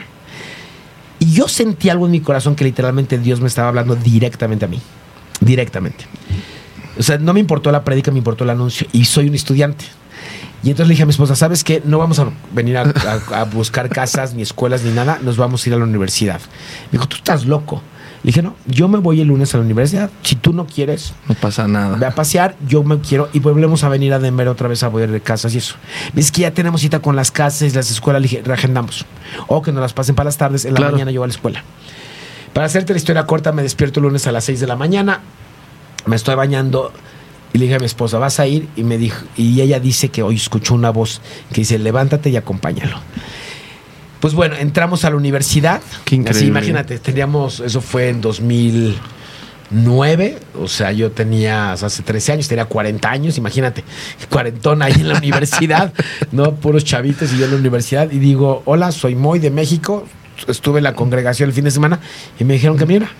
Y 1.18 1.32
yo 1.32 1.49
sentí 1.49 1.89
algo 1.91 2.07
en 2.07 2.12
mi 2.12 2.20
corazón 2.20 2.55
que 2.55 2.64
literalmente 2.64 3.18
Dios 3.18 3.41
me 3.41 3.49
estaba 3.49 3.68
hablando 3.68 3.97
directamente 3.97 4.64
a 4.66 4.68
mí. 4.68 4.80
Directamente. 5.41 6.05
O 6.99 7.03
sea, 7.03 7.18
no 7.18 7.32
me 7.32 7.41
importó 7.41 7.72
la 7.72 7.82
prédica, 7.82 8.11
me 8.11 8.18
importó 8.18 8.45
el 8.45 8.51
anuncio. 8.51 8.87
Y 8.93 9.07
soy 9.07 9.28
un 9.28 9.35
estudiante. 9.35 9.85
Y 10.62 10.70
entonces 10.70 10.89
le 10.89 10.93
dije 10.93 11.03
a 11.03 11.07
mi 11.07 11.11
esposa, 11.11 11.35
¿sabes 11.35 11.64
qué? 11.64 11.82
No 11.85 11.99
vamos 11.99 12.18
a 12.18 12.28
venir 12.53 12.76
a, 12.78 12.82
a- 12.82 13.41
a 13.41 13.45
buscar 13.45 13.89
casas, 13.89 14.35
ni 14.35 14.43
escuelas, 14.43 14.82
ni 14.82 14.93
nada. 14.93 15.18
Nos 15.22 15.37
vamos 15.37 15.64
a 15.64 15.68
ir 15.68 15.74
a 15.74 15.78
la 15.78 15.85
universidad. 15.85 16.41
Me 16.91 16.99
dijo, 16.99 17.07
tú 17.09 17.16
estás 17.16 17.45
loco. 17.47 17.82
Le 18.25 18.29
dije, 18.29 18.41
no, 18.43 18.57
yo 18.66 18.89
me 18.89 18.99
voy 18.99 19.20
el 19.20 19.29
lunes 19.29 19.55
a 19.55 19.59
la 19.59 19.64
universidad. 19.64 20.11
Si 20.22 20.35
tú 20.35 20.53
no 20.55 20.66
quieres, 20.66 21.12
No 21.29 21.35
pasa 21.35 21.68
nada. 21.68 21.97
Ve 21.99 22.07
a 22.07 22.14
pasear, 22.14 22.57
yo 22.66 22.83
me 22.83 22.99
quiero 23.01 23.29
y 23.35 23.39
volvemos 23.39 23.85
a 23.85 23.91
venir 23.91 24.14
a 24.14 24.18
Denver 24.18 24.49
otra 24.49 24.66
vez 24.66 24.83
a 24.83 24.89
ver 24.89 25.11
de 25.11 25.20
casas 25.20 25.55
y 25.55 25.59
eso. 25.59 25.75
Dice 26.14 26.33
que 26.33 26.41
ya 26.41 26.51
tenemos 26.53 26.81
cita 26.81 27.01
con 27.01 27.16
las 27.16 27.31
casas 27.31 27.70
y 27.70 27.77
las 27.77 27.91
escuelas, 27.91 28.22
le 28.22 28.29
dije, 28.29 28.43
reagendamos. 28.43 29.05
O 29.47 29.61
que 29.61 29.72
nos 29.72 29.83
las 29.83 29.93
pasen 29.93 30.14
para 30.14 30.25
las 30.25 30.39
tardes, 30.39 30.64
en 30.64 30.72
la 30.72 30.79
Claro. 30.79 30.93
mañana 30.93 31.11
yo 31.11 31.20
voy 31.20 31.27
a 31.27 31.29
la 31.29 31.35
escuela. 31.35 31.62
Para 32.55 32.66
hacerte 32.66 32.95
la 32.95 32.97
historia 32.97 33.27
corta, 33.27 33.53
me 33.53 33.62
despierto 33.62 34.01
el 34.01 34.05
lunes 34.07 34.27
a 34.27 34.33
las 34.33 34.45
6 34.45 34.59
de 34.59 34.66
la 34.68 34.77
mañana, 34.77 35.20
me 36.07 36.16
estoy 36.16 36.35
bañando 36.35 36.93
y 37.53 37.59
le 37.59 37.64
dije 37.64 37.75
a 37.77 37.79
mi 37.79 37.87
esposa, 37.87 38.18
¿vas 38.18 38.41
a 38.41 38.47
ir? 38.47 38.68
Y 38.75 38.85
me 38.85 38.97
dijo, 38.97 39.22
y 39.37 39.61
ella 39.61 39.81
dice 39.81 40.09
que 40.09 40.22
hoy 40.22 40.37
escuchó 40.37 40.75
una 40.75 40.89
voz 40.91 41.20
que 41.51 41.61
dice, 41.61 41.79
levántate 41.79 42.31
y 42.31 42.37
acompáñalo. 42.37 42.97
Pues 44.25 44.33
bueno, 44.33 44.57
entramos 44.57 45.05
a 45.05 45.11
la 45.11 45.16
universidad. 45.16 45.83
Qué 46.07 46.14
increíble. 46.14 46.39
Así, 46.39 46.49
imagínate, 46.49 46.99
teníamos, 46.99 47.61
eso 47.61 47.83
fue 47.83 48.09
en 48.09 48.22
2009, 48.22 50.39
o 50.59 50.66
sea, 50.66 50.93
yo 50.93 51.11
tenía 51.11 51.75
hace 51.75 52.03
13 52.03 52.33
años, 52.33 52.49
tenía 52.49 52.64
40 52.64 53.11
años, 53.11 53.37
imagínate, 53.37 53.85
cuarentón 54.31 54.81
ahí 54.81 54.95
en 54.95 55.09
la 55.09 55.18
universidad, 55.18 55.93
¿no? 56.33 56.55
Puros 56.55 56.87
chavitos 56.87 57.35
y 57.35 57.37
yo 57.37 57.45
en 57.45 57.51
la 57.51 57.59
universidad, 57.59 58.11
y 58.11 58.18
digo, 58.18 58.62
hola, 58.64 58.93
soy 58.93 59.14
Moy 59.14 59.41
de 59.41 59.51
México, 59.51 60.07
estuve 60.49 60.79
en 60.79 60.85
la 60.85 60.95
congregación 60.95 61.51
el 61.51 61.55
fin 61.55 61.64
de 61.64 61.70
semana, 61.70 62.01
y 62.41 62.45
me 62.45 62.55
dijeron 62.55 62.79
que 62.79 62.87
mira, 62.87 63.11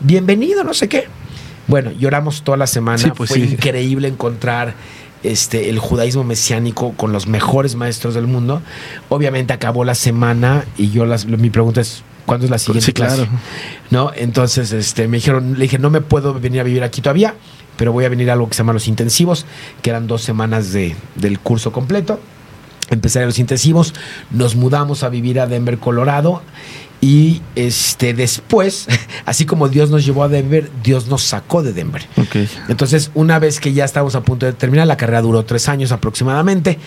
bienvenido, 0.00 0.64
no 0.64 0.72
sé 0.72 0.88
qué. 0.88 1.08
Bueno, 1.66 1.92
lloramos 1.92 2.42
toda 2.42 2.56
la 2.56 2.66
semana, 2.66 2.96
Sí, 2.96 3.10
pues 3.14 3.28
fue 3.28 3.38
sí. 3.38 3.52
increíble 3.52 4.08
encontrar 4.08 4.72
este, 5.24 5.68
el 5.70 5.78
judaísmo 5.78 6.22
mesiánico 6.24 6.92
con 6.92 7.12
los 7.12 7.26
mejores 7.26 7.74
maestros 7.74 8.14
del 8.14 8.26
mundo. 8.26 8.62
Obviamente 9.08 9.52
acabó 9.52 9.84
la 9.84 9.94
semana 9.94 10.64
y 10.76 10.90
yo 10.90 11.06
las, 11.06 11.26
mi 11.26 11.50
pregunta 11.50 11.80
es, 11.80 12.02
¿cuándo 12.26 12.44
es 12.46 12.50
la 12.50 12.58
siguiente 12.58 12.86
Sí, 12.86 12.92
clase? 12.92 13.16
claro. 13.16 13.30
¿No? 13.90 14.12
Entonces 14.14 14.72
este, 14.72 15.08
me 15.08 15.16
dijeron, 15.16 15.54
le 15.54 15.62
dije, 15.62 15.78
no 15.78 15.90
me 15.90 16.00
puedo 16.00 16.34
venir 16.34 16.60
a 16.60 16.64
vivir 16.64 16.82
aquí 16.84 17.00
todavía, 17.00 17.34
pero 17.76 17.92
voy 17.92 18.04
a 18.04 18.08
venir 18.08 18.30
a 18.30 18.34
algo 18.34 18.48
que 18.48 18.54
se 18.54 18.58
llama 18.58 18.72
los 18.72 18.86
intensivos, 18.86 19.46
que 19.82 19.90
eran 19.90 20.06
dos 20.06 20.22
semanas 20.22 20.72
de, 20.72 20.94
del 21.16 21.40
curso 21.40 21.72
completo. 21.72 22.20
Empecé 22.90 23.22
a 23.22 23.26
los 23.26 23.38
intensivos, 23.38 23.94
nos 24.30 24.56
mudamos 24.56 25.02
a 25.02 25.08
vivir 25.08 25.40
a 25.40 25.46
Denver, 25.46 25.78
Colorado. 25.78 26.42
Y 27.04 27.42
este 27.54 28.14
después, 28.14 28.88
así 29.26 29.44
como 29.44 29.68
Dios 29.68 29.90
nos 29.90 30.06
llevó 30.06 30.22
a 30.24 30.28
Denver, 30.28 30.70
Dios 30.82 31.06
nos 31.06 31.22
sacó 31.22 31.62
de 31.62 31.74
Denver. 31.74 32.08
Entonces, 32.66 33.10
una 33.12 33.38
vez 33.38 33.60
que 33.60 33.74
ya 33.74 33.84
estábamos 33.84 34.14
a 34.14 34.22
punto 34.22 34.46
de 34.46 34.54
terminar, 34.54 34.86
la 34.86 34.96
carrera 34.96 35.20
duró 35.20 35.44
tres 35.44 35.68
años 35.68 35.92
aproximadamente, 35.92 36.78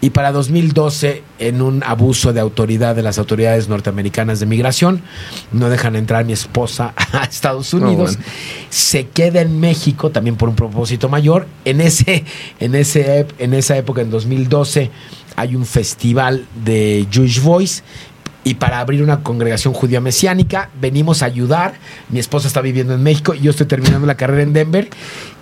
y 0.00 0.08
para 0.10 0.32
2012, 0.32 1.22
en 1.40 1.60
un 1.60 1.82
abuso 1.84 2.32
de 2.32 2.40
autoridad 2.40 2.96
de 2.96 3.02
las 3.02 3.18
autoridades 3.18 3.68
norteamericanas 3.68 4.40
de 4.40 4.46
migración, 4.46 5.02
no 5.52 5.68
dejan 5.68 5.94
entrar 5.94 6.22
a 6.22 6.24
mi 6.24 6.32
esposa 6.32 6.94
a 7.12 7.24
Estados 7.24 7.74
Unidos, 7.74 8.16
bueno. 8.16 8.32
se 8.70 9.08
queda 9.08 9.42
en 9.42 9.60
México 9.60 10.08
también 10.08 10.36
por 10.36 10.48
un 10.48 10.56
propósito 10.56 11.10
mayor. 11.10 11.48
En, 11.66 11.82
ese, 11.82 12.24
en, 12.60 12.74
ese, 12.74 13.26
en 13.38 13.52
esa 13.52 13.76
época, 13.76 14.00
en 14.00 14.08
2012, 14.08 14.90
hay 15.36 15.54
un 15.54 15.66
festival 15.66 16.46
de 16.64 17.06
Jewish 17.10 17.42
Voice 17.42 17.82
y 18.46 18.54
para 18.54 18.78
abrir 18.78 19.02
una 19.02 19.24
congregación 19.24 19.74
judía 19.74 20.00
mesiánica. 20.00 20.70
Venimos 20.80 21.22
a 21.22 21.26
ayudar. 21.26 21.74
Mi 22.10 22.20
esposa 22.20 22.46
está 22.46 22.60
viviendo 22.60 22.94
en 22.94 23.02
México 23.02 23.34
y 23.34 23.40
yo 23.40 23.50
estoy 23.50 23.66
terminando 23.66 24.06
la 24.06 24.16
carrera 24.16 24.42
en 24.44 24.52
Denver. 24.52 24.88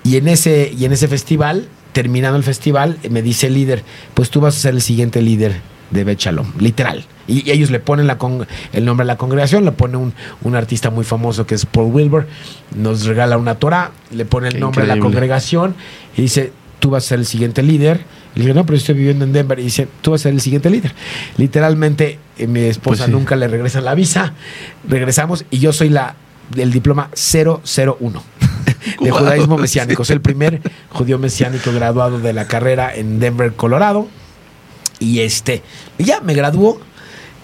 Y 0.05 0.17
en 0.17 0.27
ese, 0.27 0.73
y 0.75 0.87
en 0.87 0.93
ese 0.93 1.07
festival, 1.07 1.69
terminando 1.93 2.39
el 2.39 2.45
festival, 2.45 2.97
me 3.11 3.21
dice 3.21 3.49
el 3.49 3.55
líder, 3.55 3.85
pues 4.15 4.31
tú 4.31 4.41
vas 4.41 4.57
a 4.57 4.59
ser 4.59 4.73
el 4.75 4.81
siguiente 4.81 5.21
líder 5.21 5.61
de 5.91 6.03
Bet 6.03 6.19
Shalom, 6.19 6.53
literal. 6.59 7.05
Y, 7.29 7.47
y 7.47 7.51
ellos 7.53 7.71
le 7.71 7.79
ponen 7.79 8.07
la 8.07 8.17
con- 8.17 8.47
el 8.73 8.85
nombre 8.87 9.03
a 9.03 9.07
la 9.07 9.19
congregación, 9.19 9.67
le 9.67 9.73
pone 9.73 9.99
un, 9.99 10.15
un 10.43 10.57
artista 10.57 10.89
muy 10.89 11.05
famoso 11.05 11.47
que 11.47 11.55
es 11.57 11.67
Paul 11.67 11.93
Wilbur, 11.93 12.27
nos 12.75 13.05
regala 13.05 13.37
una 13.37 13.57
Torah, 13.57 13.93
le 14.13 14.25
pone 14.25 14.49
el 14.49 14.55
Qué 14.55 14.61
nombre 14.61 14.85
a 14.85 14.87
la 14.87 14.99
congregación 14.99 15.75
y 16.17 16.23
dice, 16.23 16.53
tú 16.81 16.89
vas 16.89 17.05
a 17.05 17.09
ser 17.11 17.19
el 17.19 17.27
siguiente 17.27 17.63
líder. 17.63 18.01
Y 18.35 18.39
le 18.41 18.45
dije, 18.47 18.55
no, 18.55 18.67
pero 18.67 18.77
yo 18.77 18.81
estoy 18.81 18.95
viviendo 18.97 19.25
en 19.25 19.33
Denver. 19.33 19.59
Y 19.59 19.65
dice, 19.65 19.89
tú 20.03 20.11
vas 20.13 20.21
a 20.21 20.25
ser 20.25 20.33
el 20.35 20.41
siguiente 20.41 20.71
líder. 20.71 20.93
Literalmente, 21.37 22.19
eh, 22.37 22.47
mi 22.47 22.61
esposa 22.61 23.05
Pues 23.05 23.07
sí. 23.07 23.11
nunca 23.13 23.37
le 23.37 23.49
regresa 23.49 23.81
la 23.81 23.95
visa. 23.95 24.35
Regresamos 24.89 25.45
y 25.51 25.59
yo 25.59 25.73
soy 25.73 25.89
la 25.89 26.17
del 26.55 26.73
diploma 26.73 27.11
001 27.15 28.23
de 29.01 29.11
judaísmo 29.11 29.57
mesiánico. 29.57 30.05
Soy 30.05 30.15
el 30.15 30.21
primer 30.21 30.61
judío 30.91 31.19
mesiánico 31.19 31.73
graduado 31.73 32.19
de 32.21 32.33
la 32.33 32.47
carrera 32.47 32.95
en 32.95 33.21
Denver, 33.21 33.53
Colorado. 33.55 34.09
Y 34.99 35.21
este, 35.21 35.63
ya 35.99 36.21
me 36.21 36.35
graduó. 36.35 36.81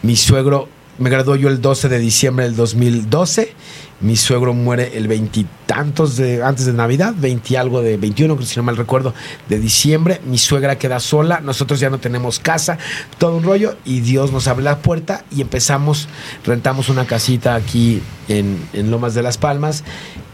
Mi 0.02 0.16
suegro, 0.16 0.68
me 0.98 1.10
graduó 1.10 1.36
yo 1.36 1.48
el 1.48 1.60
12 1.60 1.88
de 1.88 1.98
diciembre 1.98 2.46
del 2.46 2.56
2012. 2.56 3.54
Mi 4.00 4.16
suegro 4.16 4.54
muere 4.54 4.96
el 4.96 5.08
veintitantos 5.08 6.16
de 6.16 6.42
antes 6.42 6.66
de 6.66 6.72
Navidad, 6.72 7.14
20 7.16 7.52
y 7.52 7.56
algo 7.56 7.82
de 7.82 7.96
21, 7.96 8.40
si 8.42 8.56
no 8.56 8.62
mal 8.62 8.76
recuerdo, 8.76 9.14
de 9.48 9.58
diciembre. 9.58 10.20
Mi 10.24 10.38
suegra 10.38 10.78
queda 10.78 11.00
sola, 11.00 11.40
nosotros 11.40 11.80
ya 11.80 11.90
no 11.90 11.98
tenemos 11.98 12.38
casa, 12.38 12.78
todo 13.18 13.36
un 13.36 13.42
rollo, 13.42 13.76
y 13.84 14.00
Dios 14.00 14.32
nos 14.32 14.48
abre 14.48 14.64
la 14.64 14.78
puerta 14.78 15.24
y 15.30 15.42
empezamos, 15.42 16.08
rentamos 16.44 16.88
una 16.88 17.06
casita 17.06 17.54
aquí 17.54 18.02
en, 18.28 18.58
en 18.72 18.90
Lomas 18.90 19.14
de 19.14 19.22
las 19.22 19.36
Palmas, 19.36 19.84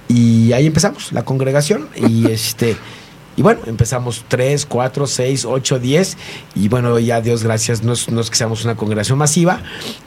y 0.09 0.53
ahí 0.53 0.67
empezamos 0.67 1.12
la 1.12 1.25
congregación. 1.25 1.89
Y 1.97 2.27
este 2.31 2.77
Y 3.37 3.43
bueno, 3.43 3.61
empezamos 3.66 4.24
3, 4.28 4.64
4, 4.64 5.07
6, 5.07 5.45
8, 5.45 5.78
10. 5.78 6.16
Y 6.55 6.68
bueno, 6.68 6.99
ya 6.99 7.20
Dios 7.20 7.45
gracias, 7.45 7.82
no 7.82 7.93
es, 7.93 8.09
no 8.09 8.22
que 8.22 8.34
seamos 8.34 8.64
una 8.64 8.76
congregación 8.76 9.18
masiva, 9.18 9.61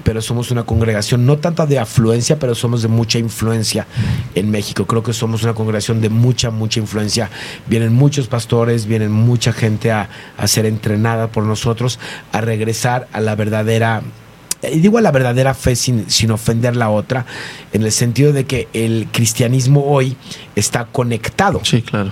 pero 0.03 0.21
somos 0.21 0.49
una 0.49 0.63
congregación 0.63 1.25
no 1.25 1.37
tanta 1.37 1.67
de 1.67 1.77
afluencia, 1.77 2.39
pero 2.39 2.55
somos 2.55 2.81
de 2.81 2.87
mucha 2.87 3.19
influencia 3.19 3.85
en 4.33 4.49
México. 4.49 4.85
Creo 4.85 5.03
que 5.03 5.13
somos 5.13 5.43
una 5.43 5.53
congregación 5.53 6.01
de 6.01 6.09
mucha, 6.09 6.49
mucha 6.49 6.79
influencia. 6.79 7.29
Vienen 7.67 7.93
muchos 7.93 8.27
pastores, 8.27 8.87
vienen 8.87 9.11
mucha 9.11 9.53
gente 9.53 9.91
a, 9.91 10.09
a 10.35 10.47
ser 10.47 10.65
entrenada 10.65 11.27
por 11.27 11.43
nosotros, 11.43 11.99
a 12.31 12.41
regresar 12.41 13.07
a 13.13 13.21
la 13.21 13.35
verdadera 13.35 14.01
y 14.61 14.79
digo 14.81 14.97
a 14.97 15.01
la 15.01 15.11
verdadera 15.11 15.53
fe 15.53 15.73
sin, 15.77 16.09
sin, 16.09 16.31
ofender 16.31 16.75
la 16.75 16.89
otra, 16.89 17.25
en 17.71 17.83
el 17.83 17.93
sentido 17.93 18.33
de 18.33 18.45
que 18.45 18.67
el 18.73 19.07
cristianismo 19.09 19.85
hoy 19.85 20.17
está 20.53 20.83
conectado. 20.83 21.61
Sí, 21.63 21.81
claro 21.81 22.11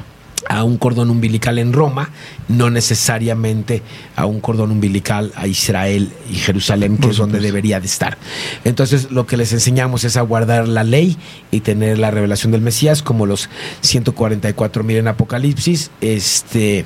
a 0.49 0.63
un 0.63 0.77
cordón 0.77 1.09
umbilical 1.09 1.59
en 1.59 1.73
Roma, 1.73 2.09
no 2.47 2.69
necesariamente 2.69 3.81
a 4.15 4.25
un 4.25 4.39
cordón 4.39 4.71
umbilical 4.71 5.31
a 5.35 5.47
Israel 5.47 6.11
y 6.29 6.35
Jerusalén, 6.35 6.97
que 6.97 7.09
es 7.09 7.17
donde 7.17 7.39
debería 7.39 7.79
de 7.79 7.85
estar. 7.85 8.17
Entonces, 8.63 9.11
lo 9.11 9.25
que 9.25 9.37
les 9.37 9.53
enseñamos 9.53 10.03
es 10.03 10.17
a 10.17 10.21
guardar 10.21 10.67
la 10.67 10.83
ley 10.83 11.17
y 11.51 11.61
tener 11.61 11.99
la 11.99 12.11
revelación 12.11 12.51
del 12.51 12.61
Mesías, 12.61 13.01
como 13.03 13.25
los 13.25 13.49
144 13.81 14.83
mil 14.83 14.97
en 14.97 15.07
Apocalipsis. 15.07 15.91
Este, 16.01 16.85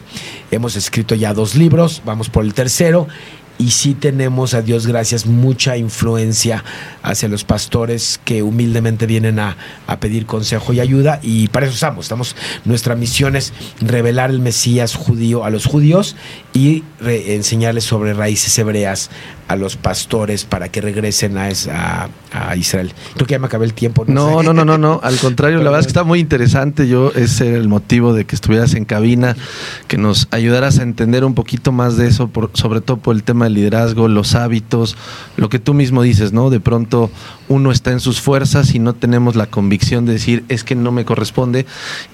hemos 0.51 0.76
escrito 0.76 1.16
ya 1.16 1.34
dos 1.34 1.55
libros, 1.55 2.01
vamos 2.05 2.30
por 2.30 2.43
el 2.43 2.53
tercero 2.53 3.07
y 3.62 3.70
sí 3.70 3.93
tenemos, 3.93 4.55
a 4.55 4.64
Dios 4.64 4.88
gracias, 4.88 5.28
mucha 5.28 5.78
influencia 5.78 6.64
hacia 7.03 7.30
los 7.30 7.43
pastores 7.43 8.20
que 8.26 8.41
humildemente 8.41 9.05
vienen 9.05 9.38
a, 9.38 9.55
a, 9.86 9.99
pedir 9.99 10.26
consejo 10.26 10.74
y 10.74 10.80
ayuda 10.80 11.20
y 11.22 11.47
para 11.49 11.68
eso 11.68 11.76
estamos. 11.76 12.05
estamos. 12.05 12.36
Nuestra 12.66 12.95
misión 12.95 13.36
es 13.36 13.53
revelar 13.80 14.32
el 14.32 14.39
Mesías 14.39 14.95
judío 14.95 15.45
a 15.45 15.51
los 15.51 15.68
judíos 15.68 16.16
y 16.53 16.84
enseñarles 17.05 17.84
sobre 17.84 18.14
raíces 18.16 18.57
hebreas 18.57 19.12
a 19.52 19.56
los 19.58 19.76
pastores 19.76 20.45
para 20.45 20.70
que 20.70 20.80
regresen 20.80 21.38
a, 21.38 21.49
esa, 21.49 22.10
a 22.32 22.56
Israel. 22.56 22.93
Creo 23.16 23.28
que 23.28 23.34
ya 23.34 23.39
me 23.39 23.47
acabé 23.47 23.66
el 23.66 23.74
tiempo. 23.74 24.06
No, 24.08 24.41
no, 24.41 24.54
no, 24.54 24.54
no, 24.54 24.66
no, 24.66 24.78
no. 24.78 24.99
Al 25.04 25.18
contrario, 25.18 25.58
la 25.58 25.66
verdad 25.66 25.82
es 25.82 25.88
que 25.88 25.91
está 25.91 26.06
muy 26.06 26.20
interesante. 26.20 26.88
Yo, 26.88 27.12
ese 27.16 27.49
era 27.49 27.58
el 27.58 27.68
motivo 27.68 28.14
de 28.14 28.26
que 28.26 28.36
estuvieras 28.36 28.74
en 28.76 28.86
cabina, 28.86 29.36
que 29.88 29.97
nos 29.97 30.30
ayudaras 30.32 30.80
a 30.80 30.84
entender 30.84 31.26
un 31.26 31.34
poquito 31.34 31.72
más 31.72 31.97
de 31.97 32.08
eso, 32.08 32.30
por, 32.30 32.52
sobre 32.54 32.80
todo 32.80 32.97
por 32.97 33.16
el 33.16 33.24
tema 33.24 33.45
del 33.45 33.56
liderazgo, 33.56 34.08
los 34.08 34.36
hábitos, 34.36 34.95
lo 35.36 35.49
que 35.49 35.60
tú 35.60 35.74
mismo 35.74 36.02
dices, 36.02 36.32
¿no? 36.32 36.49
De 36.49 36.62
pronto 36.62 37.12
uno 37.49 37.72
está 37.72 37.91
en 37.91 37.99
sus 37.99 38.22
fuerzas 38.22 38.74
y 38.74 38.80
no 38.80 38.93
tenemos 38.93 39.36
la 39.36 39.47
convicción 39.47 40.06
de 40.06 40.14
decir, 40.14 40.45
es 40.47 40.64
que 40.64 40.76
no 40.76 40.93
me 40.93 41.04
corresponde. 41.04 41.66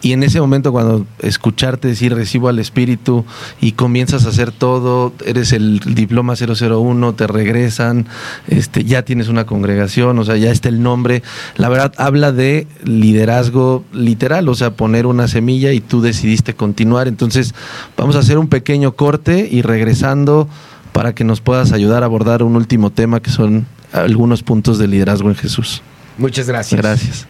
Y 0.02 0.14
en 0.14 0.24
ese 0.24 0.42
momento, 0.42 0.72
cuando 0.72 1.06
escucharte 1.20 1.88
decir, 1.88 2.16
recibo 2.16 2.50
al 2.50 2.58
Espíritu 2.58 3.24
y 3.62 3.74
comienzas 3.74 4.26
a 4.26 4.30
hacer 4.30 4.52
todo, 4.52 5.14
eres 5.26 5.54
el 5.54 5.80
diploma 5.80 6.34
001, 6.36 7.14
te 7.14 7.27
regresan, 7.28 8.08
este, 8.48 8.84
ya 8.84 9.04
tienes 9.04 9.28
una 9.28 9.46
congregación, 9.46 10.18
o 10.20 10.26
sea, 10.26 10.38
ya 10.38 10.52
está 10.52 10.70
el 10.70 10.82
nombre. 10.82 11.24
La 11.56 11.70
verdad 11.70 11.94
habla 11.98 12.32
de 12.32 12.68
liderazgo 12.84 13.84
literal, 13.92 14.50
o 14.50 14.56
sea, 14.56 14.72
poner 14.72 15.06
una 15.06 15.28
semilla 15.28 15.72
y 15.74 15.80
tú 15.80 16.02
decidiste 16.02 16.54
continuar. 16.54 17.08
Entonces, 17.08 17.54
vamos 17.96 18.16
a 18.16 18.20
hacer 18.20 18.38
un 18.38 18.48
pequeño 18.48 18.94
corte 18.94 19.48
y 19.50 19.62
regresando 19.62 20.48
para 20.94 21.14
que 21.14 21.24
nos 21.24 21.42
puedas 21.42 21.74
ayudar 21.74 22.04
a 22.04 22.08
abordar 22.08 22.44
un 22.44 22.56
último 22.56 22.90
tema 22.90 23.20
que 23.22 23.30
son 23.30 23.68
algunos 23.94 24.44
puntos 24.44 24.78
de 24.78 24.88
liderazgo 24.88 25.30
en 25.30 25.36
Jesús. 25.36 25.82
Muchas 26.18 26.48
gracias. 26.48 26.82
Gracias. 26.82 27.28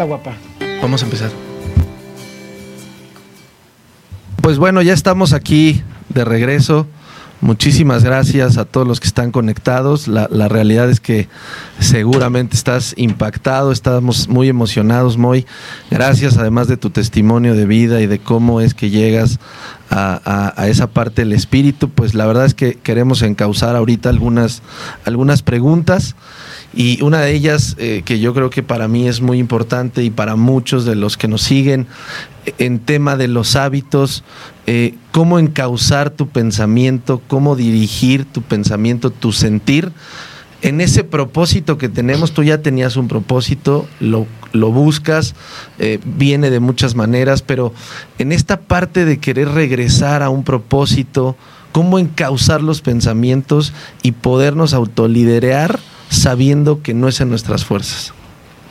Hola, 0.00 0.06
guapa. 0.06 0.32
Vamos 0.80 1.02
a 1.02 1.04
empezar. 1.04 1.30
Pues 4.40 4.56
bueno, 4.56 4.80
ya 4.80 4.94
estamos 4.94 5.34
aquí 5.34 5.82
de 6.08 6.24
regreso. 6.24 6.86
Muchísimas 7.42 8.02
gracias 8.02 8.56
a 8.56 8.64
todos 8.64 8.88
los 8.88 8.98
que 8.98 9.08
están 9.08 9.30
conectados. 9.30 10.08
La, 10.08 10.26
la, 10.30 10.48
realidad 10.48 10.88
es 10.88 11.00
que 11.00 11.28
seguramente 11.80 12.56
estás 12.56 12.94
impactado, 12.96 13.72
estamos 13.72 14.26
muy 14.28 14.48
emocionados, 14.48 15.18
muy 15.18 15.44
gracias 15.90 16.38
además 16.38 16.66
de 16.66 16.78
tu 16.78 16.88
testimonio 16.88 17.54
de 17.54 17.66
vida 17.66 18.00
y 18.00 18.06
de 18.06 18.20
cómo 18.20 18.62
es 18.62 18.72
que 18.72 18.88
llegas 18.88 19.38
a, 19.90 20.18
a, 20.24 20.62
a, 20.62 20.68
esa 20.68 20.86
parte 20.86 21.26
del 21.26 21.34
espíritu. 21.34 21.90
Pues 21.90 22.14
la 22.14 22.24
verdad 22.24 22.46
es 22.46 22.54
que 22.54 22.72
queremos 22.76 23.20
encauzar 23.20 23.76
ahorita 23.76 24.08
algunas, 24.08 24.62
algunas 25.04 25.42
preguntas. 25.42 26.16
Y 26.72 27.02
una 27.02 27.20
de 27.20 27.32
ellas 27.32 27.74
eh, 27.78 28.02
que 28.04 28.20
yo 28.20 28.32
creo 28.32 28.48
que 28.50 28.62
para 28.62 28.86
mí 28.86 29.08
es 29.08 29.20
muy 29.20 29.38
importante 29.38 30.04
y 30.04 30.10
para 30.10 30.36
muchos 30.36 30.84
de 30.84 30.94
los 30.94 31.16
que 31.16 31.26
nos 31.26 31.42
siguen 31.42 31.88
en 32.58 32.78
tema 32.78 33.16
de 33.16 33.28
los 33.28 33.56
hábitos, 33.56 34.22
eh, 34.66 34.94
cómo 35.10 35.38
encauzar 35.38 36.10
tu 36.10 36.28
pensamiento, 36.28 37.20
cómo 37.26 37.56
dirigir 37.56 38.24
tu 38.24 38.42
pensamiento, 38.42 39.10
tu 39.10 39.32
sentir. 39.32 39.92
En 40.62 40.80
ese 40.80 41.04
propósito 41.04 41.78
que 41.78 41.88
tenemos, 41.88 42.32
tú 42.32 42.44
ya 42.44 42.62
tenías 42.62 42.96
un 42.96 43.08
propósito, 43.08 43.88
lo, 43.98 44.26
lo 44.52 44.70
buscas, 44.70 45.34
eh, 45.78 45.98
viene 46.04 46.50
de 46.50 46.60
muchas 46.60 46.94
maneras, 46.94 47.42
pero 47.42 47.72
en 48.18 48.30
esta 48.30 48.60
parte 48.60 49.04
de 49.04 49.18
querer 49.18 49.48
regresar 49.48 50.22
a 50.22 50.28
un 50.28 50.44
propósito, 50.44 51.36
cómo 51.72 51.98
encauzar 51.98 52.62
los 52.62 52.80
pensamientos 52.80 53.72
y 54.02 54.12
podernos 54.12 54.74
autoliderar 54.74 55.80
sabiendo 56.10 56.82
que 56.82 56.92
no 56.92 57.08
es 57.08 57.22
en 57.22 57.30
nuestras 57.30 57.64
fuerzas? 57.64 58.12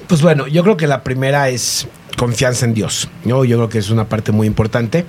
Pues 0.08 0.22
bueno, 0.22 0.48
yo 0.48 0.62
creo 0.64 0.78
que 0.78 0.86
la 0.86 1.04
primera 1.04 1.50
es 1.50 1.88
confianza 2.18 2.66
en 2.66 2.76
Dios. 2.76 3.10
¿no? 3.26 3.44
Yo 3.46 3.58
creo 3.58 3.70
que 3.70 3.80
es 3.80 3.90
una 3.90 4.08
parte 4.08 4.32
muy 4.32 4.46
importante. 4.46 5.06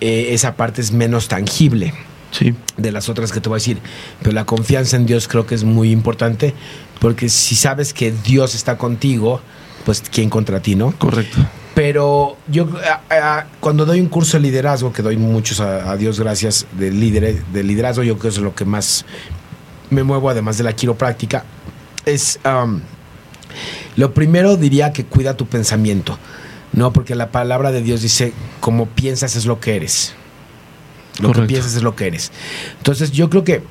Eh, 0.00 0.28
esa 0.30 0.54
parte 0.54 0.80
es 0.80 0.92
menos 0.92 1.28
tangible 1.28 1.94
sí. 2.30 2.54
de 2.76 2.92
las 2.92 3.08
otras 3.08 3.32
que 3.32 3.40
te 3.40 3.48
voy 3.48 3.56
a 3.56 3.58
decir. 3.58 3.78
Pero 4.20 4.32
la 4.32 4.44
confianza 4.44 4.96
en 4.96 5.06
Dios 5.06 5.26
creo 5.26 5.46
que 5.46 5.54
es 5.54 5.64
muy 5.64 5.90
importante 5.90 6.54
porque 7.00 7.28
si 7.28 7.54
sabes 7.54 7.94
que 7.94 8.12
Dios 8.12 8.54
está 8.54 8.76
contigo, 8.76 9.40
pues 9.84 10.02
¿quién 10.10 10.30
contra 10.30 10.60
ti, 10.60 10.74
no? 10.74 10.92
Correcto. 10.98 11.38
Pero 11.74 12.36
yo 12.46 12.68
a, 13.10 13.38
a, 13.38 13.46
cuando 13.60 13.84
doy 13.84 14.00
un 14.00 14.08
curso 14.08 14.36
de 14.36 14.42
liderazgo, 14.42 14.92
que 14.92 15.02
doy 15.02 15.16
muchos 15.16 15.60
a, 15.60 15.90
a 15.90 15.96
Dios 15.96 16.20
gracias 16.20 16.66
de, 16.78 16.92
líder, 16.92 17.44
de 17.46 17.62
liderazgo, 17.64 18.02
yo 18.02 18.16
creo 18.16 18.32
que 18.32 18.36
es 18.36 18.42
lo 18.42 18.54
que 18.54 18.64
más 18.64 19.04
me 19.94 20.02
muevo 20.02 20.28
además 20.28 20.58
de 20.58 20.64
la 20.64 20.74
quiropráctica, 20.74 21.44
es 22.04 22.38
um, 22.44 22.80
lo 23.96 24.12
primero 24.12 24.56
diría 24.56 24.92
que 24.92 25.04
cuida 25.04 25.36
tu 25.36 25.46
pensamiento, 25.46 26.18
¿no? 26.72 26.92
Porque 26.92 27.14
la 27.14 27.30
palabra 27.30 27.72
de 27.72 27.82
Dios 27.82 28.02
dice, 28.02 28.32
como 28.60 28.86
piensas 28.86 29.36
es 29.36 29.46
lo 29.46 29.60
que 29.60 29.76
eres. 29.76 30.14
Lo 31.20 31.28
Correcto. 31.28 31.42
que 31.42 31.46
piensas 31.46 31.74
es 31.76 31.82
lo 31.82 31.94
que 31.94 32.08
eres. 32.08 32.32
Entonces 32.78 33.12
yo 33.12 33.30
creo 33.30 33.44
que 33.44 33.62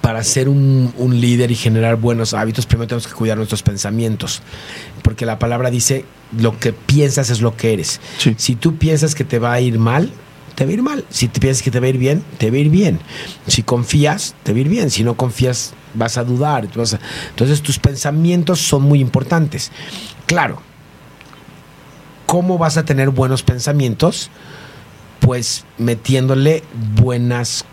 para 0.00 0.24
ser 0.24 0.48
un, 0.48 0.92
un, 0.96 1.20
líder 1.20 1.50
y 1.52 1.54
generar 1.54 1.96
buenos 1.96 2.34
hábitos, 2.34 2.66
primero 2.66 2.88
tenemos 2.88 3.06
que 3.06 3.12
cuidar 3.12 3.36
nuestros 3.36 3.62
pensamientos. 3.62 4.42
Porque 5.02 5.26
la 5.26 5.38
palabra 5.38 5.70
dice, 5.70 6.04
lo 6.36 6.58
que 6.58 6.72
piensas 6.72 7.30
es 7.30 7.40
lo 7.40 7.56
que 7.56 7.72
eres. 7.72 8.00
Sí. 8.18 8.34
Si 8.36 8.56
tú 8.56 8.76
piensas 8.76 9.14
que 9.14 9.24
te 9.24 9.38
va 9.38 9.52
a 9.52 9.60
ir 9.60 9.78
mal, 9.78 10.10
te 10.54 10.64
va 10.64 10.70
a 10.70 10.74
ir 10.74 10.82
mal. 10.82 11.04
Si 11.10 11.28
te 11.28 11.40
piensas 11.40 11.62
que 11.62 11.70
te 11.70 11.80
va 11.80 11.86
a 11.86 11.88
ir 11.90 11.98
bien, 11.98 12.24
te 12.38 12.50
va 12.50 12.56
a 12.56 12.60
ir 12.60 12.70
bien. 12.70 13.00
Si 13.46 13.62
confías, 13.62 14.34
te 14.42 14.52
va 14.52 14.58
a 14.58 14.60
ir 14.60 14.68
bien. 14.68 14.90
Si 14.90 15.04
no 15.04 15.16
confías, 15.16 15.74
vas 15.94 16.18
a 16.18 16.24
dudar. 16.24 16.68
Vas 16.76 16.94
a... 16.94 17.00
Entonces 17.30 17.62
tus 17.62 17.78
pensamientos 17.78 18.60
son 18.60 18.82
muy 18.82 19.00
importantes. 19.00 19.70
Claro, 20.26 20.60
¿cómo 22.26 22.58
vas 22.58 22.76
a 22.76 22.84
tener 22.84 23.10
buenos 23.10 23.42
pensamientos? 23.42 24.30
Pues 25.20 25.64
metiéndole 25.78 26.62
buenas, 26.96 27.64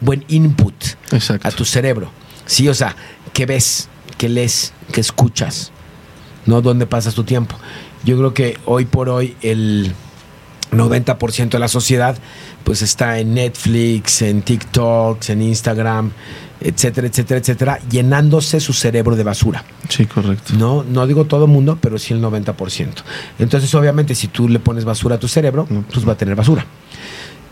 buen 0.00 0.24
input 0.28 0.74
Exacto. 1.10 1.48
a 1.48 1.50
tu 1.50 1.64
cerebro. 1.64 2.10
Sí, 2.46 2.68
o 2.68 2.74
sea, 2.74 2.96
¿qué 3.32 3.46
ves? 3.46 3.88
¿Qué 4.18 4.28
lees? 4.28 4.72
¿Qué 4.92 5.00
escuchas? 5.00 5.72
¿No? 6.46 6.60
¿Dónde 6.62 6.86
pasas 6.86 7.14
tu 7.14 7.24
tiempo? 7.24 7.56
Yo 8.04 8.16
creo 8.16 8.34
que 8.34 8.58
hoy 8.64 8.84
por 8.84 9.08
hoy 9.08 9.36
el 9.42 9.94
90% 10.72 11.50
de 11.50 11.58
la 11.58 11.68
sociedad 11.68 12.16
pues 12.64 12.82
está 12.82 13.18
en 13.18 13.34
Netflix, 13.34 14.22
en 14.22 14.42
TikTok, 14.42 15.28
en 15.28 15.42
Instagram, 15.42 16.12
etcétera, 16.60 17.06
etcétera, 17.06 17.40
etcétera, 17.40 17.78
llenándose 17.90 18.60
su 18.60 18.72
cerebro 18.72 19.16
de 19.16 19.24
basura. 19.24 19.64
Sí, 19.88 20.06
correcto. 20.06 20.54
No, 20.56 20.84
no 20.84 21.06
digo 21.06 21.24
todo 21.24 21.44
el 21.44 21.50
mundo, 21.50 21.78
pero 21.80 21.98
sí 21.98 22.14
el 22.14 22.22
90%. 22.22 22.88
Entonces, 23.38 23.74
obviamente, 23.74 24.14
si 24.14 24.28
tú 24.28 24.48
le 24.48 24.58
pones 24.58 24.84
basura 24.84 25.16
a 25.16 25.18
tu 25.18 25.28
cerebro, 25.28 25.66
pues 25.92 26.06
va 26.06 26.12
a 26.12 26.16
tener 26.16 26.34
basura. 26.34 26.64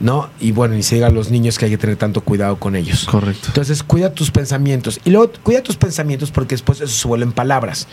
¿No? 0.01 0.31
Y 0.41 0.53
bueno, 0.53 0.75
ni 0.75 0.83
se 0.83 0.97
diga 0.97 1.09
a 1.09 1.11
los 1.11 1.31
niños 1.31 1.59
que 1.59 1.67
hay 1.67 1.71
que 1.71 1.79
tener 1.79 1.97
tanto 1.97 2.23
cuidado 2.23 2.57
con 2.57 2.75
ellos. 2.75 3.05
Correcto. 3.05 3.49
Entonces, 3.49 3.83
cuida 3.83 4.13
tus 4.13 4.31
pensamientos. 4.31 4.99
Y 5.05 5.11
luego, 5.11 5.31
cuida 5.43 5.63
tus 5.63 5.77
pensamientos 5.77 6.31
porque 6.31 6.55
después 6.55 6.81
eso 6.81 6.93
se 6.93 7.07
vuelven 7.07 7.33
palabras, 7.33 7.87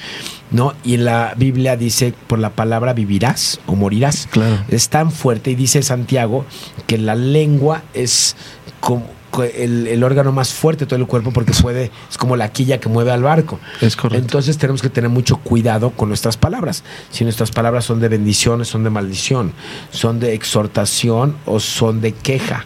¿no? 0.50 0.74
Y 0.84 0.98
la 0.98 1.34
Biblia 1.38 1.76
dice, 1.76 2.14
por 2.28 2.40
la 2.40 2.52
palabra 2.52 2.94
vivirás 2.94 3.60
o 3.68 3.76
morirás. 3.76 4.28
Claro. 4.32 4.64
Es 4.70 4.90
tan 4.90 5.12
fuerte 5.12 5.52
y 5.52 5.56
dice 5.56 5.84
Santiago 5.84 6.46
que 6.88 6.98
la 6.98 7.16
lengua 7.16 7.84
es 7.94 8.36
como 8.80 9.17
el, 9.44 9.88
el 9.88 10.04
órgano 10.04 10.32
más 10.32 10.54
fuerte 10.54 10.86
de 10.86 10.90
todo 10.90 11.00
el 11.00 11.08
cuerpo 11.08 11.32
porque 11.32 11.52
puede, 11.62 11.92
es 12.10 12.18
como 12.18 12.36
la 12.36 12.50
quilla 12.52 12.80
que 12.80 12.90
mueve 12.90 13.12
al 13.12 13.24
barco. 13.24 13.60
Es 13.82 13.96
correcto. 13.96 14.24
Entonces 14.24 14.58
tenemos 14.58 14.82
que 14.82 14.90
tener 14.90 15.10
mucho 15.10 15.38
cuidado 15.38 15.92
con 15.92 16.10
nuestras 16.10 16.38
palabras. 16.38 16.84
Si 17.12 17.24
nuestras 17.24 17.52
palabras 17.52 17.86
son 17.86 18.00
de 18.00 18.10
bendición, 18.10 18.64
son 18.66 18.84
de 18.84 18.90
maldición, 18.90 19.54
son 19.92 20.20
de 20.20 20.34
exhortación 20.34 21.38
o 21.46 21.60
son 21.60 22.02
de 22.02 22.14
queja, 22.14 22.66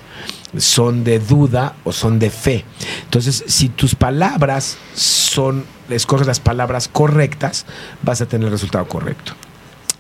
son 0.58 1.04
de 1.04 1.20
duda 1.20 1.76
o 1.84 1.92
son 1.92 2.20
de 2.20 2.30
fe. 2.30 2.66
Entonces, 3.04 3.44
si 3.48 3.70
tus 3.70 3.96
palabras 3.96 4.78
son, 4.94 5.66
escoges 5.90 6.28
las 6.28 6.40
palabras 6.40 6.88
correctas, 6.88 7.66
vas 8.02 8.22
a 8.22 8.26
tener 8.26 8.48
el 8.48 8.52
resultado 8.52 8.88
correcto. 8.88 9.34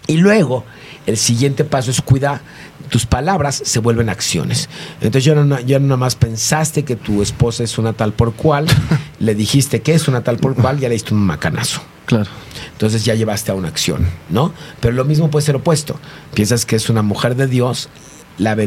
Y 0.08 0.18
luego, 0.18 0.66
el 1.06 1.18
siguiente 1.18 1.64
paso 1.64 1.92
es 1.92 2.02
cuidar 2.02 2.42
tus 2.92 3.06
palabras 3.06 3.62
se 3.64 3.80
vuelven 3.80 4.10
acciones. 4.10 4.70
Entonces 4.96 5.24
ya 5.24 5.34
no, 5.34 5.60
ya 5.62 5.80
no 5.80 5.88
nada 5.88 5.98
más 5.98 6.16
pensaste 6.16 6.84
que 6.84 6.98
tu 6.98 7.22
esposa 7.22 7.64
es 7.64 7.78
una 7.78 7.94
tal 7.94 8.12
por 8.12 8.34
cual, 8.34 8.68
le 9.20 9.34
dijiste 9.34 9.82
que 9.82 9.94
es 9.94 10.10
una 10.10 10.26
tal 10.26 10.38
por 10.38 10.56
cual, 10.56 10.78
ya 10.78 10.90
le 10.90 10.96
diste 10.96 11.14
un 11.14 11.22
macanazo. 11.22 11.82
Claro. 12.06 12.30
Entonces 12.74 13.06
ya 13.06 13.16
llevaste 13.16 13.50
a 13.50 13.56
una 13.56 13.70
acción, 13.70 14.06
¿no? 14.30 14.54
Pero 14.82 14.94
lo 14.94 15.06
mismo 15.06 15.32
puede 15.32 15.46
ser 15.46 15.56
opuesto. 15.56 15.98
Piensas 16.34 16.66
que 16.66 16.76
es 16.76 16.90
una 16.90 17.02
mujer 17.02 17.38
de 17.38 17.48
Dios, 17.48 17.88
la, 18.38 18.58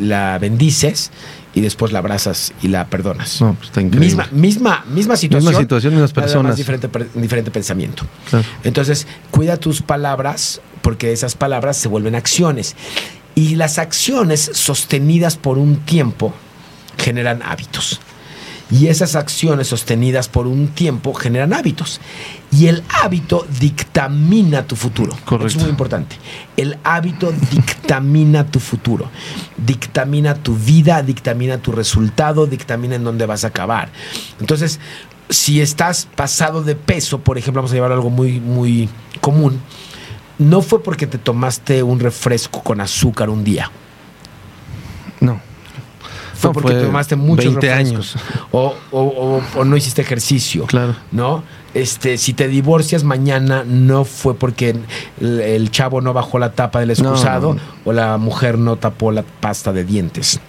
la 0.00 0.38
bendices 0.38 1.10
y 1.52 1.60
después 1.60 1.92
la 1.92 1.98
abrazas 1.98 2.54
y 2.62 2.68
la 2.68 2.86
perdonas. 2.86 3.42
No, 3.42 3.54
pues 3.56 3.68
está 3.68 3.82
increíble. 3.82 4.06
Misma, 4.06 4.28
misma, 4.32 4.84
misma 4.88 5.16
situación. 5.16 5.50
Misma 5.50 5.60
situación, 5.60 5.92
mismas 5.92 6.14
personas. 6.14 6.56
Diferente, 6.56 6.88
diferente 7.14 7.50
pensamiento. 7.50 8.04
Claro. 8.30 8.46
Entonces, 8.64 9.06
cuida 9.30 9.58
tus 9.58 9.82
palabras 9.82 10.62
porque 10.80 11.12
esas 11.12 11.34
palabras 11.34 11.76
se 11.76 11.88
vuelven 11.88 12.14
acciones. 12.14 12.76
Y 13.36 13.54
las 13.54 13.78
acciones 13.78 14.50
sostenidas 14.54 15.36
por 15.36 15.58
un 15.58 15.76
tiempo 15.76 16.34
generan 16.98 17.42
hábitos. 17.44 18.00
Y 18.68 18.88
esas 18.88 19.14
acciones 19.14 19.68
sostenidas 19.68 20.28
por 20.28 20.48
un 20.48 20.68
tiempo 20.68 21.14
generan 21.14 21.52
hábitos. 21.52 22.00
Y 22.50 22.66
el 22.66 22.82
hábito 22.88 23.46
dictamina 23.60 24.66
tu 24.66 24.74
futuro. 24.74 25.16
Correcto. 25.24 25.46
Eso 25.46 25.58
es 25.58 25.62
muy 25.62 25.70
importante. 25.70 26.16
El 26.56 26.76
hábito 26.82 27.32
dictamina 27.52 28.44
tu 28.46 28.58
futuro. 28.58 29.08
Dictamina 29.56 30.34
tu 30.34 30.56
vida, 30.56 31.02
dictamina 31.02 31.58
tu 31.58 31.70
resultado, 31.70 32.46
dictamina 32.46 32.96
en 32.96 33.04
dónde 33.04 33.26
vas 33.26 33.44
a 33.44 33.48
acabar. 33.48 33.90
Entonces, 34.40 34.80
si 35.30 35.60
estás 35.60 36.08
pasado 36.16 36.62
de 36.62 36.74
peso, 36.74 37.20
por 37.20 37.38
ejemplo, 37.38 37.60
vamos 37.60 37.72
a 37.72 37.74
llevar 37.74 37.92
algo 37.92 38.10
muy, 38.10 38.40
muy 38.40 38.88
común, 39.20 39.60
no 40.38 40.62
fue 40.62 40.82
porque 40.82 41.06
te 41.06 41.18
tomaste 41.18 41.82
un 41.82 41.98
refresco 42.00 42.62
con 42.62 42.80
azúcar 42.80 43.30
un 43.30 43.42
día. 43.44 43.70
No. 45.20 45.40
Fue 46.34 46.50
No, 46.50 46.52
porque 46.52 46.72
fue 46.72 46.82
tomaste 46.84 47.16
muchos 47.16 47.46
20 47.54 47.66
refrescos. 47.68 48.16
años. 48.16 48.24
O, 48.52 48.74
o- 48.90 49.00
o- 49.00 49.42
o 49.60 49.64
no 49.64 49.76
hiciste 49.76 50.02
ejercicio. 50.02 50.66
Claro. 50.66 50.94
¿No? 51.10 51.42
Este, 51.72 52.18
si 52.18 52.34
te 52.34 52.48
divorcias 52.48 53.04
mañana, 53.04 53.64
no 53.66 54.04
fue 54.04 54.34
porque 54.34 54.76
el, 55.20 55.40
el 55.40 55.70
chavo 55.70 56.00
no 56.02 56.12
bajó 56.12 56.38
la 56.38 56.52
tapa 56.52 56.80
del 56.80 56.90
excusado 56.90 57.54
No, 57.54 57.60
o 57.84 57.92
la 57.92 58.16
mujer 58.18 58.58
no 58.58 58.76
tapó 58.76 59.12
la 59.12 59.22
pasta 59.22 59.72
de 59.72 59.84
dientes. 59.84 60.40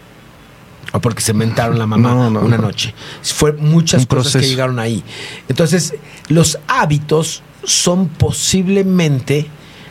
O 0.93 0.99
porque 1.01 1.21
se 1.21 1.33
mentaron 1.33 1.77
la 1.79 1.85
mamá 1.87 2.09
No, 2.11 2.27
una 2.41 2.57
no. 2.57 2.63
noche. 2.63 2.93
Fue 3.21 3.53
muchas 3.53 4.01
Un 4.01 4.07
cosas 4.07 4.41
que 4.41 4.47
llegaron 4.47 4.79
ahí. 4.79 5.03
Entonces, 5.49 5.95
los 6.29 6.59
hábitos 6.67 7.43
son 7.63 8.07
posiblemente 8.07 9.47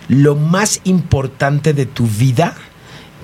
lo 0.09 0.37
más 0.37 0.81
importante 0.85 1.73
de 1.73 1.87
tu 1.87 2.07
vida, 2.07 2.55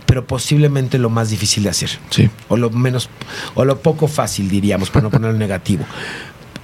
pero 0.06 0.26
posiblemente 0.26 0.98
lo 0.98 1.10
más 1.10 1.30
difícil 1.30 1.62
de 1.62 1.70
hacer 1.70 1.90
Sí. 2.10 2.28
o 2.48 2.56
lo 2.56 2.70
menos 2.70 3.08
o 3.54 3.64
lo 3.64 3.80
poco 3.80 4.08
fácil 4.08 4.48
diríamos 4.48 4.90
para 4.90 5.04
no 5.04 5.10
ponerlo 5.10 5.38
negativo. 5.38 5.84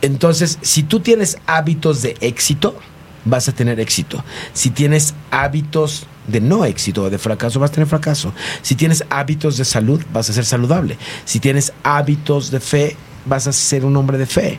Entonces, 0.03 0.59
si 0.62 0.83
tú 0.83 1.01
tienes 1.01 1.39
hábitos 1.47 2.03
de 2.03 2.16
éxito, 2.21 2.79
vas 3.25 3.49
a 3.49 3.53
tener 3.53 3.81
éxito. 3.81 4.23
Si 4.53 4.71
tienes 4.71 5.14
hábitos 5.31 6.07
de 6.29 6.41
no 6.41 6.64
éxito 6.64 7.05
o 7.05 7.11
de 7.11 7.19
fracaso, 7.19 7.59
vas 7.59 7.71
a 7.71 7.75
tener 7.75 7.89
fracaso. 7.89 8.33
Si 8.62 8.75
tienes 8.75 9.05
hábitos 9.11 9.57
de 9.57 9.64
salud, 9.64 10.01
vas 10.12 10.31
a 10.31 10.33
ser 10.33 10.45
saludable. 10.45 10.99
Si 11.25 11.41
tienes 11.41 11.73
hábitos 11.83 12.51
de 12.51 12.61
fe, 12.61 12.97
vas 13.25 13.47
a 13.49 13.53
ser 13.53 13.85
un 13.85 13.97
hombre 13.97 14.19
de 14.19 14.27
fe. 14.27 14.59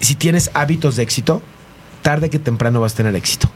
Si 0.00 0.14
tienes 0.16 0.50
hábitos 0.54 0.96
de 0.96 1.02
éxito, 1.02 1.40
tarde 2.02 2.30
que 2.30 2.38
temprano 2.38 2.80
vas 2.80 2.94
a 2.94 2.96
tener 2.96 3.14
éxito. 3.14 3.48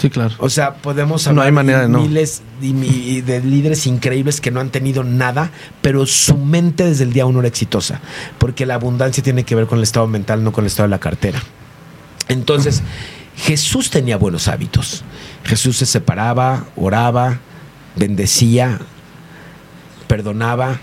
Sí, 0.00 0.08
claro. 0.08 0.34
O 0.38 0.48
sea, 0.48 0.74
podemos 0.76 1.26
No 1.26 1.30
hablar 1.30 1.46
hay 1.46 1.52
manera 1.52 1.80
de 1.82 1.88
no. 1.88 2.00
miles 2.00 2.42
y 2.62 3.20
de 3.20 3.40
líderes 3.42 3.86
increíbles 3.86 4.40
que 4.40 4.50
no 4.50 4.60
han 4.60 4.70
tenido 4.70 5.04
nada, 5.04 5.50
pero 5.82 6.06
su 6.06 6.38
mente 6.38 6.84
desde 6.84 7.04
el 7.04 7.12
día 7.12 7.26
uno 7.26 7.40
era 7.40 7.48
exitosa, 7.48 8.00
porque 8.38 8.64
la 8.64 8.76
abundancia 8.76 9.22
tiene 9.22 9.44
que 9.44 9.54
ver 9.54 9.66
con 9.66 9.76
el 9.78 9.82
estado 9.84 10.06
mental, 10.06 10.42
no 10.42 10.52
con 10.52 10.64
el 10.64 10.68
estado 10.68 10.86
de 10.88 10.90
la 10.90 11.00
cartera. 11.00 11.42
Entonces, 12.28 12.82
Jesús 13.36 13.90
tenía 13.90 14.16
buenos 14.16 14.48
hábitos. 14.48 15.04
Jesús 15.44 15.76
se 15.76 15.86
separaba, 15.86 16.64
oraba, 16.76 17.40
bendecía, 17.96 18.78
perdonaba, 20.06 20.78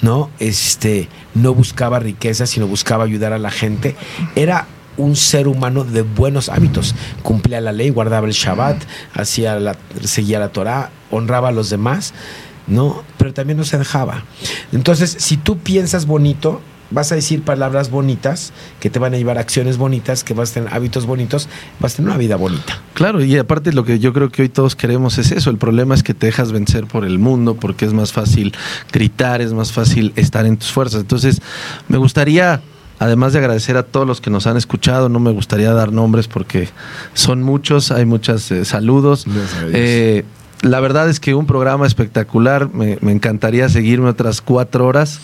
¿no? 0.00 0.30
Este, 0.40 1.08
no 1.34 1.54
buscaba 1.54 1.98
riqueza, 2.00 2.46
sino 2.46 2.66
buscaba 2.66 3.04
ayudar 3.04 3.32
a 3.32 3.38
la 3.38 3.50
gente. 3.50 3.94
Era 4.34 4.66
un 4.96 5.16
ser 5.16 5.48
humano 5.48 5.84
de 5.84 6.02
buenos 6.02 6.48
hábitos. 6.48 6.94
Cumplía 7.22 7.60
la 7.60 7.72
ley, 7.72 7.90
guardaba 7.90 8.26
el 8.26 8.32
Shabbat, 8.32 8.82
hacía 9.14 9.58
la, 9.58 9.76
seguía 10.02 10.38
la 10.38 10.48
Torah, 10.50 10.90
honraba 11.10 11.48
a 11.48 11.52
los 11.52 11.70
demás, 11.70 12.14
¿no? 12.66 13.02
Pero 13.18 13.32
también 13.32 13.58
no 13.58 13.64
se 13.64 13.78
dejaba. 13.78 14.24
Entonces, 14.72 15.16
si 15.18 15.36
tú 15.36 15.58
piensas 15.58 16.06
bonito, 16.06 16.60
vas 16.92 17.10
a 17.10 17.14
decir 17.14 17.42
palabras 17.42 17.90
bonitas 17.90 18.52
que 18.80 18.90
te 18.90 18.98
van 18.98 19.14
a 19.14 19.16
llevar 19.16 19.38
a 19.38 19.40
acciones 19.40 19.78
bonitas, 19.78 20.24
que 20.24 20.34
vas 20.34 20.50
a 20.50 20.54
tener 20.54 20.74
hábitos 20.74 21.06
bonitos, 21.06 21.48
vas 21.80 21.94
a 21.94 21.96
tener 21.96 22.10
una 22.10 22.18
vida 22.18 22.36
bonita. 22.36 22.80
Claro, 22.94 23.24
y 23.24 23.36
aparte 23.36 23.72
lo 23.72 23.84
que 23.84 23.98
yo 23.98 24.12
creo 24.12 24.30
que 24.30 24.42
hoy 24.42 24.48
todos 24.48 24.76
queremos 24.76 25.18
es 25.18 25.32
eso. 25.32 25.50
El 25.50 25.58
problema 25.58 25.94
es 25.94 26.02
que 26.02 26.14
te 26.14 26.26
dejas 26.26 26.52
vencer 26.52 26.86
por 26.86 27.04
el 27.04 27.18
mundo 27.18 27.54
porque 27.54 27.84
es 27.84 27.92
más 27.92 28.12
fácil 28.12 28.52
gritar, 28.92 29.40
es 29.40 29.52
más 29.52 29.72
fácil 29.72 30.12
estar 30.16 30.46
en 30.46 30.56
tus 30.56 30.70
fuerzas. 30.70 31.00
Entonces, 31.00 31.40
me 31.88 31.98
gustaría, 31.98 32.60
además 33.02 33.32
de 33.32 33.40
agradecer 33.40 33.76
a 33.76 33.82
todos 33.82 34.06
los 34.06 34.20
que 34.20 34.30
nos 34.30 34.46
han 34.46 34.56
escuchado, 34.56 35.08
no 35.08 35.18
me 35.18 35.32
gustaría 35.32 35.72
dar 35.72 35.92
nombres 35.92 36.28
porque 36.28 36.68
son 37.14 37.42
muchos, 37.42 37.90
hay 37.90 38.04
muchos 38.04 38.52
saludos. 38.64 39.24
Gracias 39.26 39.54
a 39.54 39.66
Dios. 39.66 39.72
Eh, 39.74 40.24
la 40.62 40.78
verdad 40.78 41.08
es 41.08 41.18
que 41.18 41.34
un 41.34 41.46
programa 41.46 41.86
espectacular, 41.86 42.72
me, 42.72 42.96
encantaría 43.02 43.68
seguirme 43.68 44.08
otras 44.08 44.40
cuatro 44.40 44.86
horas, 44.86 45.20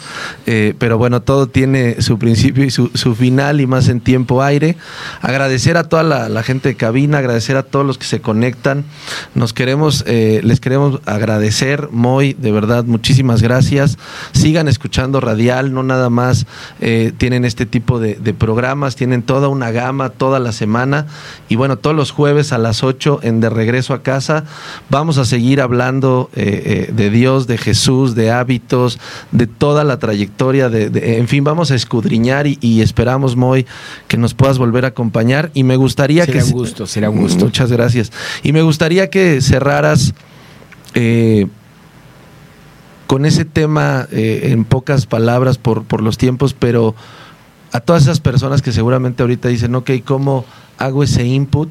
eh, 0.47 0.75
pero 0.79 0.99
bueno, 0.99 1.23
todo 1.23 1.47
tiene 1.47 2.03
su 2.03 2.19
principio 2.19 2.65
y 2.65 2.71
su, 2.71 2.91
su 2.95 3.15
final 3.15 3.61
y 3.61 3.67
más 3.67 3.89
en 3.89 4.01
tiempo 4.01 4.43
aire. 4.43 4.77
Agradecer 5.23 5.77
a 5.77 5.85
toda 5.85 6.03
la, 6.03 6.29
la 6.29 6.43
gente 6.43 6.71
de 6.71 6.75
cabina, 6.75 7.19
agradecer 7.19 7.57
a 7.57 7.63
todos 7.63 7.87
los 7.87 7.99
que 7.99 8.05
se 8.05 8.21
conectan. 8.21 8.85
Nos 9.37 9.53
queremos, 9.53 10.03
eh, 10.09 10.41
les 10.43 10.59
queremos 10.59 11.01
agradecer, 11.07 11.89
Moy, 11.93 12.35
de 12.35 12.51
verdad, 12.51 12.85
muchísimas 12.85 13.41
gracias. 13.41 13.97
Sigan 14.33 14.67
escuchando 14.67 15.21
Radial, 15.21 15.73
no 15.73 15.85
nada 15.85 16.11
más 16.11 16.47
eh, 16.81 17.13
tienen 17.17 17.45
este 17.45 17.65
tipo 17.65 18.01
de, 18.01 18.17
de 18.17 18.35
programas, 18.35 18.97
tienen 18.97 19.23
toda 19.23 19.47
una 19.47 19.71
gama 19.71 20.11
toda 20.11 20.41
la 20.41 20.51
semana 20.51 21.07
y 21.49 21.55
bueno, 21.55 21.79
todos 21.79 21.95
los 21.95 22.11
jueves 22.11 22.53
a 22.53 22.59
las 22.59 22.83
8 22.83 23.21
en 23.23 23.41
De 23.41 23.51
Regreso 23.51 23.95
a 23.95 24.03
Casa 24.03 24.45
vamos 24.91 25.17
a 25.19 25.28
seguir 25.29 25.61
hablando 25.61 26.31
eh, 26.35 26.87
eh, 26.89 26.93
de 26.93 27.11
Dios, 27.11 27.47
de 27.47 27.57
Jesús, 27.59 28.15
de 28.17 28.33
hábitos, 28.33 28.99
de 29.31 29.47
toda 29.47 29.85
la 29.85 29.99
trayectoria, 29.99 30.69
de, 30.69 30.91
de- 30.91 31.19
en 31.19 31.29
fin, 31.29 31.45
vamos 31.45 31.71
a 31.71 31.77
escudriñar 31.77 32.47
y, 32.49 32.59
y 32.61 32.81
esperamos, 32.81 33.37
Moy, 33.37 33.65
que 34.09 34.17
nos 34.17 34.35
puedas 34.35 34.59
volver 34.59 34.85
a 34.85 34.89
acompañar 34.89 35.51
y 35.55 35.63
me 35.63 35.77
gustaría 35.77 36.27
que... 36.27 36.43
un 36.43 36.51
gusto, 36.51 36.87
sería 36.87 37.11
un 37.11 37.19
gusto. 37.21 37.45
Muchas 37.45 37.71
gracias. 37.71 38.11
Y 38.43 38.53
me 38.53 38.63
gustaría 38.63 39.09
que 39.11 39.41
cerraras 39.41 40.15
eh, 40.95 41.47
con 43.07 43.25
ese 43.25 43.45
tema 43.45 44.07
eh, 44.11 44.51
en 44.53 44.65
pocas 44.65 45.07
palabras 45.07 45.57
por, 45.59 45.85
por 45.85 46.03
los 46.03 46.19
tiempos, 46.19 46.55
pero 46.59 46.95
a 47.73 47.81
todas 47.81 48.03
esas 48.03 48.21
personas 48.21 48.63
que 48.63 48.73
seguramente 48.73 49.23
ahorita 49.23 49.49
dicen, 49.49 49.75
ok, 49.75 49.91
¿cómo 50.05 50.45
hago 50.79 51.03
ese 51.03 51.25
input? 51.25 51.69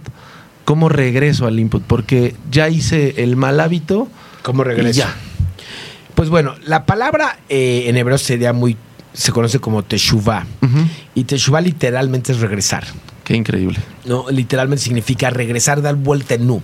¿Cómo 0.68 0.90
regreso 0.90 1.48
al 1.48 1.62
input? 1.62 1.82
Porque 1.82 2.36
ya 2.52 2.68
hice 2.68 3.24
el 3.24 3.38
mal 3.38 3.62
hábito. 3.62 4.10
¿Cómo 4.42 4.66
regreso? 4.66 4.90
Y 4.90 5.02
ya. 5.02 5.16
Pues 6.14 6.28
bueno, 6.28 6.56
la 6.66 6.86
palabra 6.86 7.40
eh, 7.48 7.86
en 7.88 7.96
hebreo 7.96 8.18
sería 8.18 8.52
muy, 8.52 8.76
se 9.14 9.32
conoce 9.32 9.60
como 9.60 9.84
teshuvah. 9.84 10.46
Y 11.16 11.24
teshuvah 11.24 11.62
literalmente 11.62 12.34
es 12.34 12.42
regresar. 12.42 12.84
Qué 13.24 13.38
increíble. 13.38 13.80
¿no? 14.04 14.26
Literalmente 14.30 14.84
significa 14.84 15.30
regresar, 15.30 15.82
dar 15.82 15.96
vuelta 15.96 16.34
en 16.34 16.48
nu. 16.48 16.62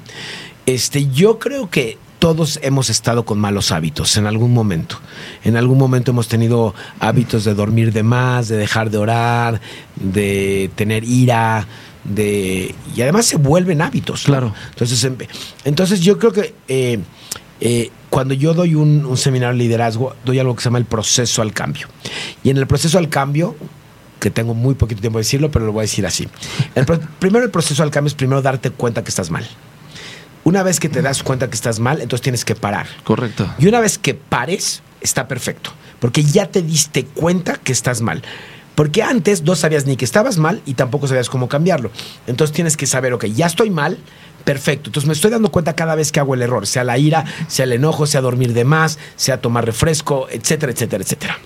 Este, 0.65 1.09
yo 1.09 1.39
creo 1.39 1.69
que 1.69 1.97
todos 2.19 2.59
hemos 2.61 2.89
estado 2.89 3.23
con 3.23 3.39
malos 3.39 3.71
hábitos 3.71 4.17
en 4.17 4.27
algún 4.27 4.53
momento. 4.53 4.99
En 5.45 5.55
algún 5.55 5.77
momento 5.77 6.11
hemos 6.11 6.27
tenido 6.27 6.75
hábitos 6.99 7.45
de 7.45 7.53
dormir 7.53 7.93
de 7.93 8.03
más, 8.03 8.49
de 8.49 8.57
dejar 8.57 8.89
de 8.89 8.97
orar, 8.97 9.61
de 9.95 10.69
tener 10.75 11.05
ira, 11.05 11.67
de 12.03 12.75
y 12.95 13.01
además 13.01 13.25
se 13.25 13.37
vuelven 13.37 13.81
hábitos. 13.81 14.23
Claro. 14.23 14.53
Entonces, 14.69 15.03
em, 15.03 15.17
entonces 15.65 16.01
yo 16.01 16.17
creo 16.19 16.31
que 16.31 16.53
eh, 16.67 16.99
eh, 17.61 17.91
cuando 18.09 18.33
yo 18.33 18.53
doy 18.53 18.75
un, 18.75 19.05
un 19.05 19.17
seminario 19.17 19.57
de 19.57 19.63
liderazgo, 19.63 20.15
doy 20.25 20.39
algo 20.39 20.55
que 20.55 20.61
se 20.61 20.65
llama 20.65 20.79
el 20.79 20.85
proceso 20.85 21.41
al 21.41 21.53
cambio. 21.53 21.87
Y 22.43 22.49
en 22.49 22.57
el 22.57 22.67
proceso 22.67 22.97
al 22.97 23.09
cambio, 23.09 23.55
que 24.19 24.31
tengo 24.31 24.53
muy 24.53 24.75
poquito 24.75 25.01
tiempo 25.01 25.19
de 25.19 25.23
decirlo, 25.23 25.51
pero 25.51 25.65
lo 25.65 25.73
voy 25.73 25.81
a 25.81 25.83
decir 25.83 26.05
así. 26.05 26.27
El 26.75 26.85
primero 27.19 27.43
el 27.45 27.51
proceso 27.51 27.83
al 27.83 27.91
cambio 27.91 28.07
es 28.07 28.13
primero 28.13 28.41
darte 28.41 28.69
cuenta 28.69 29.03
que 29.03 29.09
estás 29.09 29.29
mal. 29.29 29.45
Una 30.45 30.63
vez 30.63 30.79
que 30.79 30.89
te 30.89 31.01
das 31.01 31.23
cuenta 31.23 31.49
que 31.49 31.55
estás 31.55 31.79
mal, 31.79 32.01
entonces 32.01 32.21
tienes 32.21 32.43
que 32.43 32.55
parar. 32.55 32.87
Correcto. 33.03 33.49
Y 33.59 33.67
una 33.67 33.79
vez 33.79 33.97
que 33.97 34.13
pares, 34.13 34.81
está 35.01 35.27
perfecto. 35.27 35.71
Porque 35.99 36.23
ya 36.23 36.47
te 36.47 36.61
diste 36.61 37.05
cuenta 37.05 37.55
que 37.55 37.71
estás 37.71 38.01
mal. 38.01 38.23
Porque 38.75 39.03
antes 39.03 39.43
no 39.43 39.55
sabías 39.55 39.85
ni 39.85 39.95
que 39.97 40.05
estabas 40.05 40.37
mal 40.37 40.61
y 40.65 40.73
tampoco 40.73 41.07
sabías 41.07 41.29
cómo 41.29 41.47
cambiarlo. 41.47 41.91
Entonces 42.27 42.55
tienes 42.55 42.77
que 42.77 42.87
saber, 42.87 43.13
ok, 43.13 43.25
ya 43.25 43.45
estoy 43.45 43.69
mal, 43.69 43.97
perfecto. 44.43 44.89
Entonces 44.89 45.07
me 45.07 45.13
estoy 45.13 45.31
dando 45.31 45.51
cuenta 45.51 45.75
cada 45.75 45.95
vez 45.95 46.11
que 46.11 46.19
hago 46.19 46.33
el 46.33 46.41
error, 46.41 46.67
sea 46.67 46.83
la 46.83 46.97
ira, 46.97 47.25
sea 47.47 47.65
el 47.65 47.73
enojo, 47.73 48.05
sea 48.05 48.21
dormir 48.21 48.53
de 48.53 48.65
más, 48.65 48.99
sea 49.15 49.41
tomar 49.41 49.65
refresco, 49.65 50.27
etcétera, 50.29 50.71
etcétera, 50.71 51.03
etcétera. 51.03 51.37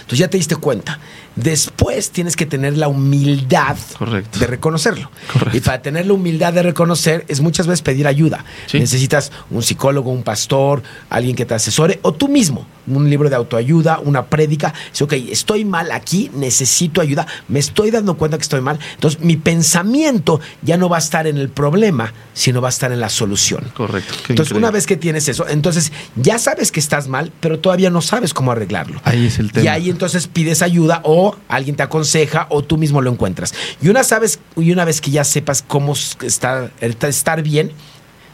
Entonces 0.00 0.18
ya 0.18 0.28
te 0.28 0.36
diste 0.36 0.56
cuenta. 0.56 0.98
Después 1.36 2.10
tienes 2.10 2.34
que 2.34 2.46
tener 2.46 2.78
la 2.78 2.88
humildad 2.88 3.76
Correcto. 3.98 4.38
de 4.38 4.46
reconocerlo. 4.46 5.10
Correcto. 5.32 5.56
Y 5.56 5.60
para 5.60 5.82
tener 5.82 6.06
la 6.06 6.14
humildad 6.14 6.52
de 6.54 6.62
reconocer 6.62 7.26
es 7.28 7.40
muchas 7.42 7.66
veces 7.66 7.82
pedir 7.82 8.06
ayuda. 8.06 8.44
Sí. 8.66 8.78
Necesitas 8.78 9.30
un 9.50 9.62
psicólogo, 9.62 10.10
un 10.10 10.22
pastor, 10.22 10.82
alguien 11.10 11.36
que 11.36 11.44
te 11.44 11.52
asesore 11.54 11.98
o 12.02 12.12
tú 12.14 12.28
mismo, 12.28 12.66
un 12.86 13.10
libro 13.10 13.28
de 13.28 13.36
autoayuda, 13.36 13.98
una 13.98 14.24
prédica. 14.26 14.72
Dice, 14.90 15.04
ok, 15.04 15.12
estoy 15.30 15.66
mal 15.66 15.92
aquí, 15.92 16.30
necesito 16.34 17.02
ayuda, 17.02 17.26
me 17.48 17.58
estoy 17.58 17.90
dando 17.90 18.16
cuenta 18.16 18.38
que 18.38 18.42
estoy 18.42 18.62
mal. 18.62 18.78
Entonces 18.94 19.20
mi 19.20 19.36
pensamiento 19.36 20.40
ya 20.62 20.78
no 20.78 20.88
va 20.88 20.96
a 20.96 21.00
estar 21.00 21.26
en 21.26 21.36
el 21.36 21.50
problema, 21.50 22.14
sino 22.32 22.62
va 22.62 22.68
a 22.68 22.70
estar 22.70 22.92
en 22.92 23.00
la 23.00 23.10
solución. 23.10 23.64
Correcto. 23.74 24.14
Qué 24.26 24.32
Entonces, 24.32 24.52
increíble. 24.52 24.58
una 24.58 24.70
vez 24.70 24.86
que 24.86 24.96
tienes 24.96 25.28
eso, 25.28 25.46
entonces 25.48 25.92
ya 26.16 26.38
sabes 26.38 26.72
que 26.72 26.80
estás 26.80 27.08
mal, 27.08 27.30
pero 27.40 27.58
todavía 27.58 27.90
no 27.90 28.00
sabes 28.00 28.32
cómo 28.32 28.52
arreglarlo. 28.52 29.00
Ahí 29.04 29.26
es 29.26 29.38
el 29.38 29.52
tema. 29.52 29.64
Y 29.64 29.68
ahí 29.68 29.85
entonces 29.90 30.26
pides 30.26 30.62
ayuda 30.62 31.00
o 31.04 31.36
alguien 31.48 31.76
te 31.76 31.82
aconseja 31.82 32.46
o 32.50 32.62
tú 32.62 32.76
mismo 32.78 33.00
lo 33.02 33.10
encuentras. 33.10 33.54
Y 33.80 33.88
una, 33.88 34.04
sabes, 34.04 34.40
y 34.56 34.72
una 34.72 34.84
vez 34.84 35.00
que 35.00 35.10
ya 35.10 35.24
sepas 35.24 35.62
cómo 35.66 35.94
estar, 35.94 36.72
estar 36.80 37.42
bien, 37.42 37.72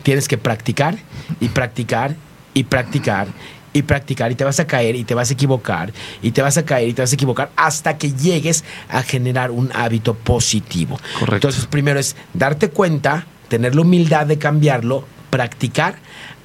tienes 0.02 0.28
que 0.28 0.38
practicar 0.38 0.98
y 1.40 1.48
practicar 1.48 2.16
y 2.54 2.64
practicar 2.64 3.28
y 3.72 3.82
practicar 3.82 4.30
y 4.30 4.34
te 4.34 4.44
vas 4.44 4.60
a 4.60 4.66
caer 4.66 4.96
y 4.96 5.04
te 5.04 5.14
vas 5.14 5.30
a 5.30 5.32
equivocar 5.32 5.92
y 6.20 6.32
te 6.32 6.42
vas 6.42 6.58
a 6.58 6.64
caer 6.64 6.88
y 6.88 6.92
te 6.92 7.02
vas 7.02 7.12
a 7.12 7.14
equivocar 7.14 7.50
hasta 7.56 7.96
que 7.96 8.12
llegues 8.12 8.64
a 8.88 9.02
generar 9.02 9.50
un 9.50 9.70
hábito 9.74 10.14
positivo. 10.14 10.98
Correcto. 11.18 11.34
Entonces 11.48 11.66
primero 11.66 11.98
es 11.98 12.16
darte 12.34 12.68
cuenta, 12.68 13.26
tener 13.48 13.74
la 13.74 13.82
humildad 13.82 14.26
de 14.26 14.38
cambiarlo, 14.38 15.06
practicar 15.30 15.96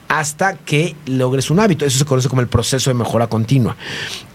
hasta 0.07 0.55
que 0.55 0.95
logres 1.05 1.51
un 1.51 1.59
hábito. 1.59 1.85
Eso 1.85 1.99
se 1.99 2.05
conoce 2.05 2.29
como 2.29 2.41
el 2.41 2.47
proceso 2.47 2.89
de 2.89 2.93
mejora 2.93 3.27
continua. 3.27 3.75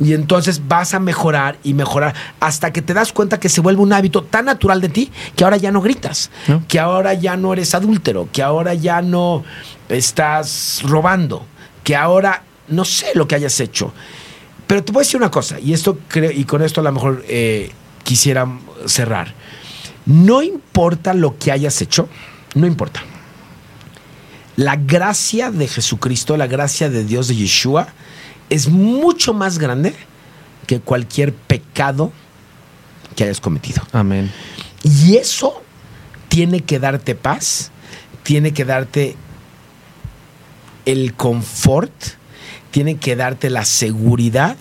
Y 0.00 0.12
entonces 0.12 0.62
vas 0.68 0.94
a 0.94 1.00
mejorar 1.00 1.58
y 1.62 1.74
mejorar 1.74 2.14
hasta 2.40 2.72
que 2.72 2.82
te 2.82 2.94
das 2.94 3.12
cuenta 3.12 3.40
que 3.40 3.48
se 3.48 3.60
vuelve 3.60 3.82
un 3.82 3.92
hábito 3.92 4.22
tan 4.22 4.46
natural 4.46 4.80
de 4.80 4.88
ti 4.88 5.10
que 5.36 5.44
ahora 5.44 5.56
ya 5.56 5.70
no 5.70 5.80
gritas, 5.80 6.30
¿No? 6.48 6.62
que 6.68 6.78
ahora 6.78 7.14
ya 7.14 7.36
no 7.36 7.52
eres 7.52 7.74
adúltero, 7.74 8.28
que 8.32 8.42
ahora 8.42 8.74
ya 8.74 9.02
no 9.02 9.44
estás 9.88 10.82
robando, 10.84 11.46
que 11.84 11.96
ahora 11.96 12.42
no 12.68 12.84
sé 12.84 13.06
lo 13.14 13.26
que 13.26 13.34
hayas 13.34 13.58
hecho. 13.60 13.92
Pero 14.66 14.84
te 14.84 14.92
voy 14.92 15.00
a 15.00 15.04
decir 15.04 15.18
una 15.18 15.30
cosa, 15.30 15.58
y 15.60 15.72
esto 15.72 15.98
creo, 16.08 16.30
y 16.30 16.44
con 16.44 16.62
esto 16.62 16.80
a 16.80 16.84
lo 16.84 16.92
mejor 16.92 17.24
eh, 17.28 17.70
quisiera 18.04 18.48
cerrar. 18.86 19.34
No 20.06 20.42
importa 20.42 21.14
lo 21.14 21.38
que 21.38 21.52
hayas 21.52 21.80
hecho, 21.82 22.08
no 22.54 22.66
importa. 22.66 23.02
La 24.56 24.76
gracia 24.76 25.50
de 25.50 25.66
Jesucristo, 25.66 26.36
la 26.36 26.46
gracia 26.46 26.90
de 26.90 27.04
Dios 27.04 27.28
de 27.28 27.36
Yeshua, 27.36 27.88
es 28.50 28.68
mucho 28.68 29.32
más 29.32 29.58
grande 29.58 29.94
que 30.66 30.80
cualquier 30.80 31.32
pecado 31.32 32.12
que 33.16 33.24
hayas 33.24 33.40
cometido. 33.40 33.82
Amén. 33.92 34.30
Y 34.82 35.16
eso 35.16 35.62
tiene 36.28 36.60
que 36.60 36.78
darte 36.78 37.14
paz, 37.14 37.70
tiene 38.22 38.52
que 38.52 38.64
darte 38.64 39.16
el 40.84 41.14
confort, 41.14 41.92
tiene 42.70 42.96
que 42.96 43.16
darte 43.16 43.50
la 43.50 43.64
seguridad 43.64 44.56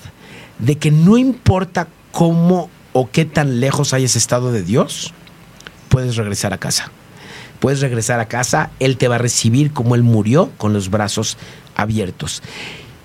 de 0.59 0.77
que 0.77 0.91
no 0.91 1.17
importa 1.17 1.87
cómo 2.11 2.69
o 2.93 3.09
qué 3.09 3.25
tan 3.25 3.59
lejos 3.59 3.93
hayas 3.93 4.15
estado 4.15 4.51
de 4.51 4.63
Dios, 4.63 5.13
puedes 5.89 6.15
regresar 6.15 6.53
a 6.53 6.57
casa. 6.57 6.91
Puedes 7.61 7.79
regresar 7.79 8.19
a 8.19 8.27
casa, 8.27 8.71
Él 8.79 8.97
te 8.97 9.07
va 9.07 9.15
a 9.15 9.19
recibir 9.19 9.71
como 9.71 9.95
Él 9.95 10.03
murió, 10.03 10.51
con 10.57 10.73
los 10.73 10.89
brazos 10.89 11.37
abiertos. 11.75 12.41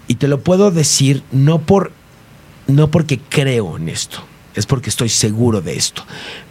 Y 0.09 0.17
te 0.17 0.27
lo 0.27 0.41
puedo 0.41 0.73
decir 0.73 1.23
no 1.31 1.61
por 1.61 1.93
no 2.67 2.91
porque 2.91 3.21
creo 3.21 3.77
en 3.77 3.89
esto, 3.89 4.19
es 4.57 4.67
porque 4.67 4.91
estoy 4.91 5.09
seguro 5.11 5.61
de 5.61 5.77
esto. 5.77 6.05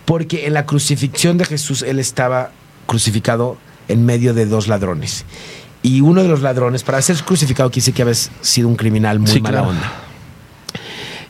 Porque 0.06 0.45
en 0.45 0.53
la 0.53 0.66
crucifixión 0.66 1.38
de 1.38 1.45
Jesús 1.45 1.82
él 1.82 1.99
estaba 1.99 2.51
crucificado 2.86 3.58
en 3.89 4.06
medio 4.06 4.34
de 4.34 4.45
dos 4.45 4.68
ladrones. 4.68 5.26
Y 5.82 6.01
uno 6.01 6.22
de 6.22 6.30
los 6.30 6.41
ladrones, 6.41 6.84
para 6.84 7.01
ser 7.01 7.18
crucificado, 7.24 7.70
quise 7.72 7.91
que 7.91 8.03
había 8.03 8.14
sido 8.14 8.68
un 8.68 8.76
criminal 8.76 9.20
muy 9.20 9.32
Sí, 9.32 9.41
mala 9.41 9.62
claro. 9.62 9.70
onda. 9.70 9.91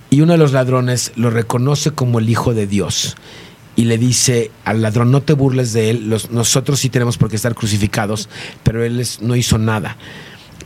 Y 0.10 0.22
uno 0.22 0.34
de 0.34 0.38
los 0.38 0.52
ladrones 0.52 1.12
lo 1.16 1.30
reconoce 1.30 1.92
como 1.92 2.20
el 2.20 2.30
Hijo 2.30 2.54
de 2.54 2.68
Dios. 2.68 3.16
Y 3.76 3.86
le 3.86 3.98
dice 3.98 4.52
al 4.64 4.82
ladrón, 4.82 5.12
no 5.12 5.22
te 5.22 5.34
burles 5.34 5.74
de 5.74 5.90
él, 5.90 6.10
los- 6.10 6.32
nosotros 6.32 6.80
sí 6.80 6.90
tenemos 6.90 7.18
por 7.18 7.30
qué 7.30 7.36
estar 7.36 7.56
crucificados, 7.56 8.30
pero 8.64 8.84
él 8.84 9.00
es- 9.02 9.22
no 9.22 9.36
hizo 9.36 9.58
nada. 9.58 9.98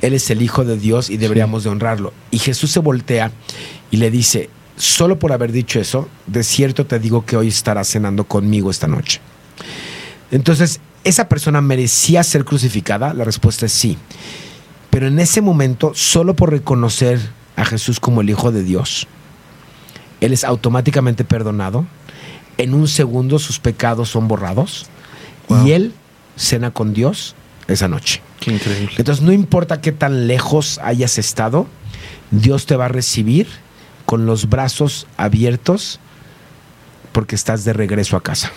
Él 0.02 0.14
es 0.14 0.30
el 0.30 0.42
Hijo 0.42 0.64
de 0.64 0.78
Dios 0.78 1.10
y 1.10 1.18
deberíamos 1.18 1.64
de 1.64 1.70
honrarlo. 1.72 2.14
Y 2.32 2.38
Jesús 2.40 2.72
se 2.72 2.80
voltea 2.80 3.32
y 3.92 3.98
le 3.98 4.12
dice, 4.12 4.50
solo 4.78 5.18
por 5.20 5.34
haber 5.34 5.52
dicho 5.52 5.80
eso, 5.80 6.08
de 6.28 6.44
cierto 6.44 6.86
te 6.86 7.00
digo 7.00 7.26
que 7.26 7.36
hoy 7.36 7.48
estarás 7.48 7.90
cenando 7.90 8.24
conmigo 8.26 8.70
esta 8.72 8.88
noche. 8.88 9.20
Entonces, 10.32 10.80
¿esa 11.04 11.28
persona 11.28 11.62
merecía 11.62 12.24
ser 12.24 12.46
crucificada? 12.46 13.14
La 13.14 13.24
respuesta 13.24 13.66
es 13.66 13.72
sí. 13.72 13.98
Pero 14.92 15.08
en 15.08 15.20
ese 15.20 15.42
momento, 15.42 15.92
solo 15.96 16.36
por 16.36 16.52
reconocer 16.52 17.20
a 17.56 17.66
Jesús 17.66 18.00
como 18.00 18.22
el 18.22 18.30
Hijo 18.30 18.52
de 18.52 18.64
Dios, 18.64 19.08
él 20.22 20.32
es 20.34 20.44
automáticamente 20.44 21.24
perdonado. 21.24 21.86
En 22.60 22.76
un 22.76 22.88
segundo 22.88 23.40
sus 23.40 23.58
pecados 23.60 24.10
son 24.10 24.28
borrados 24.28 24.86
Wow. 25.48 25.66
y 25.66 25.72
él 25.72 25.94
cena 26.36 26.70
con 26.72 26.94
Dios 26.94 27.34
esa 27.68 27.88
noche. 27.88 28.22
Qué 28.40 28.52
increíble. 28.54 28.94
Entonces, 28.98 29.24
no 29.24 29.32
importa 29.32 29.82
qué 29.82 29.92
tan 29.92 30.28
lejos 30.28 30.80
hayas 30.84 31.18
estado, 31.18 31.66
Dios 32.30 32.68
te 32.68 32.76
va 32.76 32.86
a 32.86 32.90
recibir 32.90 33.48
con 34.06 34.26
los 34.28 34.48
brazos 34.50 35.08
abiertos 35.18 36.00
porque 37.12 37.36
estás 37.36 37.66
de 37.66 37.74
regreso 37.74 38.16
a 38.16 38.22
casa. 38.22 38.52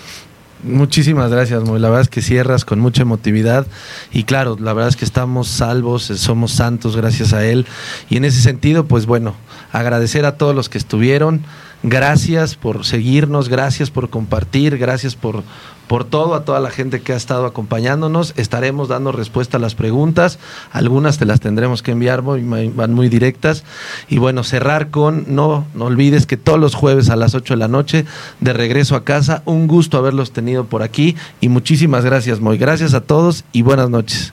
Muchísimas 0.62 1.30
gracias, 1.30 1.64
Moy. 1.64 1.80
La 1.80 1.88
verdad 1.88 2.02
es 2.02 2.08
que 2.08 2.22
cierras 2.22 2.64
con 2.64 2.78
mucha 2.78 3.02
emotividad 3.02 3.66
y 4.12 4.24
claro, 4.24 4.56
la 4.60 4.72
verdad 4.72 4.90
es 4.90 4.96
que 4.96 5.04
estamos 5.04 5.48
salvos, 5.48 6.10
eh, 6.10 6.16
somos 6.16 6.52
santos 6.52 6.96
gracias 6.96 7.32
a 7.32 7.44
Él. 7.44 7.66
Y 8.08 8.16
en 8.16 8.24
ese 8.24 8.40
sentido, 8.40 8.86
pues 8.86 9.06
bueno, 9.06 9.34
agradecer 9.72 10.24
a 10.24 10.36
todos 10.36 10.54
los 10.54 10.68
que 10.68 10.78
estuvieron. 10.78 11.42
Gracias 11.84 12.54
por 12.54 12.84
seguirnos, 12.84 13.48
gracias 13.48 13.90
por 13.90 14.08
compartir, 14.08 14.78
gracias 14.78 15.16
por, 15.16 15.42
por 15.88 16.04
todo, 16.04 16.34
a 16.34 16.44
toda 16.44 16.60
la 16.60 16.70
gente 16.70 17.00
que 17.00 17.12
ha 17.12 17.16
estado 17.16 17.44
acompañándonos. 17.44 18.34
Estaremos 18.36 18.88
dando 18.88 19.10
respuesta 19.10 19.56
a 19.56 19.60
las 19.60 19.74
preguntas. 19.74 20.38
Algunas 20.70 21.18
te 21.18 21.24
las 21.26 21.40
tendremos 21.40 21.82
que 21.82 21.90
enviar, 21.90 22.22
muy- 22.22 22.42
muy- 22.42 22.68
van 22.68 22.94
muy 22.94 23.08
directas. 23.08 23.64
Y 24.08 24.18
bueno, 24.18 24.44
cerrar 24.44 24.90
con, 24.90 25.24
no, 25.34 25.66
no 25.74 25.86
olvides 25.86 26.26
que 26.26 26.36
todos 26.36 26.60
los 26.60 26.76
jueves 26.76 27.10
a 27.10 27.16
las 27.16 27.34
8 27.34 27.54
de 27.54 27.58
la 27.58 27.68
noche, 27.68 28.04
de 28.38 28.52
regreso 28.52 28.94
a 28.94 29.02
casa, 29.04 29.42
un 29.44 29.66
gusto 29.66 29.98
haberlos 29.98 30.30
tenido 30.32 30.66
por 30.66 30.82
aquí. 30.84 31.16
Y 31.40 31.48
muchísimas 31.48 32.04
gracias, 32.04 32.38
Moy. 32.40 32.58
Gracias 32.58 32.94
a 32.94 33.00
todos 33.00 33.44
y 33.52 33.62
buenas 33.62 33.90
noches. 33.90 34.32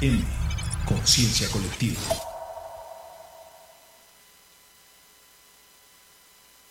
FM. 0.00 0.24
Conciencia 0.86 1.46
colectiva. 1.50 2.29